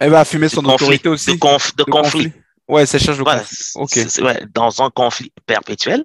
Elle 0.00 0.10
va 0.10 0.20
affirmer 0.20 0.48
son 0.48 0.62
de 0.62 0.66
conflit, 0.66 0.86
autorité 0.86 1.08
aussi? 1.08 1.32
de, 1.32 1.36
conf- 1.38 1.76
de 1.76 1.84
De 1.84 1.90
conflit. 1.90 2.32
Ouais, 2.68 2.86
ça 2.86 2.98
le 3.18 3.24
Voilà, 3.24 3.42
conflit. 3.42 4.22
ouais, 4.22 4.46
dans 4.54 4.82
un 4.82 4.90
conflit 4.90 5.32
perpétuel, 5.46 6.04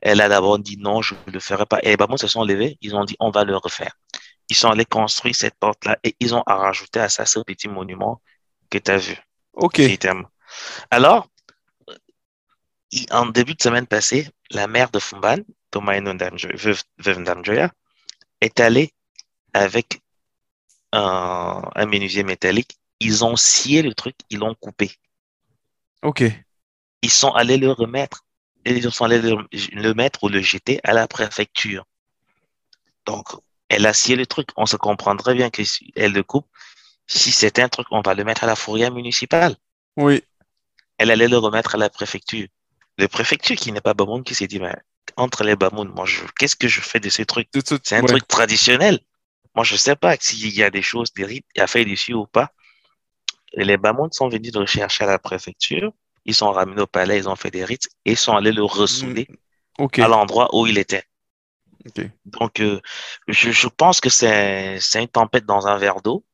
elle 0.00 0.20
a 0.20 0.28
d'abord 0.28 0.58
dit 0.58 0.76
non, 0.78 1.02
je 1.02 1.14
ne 1.26 1.32
le 1.32 1.40
ferai 1.40 1.66
pas. 1.66 1.80
Et 1.82 1.90
les 1.90 1.96
Babons 1.96 2.16
se 2.16 2.26
sont 2.26 2.44
levés, 2.44 2.78
ils 2.80 2.94
ont 2.96 3.04
dit 3.04 3.16
on 3.20 3.30
va 3.30 3.44
le 3.44 3.56
refaire. 3.56 3.96
Ils 4.48 4.56
sont 4.56 4.70
allés 4.70 4.84
construire 4.84 5.34
cette 5.34 5.54
porte-là 5.56 5.98
et 6.02 6.16
ils 6.20 6.34
ont 6.34 6.42
rajouté 6.46 7.00
à 7.00 7.08
ça 7.08 7.24
ce 7.26 7.38
petit 7.40 7.68
monument 7.68 8.20
que 8.68 8.78
tu 8.78 8.90
as 8.90 8.98
vu. 8.98 9.16
Ok. 9.52 9.80
Alors, 10.90 11.28
en 13.10 13.26
début 13.26 13.54
de 13.54 13.62
semaine 13.62 13.86
passée, 13.86 14.28
la 14.50 14.66
mère 14.66 14.90
de 14.90 14.98
Fumban, 14.98 15.38
Tomaino 15.70 16.12
veuve, 16.54 16.82
veuve 16.98 17.18
Ndamjoya, 17.20 17.72
est 18.40 18.58
allée 18.60 18.92
avec 19.52 20.00
un, 20.92 21.62
un 21.74 21.86
menuisier 21.86 22.24
métallique. 22.24 22.76
Ils 22.98 23.24
ont 23.24 23.36
scié 23.36 23.82
le 23.82 23.94
truc, 23.94 24.16
ils 24.30 24.38
l'ont 24.38 24.54
coupé. 24.54 24.90
Ok. 26.02 26.24
Ils 27.02 27.10
sont 27.10 27.30
allés 27.30 27.56
le 27.56 27.70
remettre. 27.70 28.24
Et 28.64 28.72
ils 28.76 28.92
sont 28.92 29.04
allés 29.04 29.20
le, 29.22 29.36
le 29.72 29.94
mettre 29.94 30.24
ou 30.24 30.28
le 30.28 30.40
jeter 30.42 30.80
à 30.84 30.92
la 30.92 31.08
préfecture. 31.08 31.84
Donc, 33.06 33.28
elle 33.68 33.86
a 33.86 33.92
scié 33.92 34.16
le 34.16 34.26
truc. 34.26 34.48
On 34.56 34.66
se 34.66 34.76
comprendrait 34.76 35.34
bien 35.34 35.50
que 35.50 35.64
si 35.64 35.92
elle 35.96 36.12
le 36.12 36.22
coupe. 36.22 36.46
Si 37.06 37.32
c'est 37.32 37.58
un 37.58 37.68
truc, 37.68 37.86
on 37.90 38.02
va 38.02 38.14
le 38.14 38.24
mettre 38.24 38.44
à 38.44 38.46
la 38.46 38.56
fourrière 38.56 38.92
municipale. 38.92 39.56
Oui. 39.96 40.22
elle 40.98 41.10
allait 41.10 41.28
le 41.28 41.38
remettre 41.38 41.74
à 41.74 41.78
la 41.78 41.90
préfecture. 41.90 42.46
Le 42.98 43.08
préfecture 43.08 43.56
qui 43.56 43.72
n'est 43.72 43.80
pas 43.80 43.94
Bamoun 43.94 44.22
qui 44.22 44.34
s'est 44.34 44.46
dit, 44.46 44.60
mais 44.60 44.74
entre 45.16 45.42
les 45.44 45.56
Bamoun, 45.56 45.88
moi, 45.88 46.04
je, 46.06 46.20
qu'est-ce 46.38 46.56
que 46.56 46.68
je 46.68 46.80
fais 46.80 47.00
de 47.00 47.08
ces 47.08 47.26
trucs? 47.26 47.52
De 47.52 47.60
tout- 47.62 47.80
C'est 47.82 47.96
un 47.96 48.02
ouais. 48.02 48.06
truc 48.06 48.28
traditionnel. 48.28 49.00
Moi, 49.54 49.64
je 49.64 49.76
sais 49.76 49.96
pas 49.96 50.16
s'il 50.20 50.54
y 50.54 50.62
a 50.62 50.70
des 50.70 50.82
choses, 50.82 51.12
des 51.14 51.24
rites 51.24 51.46
à 51.58 51.66
faire 51.66 51.84
dessus 51.86 52.14
ou 52.14 52.26
pas. 52.26 52.52
Et 53.54 53.64
les 53.64 53.76
Bamoun 53.78 54.12
sont 54.12 54.28
venus 54.28 54.52
le 54.54 54.66
chercher 54.66 55.04
à 55.04 55.08
la 55.08 55.18
préfecture. 55.18 55.92
Ils 56.24 56.34
sont 56.34 56.52
ramenés 56.52 56.82
au 56.82 56.86
palais, 56.86 57.18
ils 57.18 57.28
ont 57.28 57.36
fait 57.36 57.50
des 57.50 57.64
rites 57.64 57.88
et 58.04 58.12
ils 58.12 58.16
sont 58.16 58.36
allés 58.36 58.52
le 58.52 58.62
ressouder 58.62 59.28
Ok. 59.78 59.98
à 59.98 60.08
l'endroit 60.08 60.48
où 60.54 60.66
il 60.66 60.78
était. 60.78 61.04
Donc, 62.26 62.60
euh, 62.60 62.80
je, 63.28 63.50
je 63.50 63.66
pense 63.68 64.00
que 64.00 64.10
c'est, 64.10 64.78
une 64.94 65.08
tempête 65.08 65.46
dans 65.46 65.66
un 65.66 65.78
verre 65.78 66.00
d'eau 66.02 66.24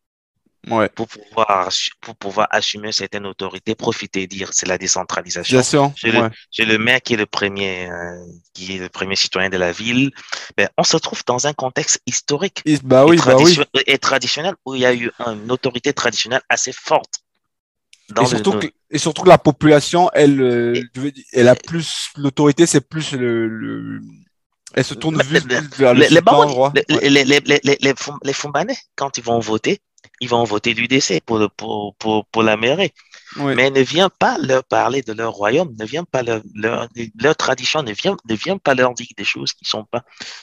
Ouais. 0.69 0.89
pour 0.89 1.07
pouvoir, 1.07 1.69
pour 2.01 2.17
pouvoir 2.17 2.49
assumer 2.51 2.91
certaines 2.91 3.25
autorités, 3.27 3.77
profiter 3.77 4.23
et 4.23 4.27
dire 4.27 4.49
c'est 4.53 4.67
la 4.67 4.79
décentralisation. 4.79 5.55
Bien 5.59 5.63
sûr. 5.63 5.93
J'ai 5.95 6.11
le, 6.11 6.23
Ouais. 6.23 6.31
j'ai 6.51 6.65
le 6.65 6.77
maire 6.77 7.01
qui 7.01 7.15
est 7.15 7.17
le 7.17 7.27
premier, 7.27 7.89
euh, 7.89 8.17
qui 8.53 8.75
est 8.75 8.79
le 8.81 8.89
premier 8.89 9.15
citoyen 9.15 9.49
de 9.49 9.57
la 9.57 9.71
ville. 9.71 10.11
Ben, 10.57 10.69
on 10.77 10.83
se 10.83 10.97
trouve 10.97 11.23
dans 11.25 11.47
un 11.47 11.53
contexte 11.53 12.01
historique 12.05 12.63
Et- 12.65 12.79
Bah 12.83 13.05
et, 13.09 13.17
bah 13.17 13.37
oui. 13.39 13.57
et 13.87 13.99
traditionnel 13.99 14.55
où 14.65 14.75
il 14.75 14.81
y 14.81 14.87
a 14.87 14.93
eu 14.93 15.13
une 15.21 15.53
autorité 15.53 15.93
traditionnelle 15.93 16.43
assez 16.49 16.73
forte. 16.73 17.21
Dans 18.11 18.23
Et 18.23 18.27
surtout, 18.27 18.53
que, 18.53 18.67
et 18.91 18.99
surtout 18.99 19.23
que 19.23 19.29
la 19.29 19.39
population, 19.39 20.11
elle, 20.15 20.41
euh, 20.41 20.75
Et- 20.75 20.85
elle 21.33 21.49
a 21.49 21.55
plus 21.57 22.11
l'autorité, 22.17 22.67
c'est 22.67 22.81
plus 22.89 23.13
le, 23.13 23.49
le- 23.49 24.01
elle 24.75 24.85
se 24.85 24.95
tourne 24.95 25.17
le- 25.17 25.41
vers 25.77 25.95
le 25.95 26.03
les, 26.09 26.21
barons- 26.21 26.47
le 26.73 26.83
les, 26.89 27.11
les, 27.11 27.25
les, 27.25 27.41
les, 27.41 27.61
les, 27.65 27.77
les, 27.81 27.93
Fum- 27.95 28.19
les 28.23 28.33
Fumbanais, 28.33 28.77
quand 28.97 29.19
ils 29.19 29.25
vont 29.25 29.39
voter, 29.41 29.81
ils 30.21 30.29
vont 30.29 30.45
voter 30.45 30.75
l'UDC 30.75 31.21
pour, 31.21 31.51
pour, 31.57 31.97
pour, 31.97 32.27
pour 32.27 32.43
la 32.43 32.57
mairie. 32.57 32.93
Mais 33.55 33.71
ne 33.71 33.81
vient 33.81 34.11
pas 34.11 34.39
leur 34.39 34.65
parler 34.65 35.03
de 35.03 35.13
leur 35.13 35.33
royaume, 35.33 35.75
ne 35.79 35.85
vient 35.87 36.05
pas 36.05 36.23
leur, 36.23 36.43
leur, 36.55 36.89
leur 37.21 37.37
tradition, 37.37 37.83
ne 37.83 37.93
vient, 37.93 38.17
ne 38.29 38.35
vient 38.35 38.59
pas 38.59 38.75
leur 38.75 38.95
dire 38.95 39.07
des 39.17 39.25
choses 39.25 39.53
qui 39.53 39.65
sont 39.65 39.85
pas. 39.85 40.03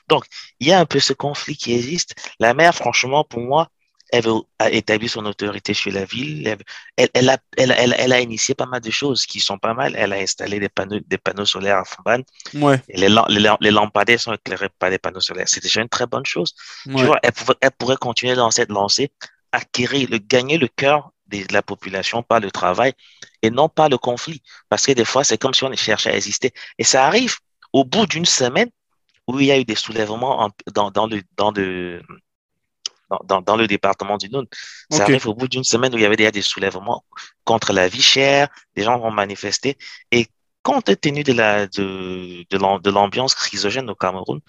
Donc, 0.09 0.25
il 0.59 0.67
y 0.67 0.71
a 0.73 0.79
un 0.79 0.85
peu 0.85 0.99
ce 0.99 1.13
conflit 1.13 1.57
qui 1.57 1.73
existe. 1.73 2.15
La 2.39 2.53
mère, 2.53 2.75
franchement, 2.75 3.23
pour 3.23 3.41
moi, 3.41 3.69
elle 4.13 4.27
a 4.59 4.69
établi 4.69 5.09
son 5.09 5.25
autorité 5.25 5.73
sur 5.73 5.91
la 5.91 6.05
ville. 6.05 6.55
Elle, 6.97 7.09
elle, 7.15 7.29
a, 7.29 7.37
elle, 7.57 7.71
elle, 7.97 8.13
a 8.13 8.19
initié 8.21 8.53
pas 8.53 8.67
mal 8.67 8.79
de 8.79 8.91
choses 8.91 9.25
qui 9.25 9.39
sont 9.39 9.57
pas 9.57 9.73
mal. 9.73 9.95
Elle 9.97 10.13
a 10.13 10.17
installé 10.17 10.59
des 10.59 10.69
panneaux, 10.69 10.99
des 11.07 11.17
panneaux 11.17 11.47
solaires 11.47 11.79
à 11.79 11.83
Fumban. 11.83 12.21
Ouais. 12.53 12.79
Les, 12.89 13.09
les, 13.09 13.49
les, 13.59 13.71
lampadaires 13.71 14.19
sont 14.19 14.33
éclairés 14.33 14.69
par 14.77 14.91
des 14.91 14.99
panneaux 14.99 15.19
solaires. 15.19 15.47
C'est 15.47 15.63
déjà 15.63 15.81
une 15.81 15.89
très 15.89 16.05
bonne 16.05 16.27
chose. 16.27 16.53
Tu 16.83 16.91
vois, 16.91 17.17
elle, 17.23 17.31
pourrait, 17.31 17.55
elle 17.59 17.71
pourrait 17.71 17.97
continuer 17.97 18.35
dans 18.35 18.51
cette 18.51 18.69
lancée, 18.69 19.11
acquérir, 19.51 20.07
le, 20.11 20.19
gagner 20.19 20.59
le 20.59 20.67
cœur 20.67 21.09
de 21.29 21.51
la 21.51 21.63
population 21.63 22.21
par 22.21 22.39
le 22.39 22.51
travail 22.51 22.93
et 23.41 23.49
non 23.49 23.67
pas 23.67 23.89
le 23.89 23.97
conflit. 23.97 24.43
Parce 24.69 24.85
que 24.85 24.91
des 24.91 25.05
fois, 25.05 25.23
c'est 25.23 25.39
comme 25.39 25.55
si 25.55 25.63
on 25.63 25.75
cherchait 25.75 26.11
à 26.11 26.15
exister. 26.15 26.53
Et 26.77 26.83
ça 26.83 27.07
arrive 27.07 27.37
au 27.71 27.83
bout 27.83 28.05
d'une 28.05 28.27
semaine 28.27 28.69
où 29.27 29.39
il 29.39 29.47
y 29.47 29.51
a 29.51 29.57
eu 29.57 29.65
des 29.65 29.73
soulèvements 29.73 30.51
dans, 30.71 30.91
dans, 30.91 31.07
le, 31.07 31.23
dans, 31.35 31.49
le, 31.49 32.03
dans, 33.25 33.41
dans, 33.41 33.55
le 33.55 33.67
département 33.67 34.17
du 34.17 34.29
Nord. 34.29 34.45
Ça 34.89 35.03
arrive 35.03 35.27
au 35.27 35.33
bout 35.33 35.47
d'une 35.47 35.63
semaine 35.63 35.93
où 35.93 35.97
il 35.97 36.01
y 36.01 36.05
avait 36.05 36.15
déjà 36.15 36.31
des 36.31 36.41
soulèvements 36.41 37.03
contre 37.43 37.73
la 37.73 37.87
vie 37.87 38.01
chère, 38.01 38.47
des 38.75 38.83
gens 38.83 38.97
vont 38.99 39.11
manifester. 39.11 39.77
Et 40.11 40.27
compte 40.61 40.99
tenu 40.99 41.23
de 41.23 41.33
la 41.33 41.67
de, 41.67 42.45
de 42.49 42.89
l'ambiance 42.89 43.35
chrysogène 43.35 43.89
au 43.89 43.95
Cameroun, 43.95 44.39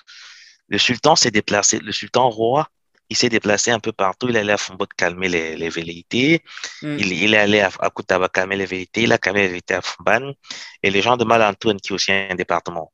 le 0.68 0.78
sultan 0.78 1.16
s'est 1.16 1.30
déplacé, 1.30 1.78
le 1.78 1.92
sultan 1.92 2.30
roi, 2.30 2.68
il 3.10 3.16
s'est 3.16 3.28
déplacé 3.28 3.70
un 3.70 3.80
peu 3.80 3.92
partout. 3.92 4.28
Il 4.28 4.36
est 4.36 4.40
allé 4.40 4.52
à 4.52 4.56
Fumbo 4.56 4.86
calmer 4.96 5.28
les, 5.28 5.56
les 5.56 5.68
velléités. 5.68 6.42
Hmm. 6.82 6.96
Il, 6.98 7.12
il, 7.12 7.34
est 7.34 7.38
allé 7.38 7.60
à, 7.60 7.70
à 7.80 7.90
Koutaba 7.90 8.28
calmer 8.28 8.56
les 8.56 8.66
velléités. 8.66 9.02
Il 9.02 9.12
a 9.12 9.18
calmé 9.18 9.42
les 9.42 9.48
velléités 9.48 9.74
à 9.74 9.82
Fumban. 9.82 10.32
Et 10.82 10.90
les 10.90 11.02
gens 11.02 11.16
de 11.16 11.24
Malantoune, 11.24 11.80
qui 11.80 11.92
est 11.92 11.94
aussi 11.94 12.12
un 12.12 12.34
département 12.34 12.92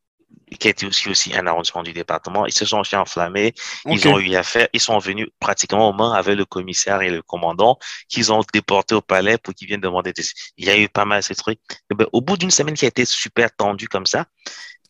qui 0.56 0.68
était 0.68 0.86
aussi, 0.86 1.08
aussi 1.08 1.36
un 1.36 1.46
arrondissement 1.46 1.82
du 1.82 1.92
département. 1.92 2.46
Ils 2.46 2.52
se 2.52 2.64
sont 2.64 2.80
aussi 2.80 2.96
enflammés. 2.96 3.54
Ils 3.86 4.08
ont 4.08 4.18
eu 4.18 4.34
affaire. 4.34 4.68
Ils 4.72 4.80
sont 4.80 4.98
venus 4.98 5.28
pratiquement 5.38 5.88
au 5.88 5.92
main 5.92 6.12
avec 6.12 6.36
le 6.36 6.44
commissaire 6.44 7.00
et 7.02 7.10
le 7.10 7.22
commandant 7.22 7.78
qu'ils 8.08 8.32
ont 8.32 8.42
déporté 8.52 8.94
au 8.94 9.00
palais 9.00 9.38
pour 9.38 9.54
qu'ils 9.54 9.68
viennent 9.68 9.80
demander 9.80 10.12
des... 10.12 10.24
Il 10.56 10.66
y 10.66 10.70
a 10.70 10.76
eu 10.76 10.88
pas 10.88 11.04
mal 11.04 11.22
ces 11.22 11.34
trucs. 11.34 11.60
Ben, 11.94 12.06
au 12.12 12.20
bout 12.20 12.36
d'une 12.36 12.50
semaine 12.50 12.74
qui 12.74 12.84
a 12.84 12.88
été 12.88 13.04
super 13.04 13.54
tendue 13.54 13.88
comme 13.88 14.06
ça. 14.06 14.26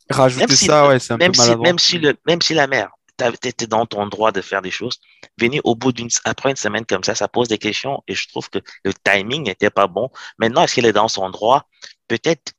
Rajouter 0.08 0.56
ça, 0.56 0.88
ouais, 0.88 0.98
c'est 0.98 1.12
un 1.12 1.18
même 1.18 1.32
peu 1.32 1.40
si, 1.40 1.56
même 1.56 1.78
si, 1.78 1.98
le, 1.98 2.16
même 2.26 2.42
si 2.42 2.54
la 2.54 2.66
mère, 2.66 2.90
étais 3.44 3.66
dans 3.66 3.86
ton 3.86 4.06
droit 4.06 4.32
de 4.32 4.40
faire 4.40 4.62
des 4.62 4.70
choses, 4.70 4.98
venir 5.38 5.60
au 5.64 5.76
bout 5.76 5.92
d'une, 5.92 6.08
après 6.24 6.50
une 6.50 6.56
semaine 6.56 6.84
comme 6.84 7.04
ça, 7.04 7.14
ça 7.14 7.28
pose 7.28 7.48
des 7.48 7.58
questions 7.58 8.02
et 8.08 8.14
je 8.14 8.28
trouve 8.28 8.48
que 8.50 8.58
le 8.84 8.92
timing 8.92 9.44
n'était 9.44 9.70
pas 9.70 9.86
bon. 9.86 10.10
Maintenant, 10.38 10.62
est-ce 10.62 10.74
qu'elle 10.74 10.86
est 10.86 10.92
dans 10.92 11.08
son 11.08 11.30
droit? 11.30 11.68
Peut-être 12.08 12.52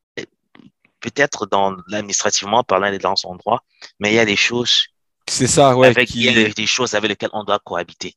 peut-être 1.01 1.45
dans 1.45 1.75
l'administrativement 1.87 2.63
parlant, 2.63 2.87
elle 2.87 2.95
est 2.95 2.99
dans 2.99 3.15
son 3.15 3.35
droit, 3.35 3.63
mais 3.99 4.11
il 4.11 4.15
y 4.15 4.19
a 4.19 4.25
des 4.25 4.35
choses. 4.35 4.85
C'est 5.27 5.47
ça, 5.47 5.75
ouais. 5.75 5.87
Avec, 5.87 6.13
Il 6.15 6.23
y 6.23 6.45
a 6.45 6.49
des 6.49 6.67
choses 6.67 6.93
avec 6.93 7.09
lesquelles 7.09 7.29
on 7.33 7.43
doit 7.43 7.59
cohabiter. 7.59 8.15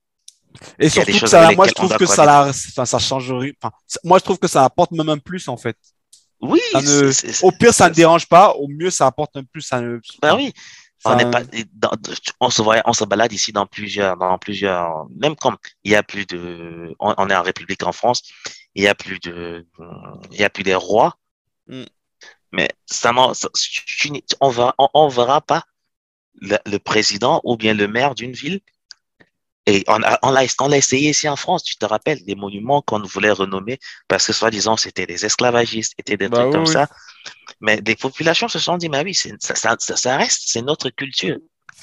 Et 0.78 0.88
surtout, 0.88 1.26
ça, 1.26 1.50
moi, 1.52 1.66
je 1.66 1.72
trouve 1.72 1.96
que 1.96 2.06
ça, 2.06 2.24
la, 2.24 2.48
enfin, 2.48 2.84
ça. 2.84 2.96
Enfin, 2.96 3.76
moi, 4.04 4.18
je 4.18 4.24
trouve 4.24 4.38
que 4.38 4.48
ça 4.48 4.64
apporte 4.64 4.92
même 4.92 5.08
un 5.08 5.18
plus, 5.18 5.48
en 5.48 5.56
fait. 5.56 5.76
Oui. 6.40 6.60
au 7.42 7.52
pire, 7.52 7.74
ça 7.74 7.88
ne 7.88 7.94
dérange 7.94 8.26
pas. 8.26 8.50
Au 8.50 8.68
mieux, 8.68 8.90
ça 8.90 9.06
apporte 9.06 9.36
un 9.36 9.44
plus. 9.44 9.62
Ça 9.62 9.80
ne... 9.80 9.98
Ben 10.20 10.36
oui. 10.36 10.52
On, 11.06 11.18
est 11.18 11.30
pas, 11.30 11.42
on, 12.40 12.48
se 12.48 12.62
voit, 12.62 12.80
on 12.86 12.94
se 12.94 13.04
balade 13.04 13.30
ici 13.30 13.52
dans 13.52 13.66
plusieurs, 13.66 14.16
dans 14.16 14.38
plusieurs, 14.38 15.06
même 15.14 15.36
comme 15.36 15.58
il 15.82 15.92
y 15.92 15.94
a 15.94 16.02
plus 16.02 16.24
de, 16.24 16.94
on, 16.98 17.28
est 17.28 17.36
en 17.36 17.42
République 17.42 17.82
en 17.82 17.92
France, 17.92 18.22
il 18.74 18.84
y 18.84 18.88
a 18.88 18.94
plus 18.94 19.20
de, 19.20 19.66
il 20.32 20.40
y 20.40 20.44
a 20.44 20.48
plus 20.48 20.62
des 20.62 20.74
rois. 20.74 21.18
Mm. 21.66 21.84
Mais 22.54 22.68
ça, 22.86 23.12
on 24.40 24.48
va, 24.48 24.74
on, 24.78 25.08
verra 25.08 25.40
pas 25.40 25.64
le, 26.40 26.78
président 26.78 27.40
ou 27.42 27.56
bien 27.56 27.74
le 27.74 27.88
maire 27.88 28.14
d'une 28.14 28.32
ville. 28.32 28.60
Et 29.66 29.82
on 29.88 30.00
a, 30.02 30.18
on 30.22 30.30
l'a 30.30 30.76
essayé 30.76 31.10
ici 31.10 31.28
en 31.28 31.36
France, 31.36 31.64
tu 31.64 31.76
te 31.76 31.84
rappelles, 31.84 32.24
des 32.24 32.36
monuments 32.36 32.80
qu'on 32.82 33.02
voulait 33.02 33.30
renommer 33.30 33.80
parce 34.08 34.26
que 34.26 34.32
soi-disant 34.32 34.76
c'était 34.76 35.06
des 35.06 35.24
esclavagistes, 35.24 35.94
c'était 35.98 36.18
des 36.18 36.28
bah 36.28 36.38
trucs 36.38 36.52
comme 36.52 36.66
ça. 36.66 36.86
Mais 37.60 37.80
des 37.80 37.96
populations 37.96 38.46
se 38.46 38.58
sont 38.58 38.76
dit, 38.76 38.88
mais 38.88 39.02
oui, 39.02 39.14
ça, 39.14 39.54
ça, 39.54 39.76
ça 39.78 40.16
reste, 40.16 40.42
c'est 40.46 40.62
notre 40.62 40.90
culture. 40.90 41.38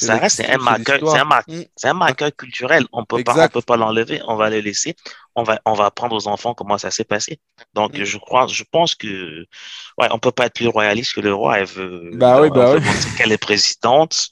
Ça 0.05 0.17
reste 0.17 0.41
un 0.47 0.57
marqueur, 0.57 0.99
c'est 1.09 1.19
un, 1.19 1.25
mm. 1.25 1.65
un, 1.83 1.93
marqueur 1.93 2.35
culturel. 2.35 2.85
On 2.91 3.05
peut 3.05 3.23
pas, 3.23 3.45
on 3.45 3.47
peut 3.49 3.61
pas 3.61 3.77
l'enlever. 3.77 4.21
On 4.27 4.35
va 4.35 4.49
le 4.49 4.59
laisser. 4.59 4.95
On 5.35 5.43
va, 5.43 5.59
on 5.65 5.73
va 5.73 5.85
apprendre 5.85 6.15
aux 6.15 6.27
enfants 6.27 6.53
comment 6.53 6.77
ça 6.77 6.91
s'est 6.91 7.03
passé. 7.03 7.39
Donc, 7.73 7.97
mm. 7.97 8.03
je 8.03 8.17
crois, 8.17 8.47
je 8.47 8.63
pense 8.69 8.95
que, 8.95 9.45
ouais, 9.97 10.07
on 10.11 10.19
peut 10.19 10.31
pas 10.31 10.47
être 10.47 10.55
plus 10.55 10.67
royaliste 10.67 11.13
que 11.13 11.21
le 11.21 11.33
roi. 11.33 11.59
Elle 11.59 11.67
veut, 11.67 12.11
bah 12.13 12.41
oui, 12.41 12.49
bah 12.49 12.75
oui. 12.75 12.81
qu'elle 13.17 13.31
est 13.31 13.37
présidente, 13.37 14.29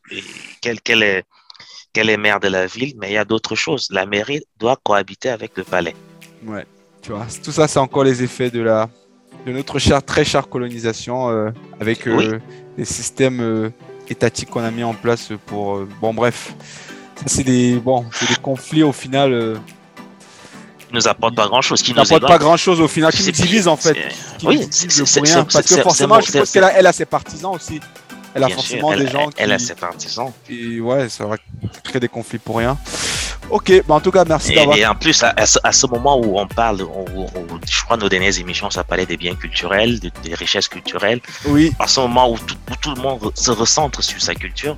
qu'elle, 0.62 0.82
qu'elle 0.82 1.03
est, 1.03 1.23
qu'elle 1.93 2.10
est 2.10 2.17
maire 2.17 2.39
de 2.39 2.47
la 2.47 2.65
ville, 2.65 2.93
mais 2.97 3.10
il 3.10 3.13
y 3.13 3.17
a 3.17 3.25
d'autres 3.25 3.55
choses. 3.55 3.88
La 3.91 4.05
mairie 4.05 4.41
doit 4.58 4.77
cohabiter 4.84 5.29
avec 5.29 5.55
le 5.58 5.63
palais. 5.63 5.95
Ouais, 6.45 6.65
tu 7.01 7.12
vois, 7.12 7.27
tout 7.43 7.51
ça, 7.51 7.67
c'est 7.67 7.79
encore 7.79 8.03
les 8.03 8.23
effets 8.23 8.49
de 8.49 8.62
la, 8.62 8.89
de 9.45 9.51
notre 9.51 9.79
chère, 9.79 10.03
très 10.03 10.25
chère 10.25 10.49
colonisation 10.49 11.29
euh, 11.29 11.51
avec 11.79 12.08
euh, 12.08 12.39
les 12.77 12.86
systèmes 12.86 13.41
euh, 13.41 13.69
étatique 14.09 14.49
qu'on 14.49 14.63
a 14.63 14.71
mis 14.71 14.83
en 14.83 14.93
place 14.93 15.29
pour. 15.45 15.77
Euh, 15.77 15.87
bon, 16.01 16.13
bref, 16.13 16.53
c'est 17.25 17.43
des, 17.43 17.75
bon, 17.75 18.05
des 18.27 18.35
conflits 18.41 18.83
au 18.83 18.91
final. 18.91 19.33
Euh, 19.33 19.55
qui 20.79 20.95
nous 20.95 21.07
apportent 21.07 21.35
pas 21.35 21.47
grand 21.47 21.61
chose, 21.61 21.83
qui 21.83 21.93
nous 21.93 21.99
apportent 21.99 22.27
pas 22.27 22.39
grand 22.39 22.57
chose 22.57 22.81
au 22.81 22.87
final, 22.87 23.13
qui 23.13 23.23
nous 23.23 23.31
divisent 23.31 23.67
en 23.67 23.77
fait. 23.77 23.95
oui, 24.43 24.67
c'est 24.71 24.87
parce 25.51 25.67
que 25.67 25.81
forcément, 25.81 26.19
je 26.19 26.31
pense 26.31 26.51
qu'elle 26.51 26.63
a, 26.63 26.73
elle 26.73 26.87
a 26.87 26.93
ses 26.93 27.05
partisans 27.05 27.53
aussi. 27.53 27.79
Elle 28.33 28.43
a 28.43 28.49
forcément 28.49 28.95
des 28.95 29.07
gens 29.07 29.27
qui. 29.29 29.35
Elle 29.37 29.51
a 29.51 29.59
ses 29.59 29.75
partisans. 29.75 30.31
Et 30.49 30.79
ouais, 30.79 31.09
ça 31.09 31.25
va 31.25 31.37
créer 31.83 31.99
des 31.99 32.07
conflits 32.07 32.39
pour 32.39 32.57
rien. 32.57 32.77
Ok, 33.49 33.83
bah 33.88 33.95
en 33.95 33.99
tout 33.99 34.12
cas, 34.12 34.23
merci 34.25 34.53
d'avoir. 34.53 34.77
Et 34.77 34.85
en 34.85 34.95
plus, 34.95 35.23
à, 35.23 35.45
ce, 35.45 35.88
moment 35.88 36.19
où 36.19 36.39
on 36.39 36.47
parle, 36.47 36.79
je 36.79 37.83
crois 37.83 37.97
nos 37.97 38.07
dernières 38.07 38.38
émissions, 38.38 38.69
ça 38.69 38.83
parlait 38.83 39.07
des 39.07 39.17
biens 39.17 39.35
culturels, 39.35 39.99
des 39.99 40.35
richesses 40.35 40.67
culturelles. 40.67 41.19
Oui. 41.45 41.71
À 41.79 41.88
ce 41.88 41.99
moment 41.99 42.31
où 42.31 42.38
tout, 42.38 42.93
le 42.95 43.01
monde 43.01 43.31
se 43.35 43.51
recentre 43.51 44.03
sur 44.03 44.21
sa 44.21 44.35
culture, 44.35 44.77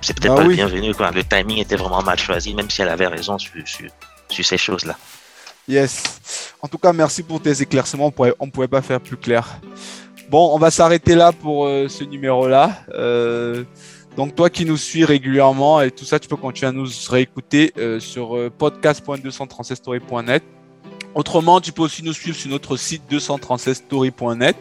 c'est 0.00 0.18
peut-être 0.18 0.34
bah 0.34 0.42
pas 0.42 0.48
le 0.48 0.54
bienvenu. 0.54 0.94
Quoi. 0.94 1.10
Le 1.12 1.22
timing 1.22 1.58
était 1.58 1.76
vraiment 1.76 2.02
mal 2.02 2.18
choisi, 2.18 2.54
même 2.54 2.68
si 2.68 2.82
elle 2.82 2.88
avait 2.88 3.06
raison 3.06 3.38
sur, 3.38 3.52
sur, 3.64 4.44
ces 4.44 4.58
choses-là. 4.58 4.96
Yes. 5.68 6.52
En 6.60 6.68
tout 6.68 6.78
cas, 6.78 6.92
merci 6.92 7.22
pour 7.22 7.40
tes 7.40 7.62
éclaircissements. 7.62 8.06
On 8.06 8.10
pourrait, 8.10 8.34
on 8.40 8.50
pouvait 8.50 8.68
pas 8.68 8.82
faire 8.82 9.00
plus 9.00 9.16
clair. 9.16 9.46
Bon, 10.30 10.54
on 10.54 10.58
va 10.58 10.70
s'arrêter 10.70 11.14
là 11.14 11.32
pour 11.32 11.66
euh, 11.66 11.88
ce 11.88 12.02
numéro-là. 12.04 12.70
Euh, 12.94 13.64
donc 14.16 14.34
toi 14.34 14.50
qui 14.50 14.64
nous 14.64 14.76
suis 14.76 15.04
régulièrement 15.04 15.80
et 15.80 15.90
tout 15.90 16.04
ça, 16.04 16.18
tu 16.18 16.28
peux 16.28 16.36
continuer 16.36 16.68
à 16.68 16.72
nous 16.72 16.88
réécouter 17.08 17.72
euh, 17.78 18.00
sur 18.00 18.36
euh, 18.36 18.50
podcast.236story.net. 18.50 20.42
Autrement, 21.14 21.60
tu 21.60 21.72
peux 21.72 21.82
aussi 21.82 22.02
nous 22.02 22.12
suivre 22.12 22.36
sur 22.36 22.50
notre 22.50 22.76
site 22.76 23.02
236story.net. 23.10 24.56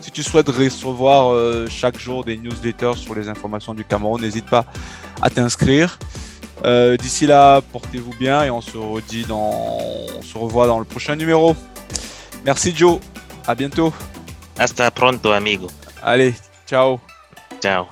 Si 0.00 0.10
tu 0.10 0.22
souhaites 0.22 0.48
recevoir 0.48 1.32
euh, 1.32 1.66
chaque 1.68 1.98
jour 1.98 2.24
des 2.24 2.36
newsletters 2.36 2.96
sur 2.96 3.14
les 3.14 3.28
informations 3.28 3.74
du 3.74 3.84
Cameroun, 3.84 4.20
n'hésite 4.20 4.46
pas 4.46 4.66
à 5.22 5.30
t'inscrire. 5.30 5.98
D'ici 6.98 7.26
là, 7.26 7.60
portez-vous 7.60 8.14
bien 8.18 8.42
et 8.42 8.50
on 8.50 8.62
se 8.62 8.78
redit 8.78 9.26
dans, 9.26 9.52
on 10.16 10.22
se 10.22 10.38
revoit 10.38 10.66
dans 10.66 10.78
le 10.78 10.86
prochain 10.86 11.14
numéro. 11.14 11.54
Merci 12.42 12.74
Joe, 12.74 13.00
à 13.46 13.54
bientôt. 13.54 13.92
Hasta 14.58 14.90
pronto, 14.90 15.32
amigo. 15.32 15.68
Allez, 16.02 16.34
ciao. 16.66 17.00
Ciao. 17.60 17.86